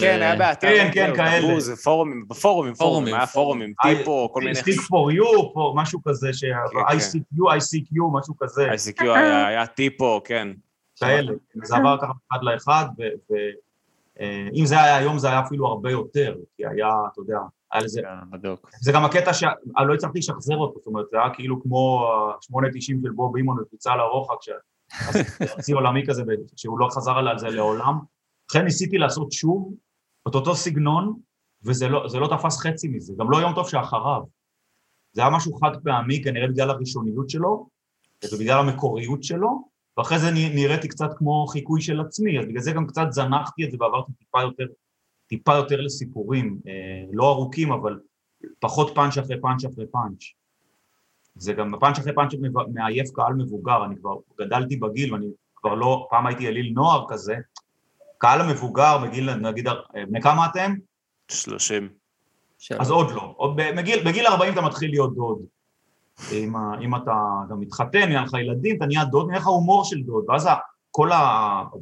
כן, 0.00 0.20
היה 0.20 0.36
באתר, 0.36 0.68
כן, 0.68 0.90
כן, 0.92 1.12
כאלה. 1.16 1.48
תפוז, 1.48 1.70
בפורומים, 1.70 2.28
בפורומים, 2.28 2.74
פורומים, 2.74 3.14
היה 3.14 3.26
פורומים, 3.26 3.72
טיפו, 3.82 4.30
כל 4.32 4.40
מיני... 4.40 4.58
For 4.58 5.12
you, 5.14 5.54
פה, 5.54 5.72
משהו 5.76 6.00
כזה, 6.08 6.30
כן. 6.40 6.52
ICQ, 6.96 7.38
ICQ, 7.38 7.96
משהו 8.12 8.34
כזה. 8.38 8.72
ICQ 8.72 9.04
היה 9.10 9.66
טיפו, 9.66 10.20
כן. 10.24 10.48
כאלה, 11.00 11.32
זה 11.64 11.76
עבר 11.76 11.96
ככה 12.02 12.12
אחד 12.32 12.42
לאחד, 12.42 12.86
ואם 13.30 14.66
זה 14.66 14.80
היה 14.80 14.96
היום 14.96 15.18
זה 15.18 15.28
היה 15.28 15.40
אפילו 15.40 15.66
הרבה 15.66 15.90
יותר, 15.90 16.34
כי 16.56 16.66
היה, 16.66 16.88
אתה 17.12 17.20
יודע, 17.20 17.38
כן, 18.02 18.30
בדוק. 18.30 18.70
זה 18.80 18.92
גם 18.92 19.04
הקטע 19.04 19.32
שלא 19.32 19.94
הצלחתי 19.94 20.18
לשחזר 20.18 20.56
אותו, 20.56 20.78
זאת 20.78 20.86
אומרת, 20.86 21.06
זה 21.10 21.16
היה 21.16 21.34
כאילו 21.34 21.62
כמו 21.62 22.06
ה-8.90 22.06 22.80
של 22.80 23.10
בוב 23.14 23.36
אימון 23.36 23.60
וקפיצה 23.60 23.96
לרוחק, 23.96 24.36
שיא 25.64 25.74
עולמי 25.74 26.06
כזה, 26.06 26.22
שהוא 26.56 26.78
לא 26.78 26.88
חזר 26.90 27.12
על 27.12 27.38
זה 27.38 27.48
לעולם. 27.48 27.98
לכן 28.50 28.64
ניסיתי 28.64 28.98
לעשות 28.98 29.32
שוב 29.32 29.74
את 30.28 30.34
אותו 30.34 30.54
סגנון, 30.54 31.18
וזה 31.64 31.88
לא, 31.88 32.08
זה 32.08 32.18
לא 32.18 32.28
תפס 32.36 32.58
חצי 32.58 32.88
מזה, 32.88 33.12
גם 33.18 33.30
לא 33.30 33.36
יום 33.36 33.54
טוב 33.54 33.68
שאחריו. 33.68 34.22
זה 35.12 35.22
היה 35.22 35.30
משהו 35.30 35.54
חד 35.54 35.70
פעמי, 35.84 36.22
כנראה 36.24 36.48
בגלל 36.48 36.70
הראשוניות 36.70 37.30
שלו, 37.30 37.68
ובגלל 38.32 38.58
המקוריות 38.58 39.22
שלו, 39.22 39.72
ואחרי 39.96 40.18
זה 40.18 40.30
נראיתי 40.30 40.88
קצת 40.88 41.10
כמו 41.18 41.46
חיקוי 41.46 41.80
של 41.80 42.00
עצמי, 42.00 42.38
אז 42.38 42.46
בגלל 42.46 42.60
זה 42.60 42.72
גם 42.72 42.86
קצת 42.86 43.06
זנחתי 43.10 43.64
את 43.64 43.70
זה 43.70 43.76
ועברתי 43.80 44.12
טיפה 44.12 44.42
יותר, 44.42 44.64
טיפה 45.32 45.54
יותר 45.54 45.80
לסיפורים, 45.80 46.58
אה, 46.66 47.04
לא 47.12 47.30
ארוכים, 47.30 47.72
אבל 47.72 48.00
פחות 48.60 48.92
פאנץ' 48.94 49.18
אחרי 49.18 49.40
פאנץ' 49.40 49.64
אחרי 49.64 49.86
פאנץ'. 49.86 50.22
זה 51.34 51.52
גם 51.52 51.74
פאנץ' 51.80 51.98
אחרי 51.98 52.14
פאנץ' 52.14 52.32
מעייף 52.74 53.10
קהל 53.10 53.32
מבוגר, 53.34 53.84
אני 53.84 53.96
כבר 53.96 54.14
גדלתי 54.40 54.76
בגיל 54.76 55.12
ואני 55.12 55.26
כבר 55.56 55.74
לא, 55.74 56.06
פעם 56.10 56.26
הייתי 56.26 56.48
אליל 56.48 56.72
נוער 56.74 57.04
כזה, 57.08 57.36
קהל 58.18 58.40
המבוגר 58.40 58.98
מגיל, 58.98 59.34
נגיד, 59.34 59.68
אה, 59.68 59.74
בני 60.08 60.20
כמה 60.22 60.46
אתם? 60.46 60.74
30. 61.28 61.88
שלום. 62.58 62.80
אז 62.80 62.90
עוד 62.90 63.10
לא, 63.10 63.34
עוד 63.36 63.56
בגיל, 63.76 64.04
בגיל 64.04 64.26
40 64.26 64.52
אתה 64.52 64.62
מתחיל 64.62 64.90
להיות 64.90 65.14
דוד. 65.14 65.38
אם, 66.32 66.56
אם 66.56 66.96
אתה 66.96 67.14
גם 67.50 67.60
מתחתן, 67.60 68.08
נהיה 68.08 68.22
לך 68.22 68.32
ילדים, 68.34 68.76
אתה 68.76 68.86
נהיה 68.86 69.04
דוד, 69.04 69.26
נהיה 69.26 69.38
לך 69.40 69.46
הומור 69.46 69.84
של 69.84 70.02
דוד, 70.02 70.24
ואז 70.28 70.48
כל 70.94 71.10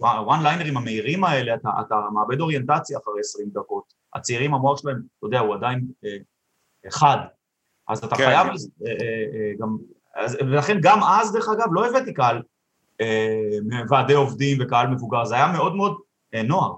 הוואן 0.01 0.43
ליינרים 0.43 0.77
המהירים 0.77 1.25
האלה, 1.25 1.55
אתה, 1.55 1.69
אתה 1.81 1.95
מאבד 2.15 2.41
אוריינטציה 2.41 2.99
אחרי 2.99 3.21
20 3.21 3.49
דקות. 3.53 3.93
הצעירים, 4.15 4.55
המוח 4.55 4.81
שלהם, 4.81 4.97
אתה 5.19 5.27
יודע, 5.27 5.39
הוא 5.41 5.55
עדיין 5.55 5.87
אה, 6.05 6.17
אחד. 6.89 7.17
אז 7.89 7.99
אתה 7.99 8.17
כן. 8.17 8.25
חייב 8.25 8.47
אה, 8.47 8.53
אה, 8.87 8.93
אה, 9.35 9.53
גם... 9.61 9.77
אז, 10.17 10.37
ולכן 10.41 10.79
גם 10.83 11.03
אז, 11.03 11.33
דרך 11.33 11.49
אגב, 11.49 11.69
לא 11.73 11.87
הבאתי 11.87 12.15
קהל 12.15 12.43
אה, 13.01 13.57
מוועדי 13.63 14.15
עובדים 14.15 14.59
וקהל 14.61 14.87
מבוגר, 14.87 15.25
זה 15.25 15.35
היה 15.35 15.53
מאוד 15.53 15.75
מאוד 15.75 15.97
אה, 16.35 16.43
נוער 16.43 16.75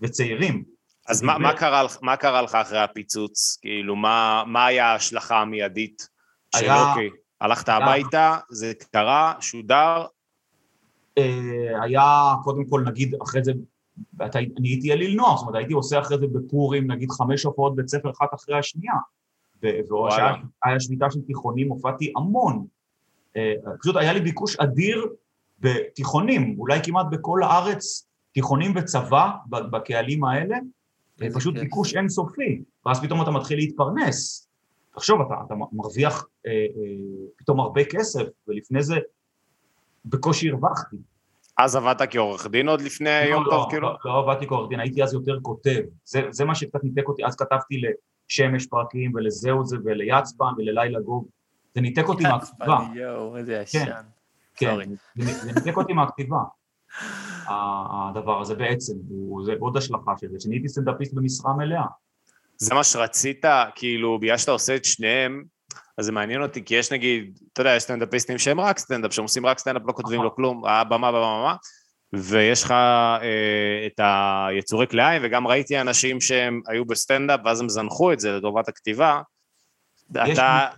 וצעירים. 0.00 0.64
אז 1.08 1.22
מה, 1.22 1.38
מה, 1.38 1.56
קרה, 1.56 1.82
מה 2.02 2.16
קרה 2.16 2.42
לך 2.42 2.54
אחרי 2.54 2.78
הפיצוץ? 2.78 3.58
כאילו, 3.60 3.96
מה, 3.96 4.42
מה 4.46 4.66
היה 4.66 4.86
ההשלכה 4.86 5.40
המיידית? 5.40 6.08
של 6.56 6.64
היה- 6.64 6.90
אוקיי, 6.90 7.10
הלכת 7.40 7.68
הביתה, 7.68 8.36
זה 8.50 8.72
קרה, 8.92 9.34
שודר, 9.40 10.06
היה 11.82 12.34
קודם 12.44 12.64
כל 12.64 12.84
נגיד 12.86 13.14
אחרי 13.22 13.44
זה, 13.44 13.52
אתה, 14.26 14.38
אני 14.38 14.68
הייתי 14.68 14.92
אליל 14.92 15.16
נוער, 15.16 15.36
זאת 15.36 15.46
אומרת 15.46 15.56
הייתי 15.58 15.72
עושה 15.72 16.00
אחרי 16.00 16.18
זה 16.18 16.26
בפורים 16.26 16.90
נגיד 16.90 17.10
חמש 17.10 17.42
הופעות 17.42 17.76
בית 17.76 17.88
ספר 17.88 18.10
אחת 18.10 18.34
אחרי 18.34 18.58
השנייה. 18.58 18.94
והיה 19.62 20.80
שביתה 20.80 21.10
של 21.10 21.20
תיכונים, 21.20 21.68
הופעתי 21.68 22.12
המון. 22.16 22.66
אה, 23.36 23.54
פשוט 23.80 23.96
היה 23.96 24.12
לי 24.12 24.20
ביקוש 24.20 24.56
אדיר 24.56 25.06
בתיכונים, 25.60 26.56
אולי 26.58 26.78
כמעט 26.82 27.06
בכל 27.10 27.42
הארץ, 27.42 28.08
תיכונים 28.32 28.72
וצבא 28.76 29.30
בקהלים 29.48 30.24
האלה, 30.24 30.56
אה, 31.22 31.26
פשוט. 31.34 31.54
ביקוש 31.54 31.94
אינסופי, 31.94 32.62
ואז 32.86 33.00
פתאום 33.00 33.22
אתה 33.22 33.30
מתחיל 33.30 33.58
להתפרנס. 33.58 34.48
תחשוב, 34.94 35.20
אתה, 35.20 35.34
אתה 35.46 35.54
מרוויח 35.72 36.26
אה, 36.46 36.52
אה, 36.52 36.66
פתאום 37.36 37.60
הרבה 37.60 37.84
כסף, 37.84 38.22
ולפני 38.48 38.82
זה 38.82 38.96
בקושי 40.04 40.50
הרווחתי. 40.50 40.96
אז 41.58 41.76
עבדת 41.76 42.02
כעורך 42.10 42.46
דין 42.46 42.68
עוד 42.68 42.80
לפני 42.80 43.24
יום 43.24 43.44
לא, 43.44 43.50
טוב, 43.50 43.64
לא, 43.64 43.66
כאילו? 43.70 43.88
לא, 43.88 43.96
לא 44.04 44.18
עבדתי 44.18 44.46
כעורך 44.46 44.68
דין, 44.70 44.80
הייתי 44.80 45.02
אז 45.02 45.14
יותר 45.14 45.38
כותב. 45.42 45.80
זה, 46.04 46.22
זה 46.30 46.44
מה 46.44 46.54
שקצת 46.54 46.84
ניתק 46.84 47.08
אותי, 47.08 47.24
אז 47.26 47.36
כתבתי 47.36 47.82
לשמש 48.28 48.66
פרקים, 48.66 49.14
ולזהו 49.14 49.64
זה, 49.64 49.76
וליצפאן, 49.84 50.44
וללילה 50.58 51.00
גוב. 51.00 51.26
זה 51.74 51.80
ניתק 51.80 52.08
אותי 52.08 52.22
מהכתיבה. 52.22 52.78
יואו, 52.94 53.36
איזה 53.36 53.52
כן. 53.72 53.78
ישן. 53.78 53.90
כן, 54.54 54.70
sorry. 54.70 54.86
זה 55.16 55.52
ניתק 55.52 55.76
אותי 55.76 55.92
מהכתיבה. 55.92 56.38
הדבר 57.48 58.40
הזה 58.40 58.54
בעצם, 58.54 58.92
הוא- 59.08 59.44
זה 59.44 59.52
עוד 59.58 59.76
השלכה 59.76 60.12
של 60.20 60.26
זה, 60.30 60.40
שנהייתי 60.40 60.68
סטנדאפיסט 60.68 61.12
במשרה 61.14 61.52
מלאה. 61.56 61.84
זה 62.56 62.74
מה 62.74 62.84
שרצית, 62.84 63.44
כאילו, 63.74 64.18
בגלל 64.18 64.36
שאתה 64.38 64.50
עושה 64.50 64.76
את 64.76 64.84
שניהם, 64.84 65.44
אז 65.98 66.04
זה 66.04 66.12
מעניין 66.12 66.42
אותי, 66.42 66.64
כי 66.64 66.74
יש 66.74 66.92
נגיד, 66.92 67.38
אתה 67.52 67.60
יודע, 67.60 67.76
יש 67.76 67.82
סטנדאפיסטים 67.82 68.38
שהם 68.38 68.60
רק 68.60 68.78
סטנדאפ, 68.78 69.12
שהם 69.12 69.22
עושים 69.22 69.46
רק 69.46 69.58
סטנדאפ, 69.58 69.82
לא 69.86 69.92
כותבים 69.92 70.22
לו 70.22 70.34
כלום, 70.34 70.64
הבמה, 70.64 71.12
במה, 71.12 71.20
במה, 71.20 71.56
ויש 72.12 72.62
לך 72.62 72.70
אה, 72.70 73.86
את 73.86 74.00
היצורי 74.00 74.86
כלאיים, 74.86 75.22
וגם 75.24 75.46
ראיתי 75.46 75.80
אנשים 75.80 76.20
שהם 76.20 76.60
היו 76.66 76.84
בסטנדאפ, 76.84 77.40
ואז 77.44 77.60
הם 77.60 77.68
זנחו 77.68 78.12
את 78.12 78.20
זה 78.20 78.32
לטובת 78.32 78.68
הכתיבה. 78.68 79.20
יש 80.26 80.38
אתה, 80.38 80.68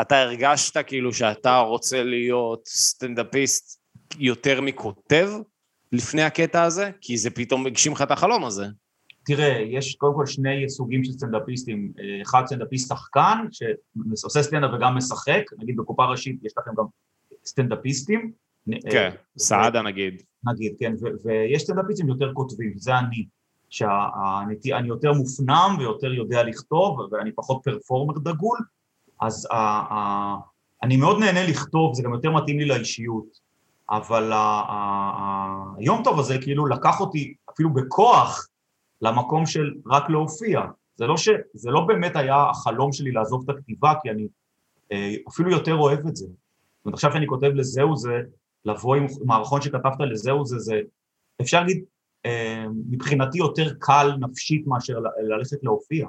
אתה 0.00 0.20
הרגשת 0.20 0.86
כאילו 0.86 1.12
שאתה 1.12 1.58
רוצה 1.58 2.02
להיות 2.02 2.66
סטנדאפיסט 2.66 3.80
יותר 4.18 4.60
מכותב 4.60 5.30
לפני 5.92 6.22
הקטע 6.22 6.62
הזה? 6.62 6.90
כי 7.00 7.16
זה 7.16 7.30
פתאום 7.30 7.66
הגשים 7.66 7.92
לך 7.92 8.02
את 8.02 8.10
החלום 8.10 8.44
הזה. 8.44 8.66
תראה, 9.24 9.64
יש 9.66 9.94
קודם 9.94 10.14
כל 10.14 10.26
שני 10.26 10.68
סוגים 10.68 11.04
של 11.04 11.12
סטנדאפיסטים, 11.12 11.92
אה, 11.98 12.22
אחד 12.22 12.42
סטנדאפיסט 12.46 12.88
שחקן, 12.88 13.38
שעושה 14.16 14.42
סטנדאפ 14.42 14.70
וגם 14.74 14.96
משחק, 14.96 15.42
נגיד 15.58 15.76
בקופה 15.76 16.04
ראשית 16.04 16.44
יש 16.44 16.52
לכם 16.58 16.70
גם 16.78 16.84
סטנדאפיסטים. 17.46 18.32
אה, 18.72 18.90
כן, 18.90 19.10
סעדה 19.38 19.82
נגיד. 19.82 20.22
נגיד, 20.44 20.72
כן, 20.80 20.92
ויש 21.24 21.62
סטנדאפיסטים 21.62 22.08
יותר 22.08 22.32
כותבים, 22.34 22.72
זה 22.76 22.98
אני, 22.98 23.26
שאני 23.70 24.88
יותר 24.88 25.12
מופנם 25.12 25.76
ויותר 25.78 26.12
יודע 26.12 26.42
לכתוב, 26.42 26.98
ואני 27.12 27.32
פחות 27.32 27.60
performer 27.64 28.18
דגול, 28.18 28.58
אז 29.20 29.48
ה- 29.50 29.56
ה- 29.94 30.36
אני 30.82 30.96
מאוד 30.96 31.18
נהנה 31.18 31.46
לכתוב, 31.46 31.94
זה 31.94 32.02
גם 32.02 32.12
יותר 32.12 32.30
מתאים 32.30 32.58
לי 32.58 32.64
לאישיות, 32.64 33.52
אבל 33.90 34.32
היום 35.78 36.00
טוב 36.04 36.20
הזה 36.20 36.38
כאילו 36.38 36.66
לקח 36.66 37.00
אותי 37.00 37.34
אפילו 37.50 37.74
בכוח 37.74 38.48
למקום 39.02 39.46
של 39.46 39.74
רק 39.86 40.10
להופיע. 40.10 40.60
זה 40.96 41.06
לא, 41.06 41.16
ש, 41.16 41.28
זה 41.54 41.70
לא 41.70 41.80
באמת 41.80 42.16
היה 42.16 42.50
החלום 42.50 42.92
שלי 42.92 43.12
לעזוב 43.12 43.44
את 43.44 43.56
הכתיבה, 43.56 43.92
כי 44.02 44.10
אני 44.10 44.26
אה, 44.92 45.14
אפילו 45.28 45.50
יותר 45.50 45.74
אוהב 45.74 46.06
את 46.06 46.16
זה. 46.16 46.26
זאת 46.26 46.84
אומרת, 46.84 46.94
עכשיו 46.94 47.12
שאני 47.12 47.26
כותב 47.26 47.50
לזהו 47.54 47.96
זה, 47.96 48.20
לבוא 48.64 48.96
עם 48.96 49.06
מערכון 49.24 49.62
שכתבת 49.62 50.00
לזהו 50.00 50.46
זה, 50.46 50.58
זה 50.58 50.80
אפשר 51.40 51.60
להגיד, 51.60 51.84
אה, 52.26 52.64
מבחינתי 52.90 53.38
יותר 53.38 53.74
קל 53.78 54.12
נפשית 54.20 54.66
מאשר 54.66 54.98
ללכת 55.28 55.64
להופיע. 55.64 56.06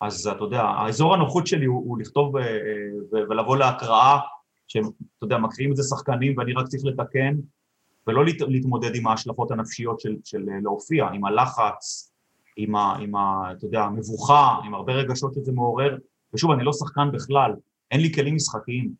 אז 0.00 0.26
אתה 0.26 0.44
יודע, 0.44 0.62
האזור 0.62 1.14
הנוחות 1.14 1.46
שלי 1.46 1.66
הוא, 1.66 1.84
הוא 1.88 1.98
לכתוב 1.98 2.36
אה, 2.36 2.42
אה, 2.42 3.28
ולבוא 3.30 3.56
להקראה, 3.56 4.18
שהם, 4.68 4.84
אתה 4.84 5.24
יודע, 5.24 5.38
מקריאים 5.38 5.70
את 5.70 5.76
זה 5.76 5.82
שחקנים 5.82 6.38
ואני 6.38 6.52
רק 6.52 6.66
צריך 6.66 6.84
לתקן, 6.84 7.34
ולא 8.06 8.24
להת, 8.24 8.40
להתמודד 8.40 8.94
עם 8.94 9.06
ההשלכות 9.06 9.50
הנפשיות 9.50 10.00
של, 10.00 10.16
של 10.24 10.48
אה, 10.48 10.54
להופיע, 10.62 11.06
עם 11.06 11.24
הלחץ, 11.24 12.12
עם, 12.56 12.76
ה, 12.76 12.96
עם 13.00 13.16
ה, 13.16 13.52
אתה 13.52 13.66
יודע, 13.66 13.80
המבוכה, 13.82 14.56
עם 14.64 14.74
הרבה 14.74 14.92
רגשות 14.92 15.34
שזה 15.34 15.52
מעורר, 15.52 15.98
ושוב, 16.34 16.50
אני 16.50 16.64
לא 16.64 16.72
שחקן 16.72 17.12
בכלל, 17.12 17.52
אין 17.90 18.00
לי 18.00 18.12
כלים 18.14 18.34
משחקיים, 18.34 18.92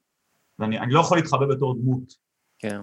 ואני 0.59 0.78
אני 0.78 0.92
לא 0.92 1.00
יכול 1.00 1.18
להתחבא 1.18 1.46
בתור 1.46 1.74
דמות. 1.74 2.14
כן. 2.59 2.80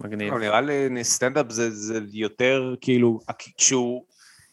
מגניב. 0.00 0.32
לא, 0.32 0.40
נראה 0.40 0.60
לי 0.60 1.04
סטנדאפ 1.04 1.46
זה, 1.50 1.70
זה 1.70 2.00
יותר 2.12 2.74
כאילו, 2.80 3.20
כשהוא, 3.58 4.04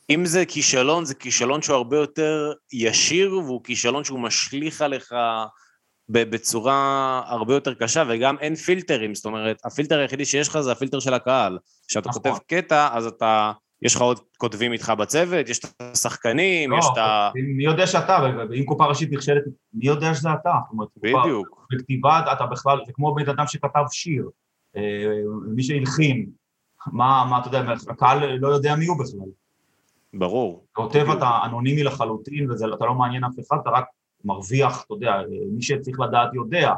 אם 0.09 0.25
זה 0.25 0.45
כישלון, 0.45 1.05
זה 1.05 1.15
כישלון 1.15 1.61
שהוא 1.61 1.75
הרבה 1.75 1.97
יותר 1.97 2.53
ישיר, 2.73 3.33
והוא 3.33 3.63
כישלון 3.63 4.03
שהוא 4.03 4.19
משליך 4.19 4.81
עליך 4.81 5.13
בצורה 6.09 7.21
הרבה 7.25 7.53
יותר 7.53 7.73
קשה, 7.73 8.03
וגם 8.09 8.37
אין 8.39 8.55
פילטרים, 8.55 9.15
זאת 9.15 9.25
אומרת, 9.25 9.61
הפילטר 9.65 9.99
היחידי 9.99 10.25
שיש 10.25 10.47
לך 10.47 10.59
זה 10.59 10.71
הפילטר 10.71 10.99
של 10.99 11.13
הקהל. 11.13 11.57
כשאתה 11.87 12.09
נכון. 12.09 12.21
כותב 12.21 12.37
קטע, 12.47 12.89
אז 12.93 13.05
אתה, 13.05 13.51
יש 13.81 13.95
לך 13.95 14.01
עוד 14.01 14.19
כותבים 14.37 14.73
איתך 14.73 14.93
בצוות, 14.97 15.49
יש 15.49 15.59
את 15.59 15.65
השחקנים, 15.79 16.71
לא, 16.71 16.77
יש 16.77 16.85
את 16.93 16.97
ה... 16.97 17.31
מי 17.35 17.63
יודע 17.63 17.87
שאתה, 17.87 18.17
ואם 18.49 18.63
קופה 18.65 18.85
ראשית 18.85 19.11
נכשלת, 19.11 19.43
מי 19.73 19.85
יודע 19.87 20.13
שזה 20.13 20.29
אתה? 20.33 20.53
בדיוק. 20.97 21.67
בכתיבה 21.71 22.19
אתה 22.31 22.45
בכלל, 22.45 22.77
זה 22.85 22.91
כמו 22.93 23.15
בן 23.15 23.29
אדם 23.29 23.47
שכתב 23.47 23.83
שיר, 23.91 24.29
אה, 24.75 24.81
מי 25.55 25.63
שהלחין, 25.63 26.29
מה, 26.87 27.25
מה 27.29 27.39
אתה 27.39 27.47
יודע, 27.47 27.73
הקהל 27.89 28.35
לא 28.35 28.47
יודע 28.47 28.75
מי 28.75 28.85
הוא 28.85 28.97
בכלל. 28.99 29.29
ברור. 30.13 30.65
כותב. 30.71 31.05
אתה 31.17 31.39
אנונימי 31.45 31.83
לחלוטין, 31.83 32.51
ואתה 32.51 32.85
לא 32.85 32.93
מעניין 32.93 33.23
אף 33.23 33.33
אחד, 33.39 33.57
אתה 33.61 33.69
רק 33.69 33.85
מרוויח, 34.25 34.83
אתה 34.85 34.93
יודע, 34.93 35.13
מי 35.53 35.61
שצריך 35.61 35.99
לדעת 35.99 36.29
יודע. 36.33 36.71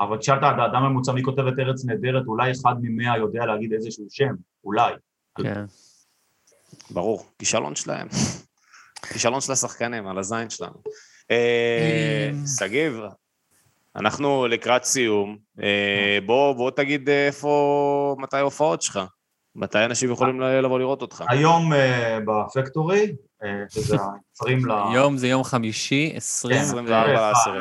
אבל 0.00 0.18
תשאל 0.18 0.38
את 0.38 0.42
האדם 0.42 0.82
הממוצע 0.82 1.12
מי 1.12 1.22
כותב 1.22 1.46
את 1.46 1.58
ארץ 1.58 1.84
נהדרת, 1.84 2.26
אולי 2.26 2.50
אחד 2.50 2.74
ממאה 2.80 3.18
יודע 3.18 3.46
להגיד 3.46 3.72
איזשהו 3.72 4.06
שם, 4.10 4.34
אולי. 4.64 4.92
כן. 5.42 5.64
ברור, 6.90 7.26
כישלון 7.38 7.74
שלהם. 7.74 8.08
כישלון 9.12 9.40
של 9.40 9.52
השחקנים, 9.52 10.06
על 10.06 10.18
הזין 10.18 10.50
שלנו. 10.50 10.82
אה, 11.30 12.30
אמ. 12.32 12.46
שגיב, 12.58 13.00
אנחנו 13.96 14.46
לקראת 14.46 14.84
סיום. 14.84 15.38
אה, 15.62 16.18
בוא, 16.26 16.52
בוא 16.52 16.70
תגיד 16.70 17.08
איפה, 17.08 18.16
מתי 18.18 18.36
ההופעות 18.36 18.82
שלך. 18.82 19.00
מתי 19.56 19.84
אנשים 19.84 20.10
יכולים 20.10 20.40
לבוא 20.40 20.78
לראות 20.78 21.02
אותך. 21.02 21.24
היום 21.28 21.72
אה, 21.72 22.18
בפקטורי, 22.26 23.12
אה, 23.44 23.48
שזה 23.68 23.96
היוצרים 23.96 24.66
ל... 24.66 24.72
היום 24.92 25.16
זה 25.16 25.28
יום 25.28 25.44
חמישי, 25.44 26.12
20 26.16 26.56
כן, 26.56 26.62
24 26.62 27.12
לעשירי. 27.12 27.58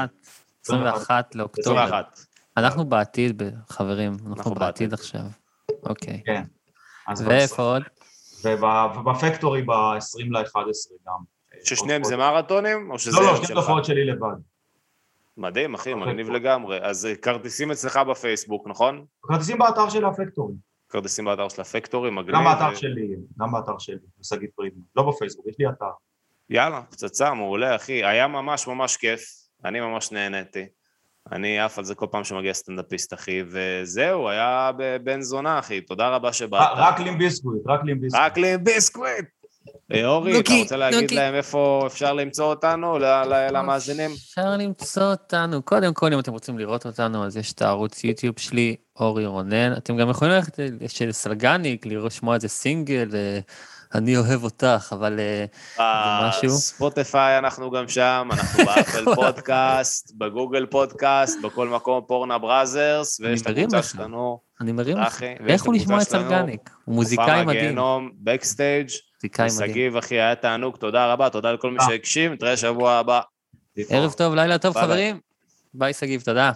21 0.66 1.36
לאוקטובר. 1.36 1.80
21. 1.84 2.20
אנחנו 2.58 2.86
בעתיד, 2.86 3.42
חברים, 3.70 4.18
אנחנו 4.28 4.56
בעתיד. 4.56 4.94
עכשיו. 4.94 5.22
אוקיי. 5.84 6.22
אז 7.08 7.22
ואיפה 7.28 7.64
עוד? 7.64 7.84
וב- 8.46 8.98
ובפקטורי 8.98 9.62
ב-20 9.62 10.26
ל-11 10.32 10.58
גם. 11.08 11.18
ששניהם 11.64 12.04
זה 12.04 12.18
מרתונים, 12.18 12.92
או 12.92 13.00
שזה 13.00 13.18
לא, 13.18 13.26
לא, 13.26 13.36
שלך? 13.36 13.52
תופעות 13.52 13.86
שלי 13.86 14.06
לבד. 14.06 14.36
מדהים, 15.38 15.74
אחי, 15.74 15.94
אוקיי. 15.94 16.08
מגניב 16.08 16.30
לגמרי. 16.30 16.80
אז 16.82 17.06
אה, 17.06 17.16
כרטיסים 17.16 17.72
אצלך 17.72 18.00
בפייסבוק, 18.10 18.68
נכון? 18.68 19.06
כרטיסים 19.24 19.58
באתר 19.58 19.90
של 19.90 20.06
הפקטורי. 20.06 20.54
כרטיסים 20.92 21.26
באתר 21.26 21.50
של 21.50 21.62
הפקטורי, 21.62 22.12
מגניב. 22.12 22.36
גם 22.36 22.44
באתר 22.44 22.76
שלי, 22.76 23.16
גם 23.40 23.52
באתר 23.52 23.78
שלי, 23.78 23.96
בשגית 24.20 24.50
פרידמן. 24.56 24.82
לא 24.96 25.04
בפייסבוק, 25.10 25.48
יש 25.48 25.56
לי 25.60 25.70
אתר. 25.70 25.86
יאללה, 26.50 26.82
פצצה, 26.82 27.34
מעולה, 27.34 27.76
אחי. 27.76 28.06
היה 28.06 28.28
ממש 28.28 28.68
ממש 28.68 28.98
כיף, 28.98 29.22
אני 29.66 29.80
ממש 29.80 30.12
נהניתי. 30.12 30.66
אני 31.32 31.60
עף 31.60 31.78
על 31.78 31.84
זה 31.84 31.96
כל 31.96 32.06
פעם 32.12 32.24
שמגיע 32.24 32.54
סטנדאפיסט, 32.54 33.14
אחי, 33.14 33.44
וזהו, 33.48 34.30
היה 34.30 34.72
בן 35.04 35.22
זונה, 35.22 35.60
אחי. 35.60 35.82
תודה 35.82 36.10
רבה 36.10 36.34
שבאת. 36.34 36.70
רק 36.76 37.00
לים 37.00 37.18
ביסקוויט, 37.18 37.62
רק 37.68 37.84
לים 37.84 38.02
ביסקוויט. 38.02 38.26
רק 38.26 38.38
לביסקוויט. 38.38 39.26
אה, 39.94 40.06
אורי, 40.08 40.40
אתה 40.40 40.54
רוצה 40.54 40.78
להגיד. 40.78 41.12
להם 41.12 41.34
איפה 41.36 41.84
אפשר 41.88 42.14
למצוא 42.14 42.46
אותנו, 42.46 43.00
ל- 43.00 43.04
ל- 43.06 43.48
למאזינים? 43.58 44.12
אפשר 44.12 44.58
למצוא 44.58 45.04
אותנו. 45.04 45.62
קודם 45.62 45.94
כל, 45.94 46.14
אם 46.14 46.20
אתם 46.20 46.32
רוצים 46.32 46.60
לראות 46.60 46.86
אותנו, 46.86 47.26
אז 47.26 47.38
יש 47.38 47.54
את 47.54 47.62
הערוץ 47.62 48.04
יוטיוב 48.04 48.40
שלי, 48.40 48.76
אורי 49.00 49.26
רונן. 49.26 49.74
אתם 49.78 49.98
גם 49.98 50.10
יכולים 50.10 50.34
ללכת 50.34 50.60
של 50.88 51.12
סלגניק, 51.12 51.86
לשמוע 51.86 52.36
איזה 52.36 52.48
סינגל, 52.48 53.10
אה, 53.14 53.40
אני 53.96 54.18
אוהב 54.18 54.44
אותך, 54.44 54.90
אבל 54.92 55.20
אה, 55.80 56.28
משהו? 56.30 56.50
בספוטיפיי 56.50 57.38
אנחנו 57.38 57.72
גם 57.72 57.88
שם, 57.88 58.30
אנחנו 58.32 58.64
באפל 58.66 59.16
פודקאסט, 59.16 60.12
בגוגל 60.18 60.66
פודקאסט, 60.66 61.38
בכל 61.44 61.68
מקום 61.68 62.04
פורנהאב, 62.08 62.38
בראזרס, 62.38 63.20
ויש 63.20 63.42
את 63.42 63.48
הקבוצה. 63.48 63.84
שלנו, 63.84 64.40
אני 64.62 64.72
מרים 64.72 64.98
לך. 64.98 65.24
את 65.24 65.28
לכו 65.48 65.72
לשמוע 65.72 65.98
את 66.02 66.08
סלגניק. 66.08 66.70
הוא 66.86 66.96
מוזיקאי 66.96 67.26
מדהים. 67.26 67.46
מהגיהנום, 67.46 68.10
בקסטייג', 68.24 68.90
מוזיקאי 69.22 69.48
מדהים. 69.56 69.72
שגיב, 69.72 69.98
אחי, 69.98 70.16
היה 70.16 70.36
תענוג, 70.36 70.78
תודה 70.78 71.14
רבה, 71.14 71.30
תודה 71.30 71.52
לכל 71.52 71.72
מי 71.72 71.78
אה. 71.80 71.86
שהקשיב, 71.86 72.32
נתראה 72.32 72.58
שבוע 72.58 72.94
הבא. 72.94 73.22
ערב 73.90 74.14
טוב, 74.14 74.36
לילה 74.36 74.58
טוב. 74.58 74.78
חברים. 74.78 75.20
ביי, 75.74 75.94
שגיב, 75.94 76.22
תודה. 76.22 76.52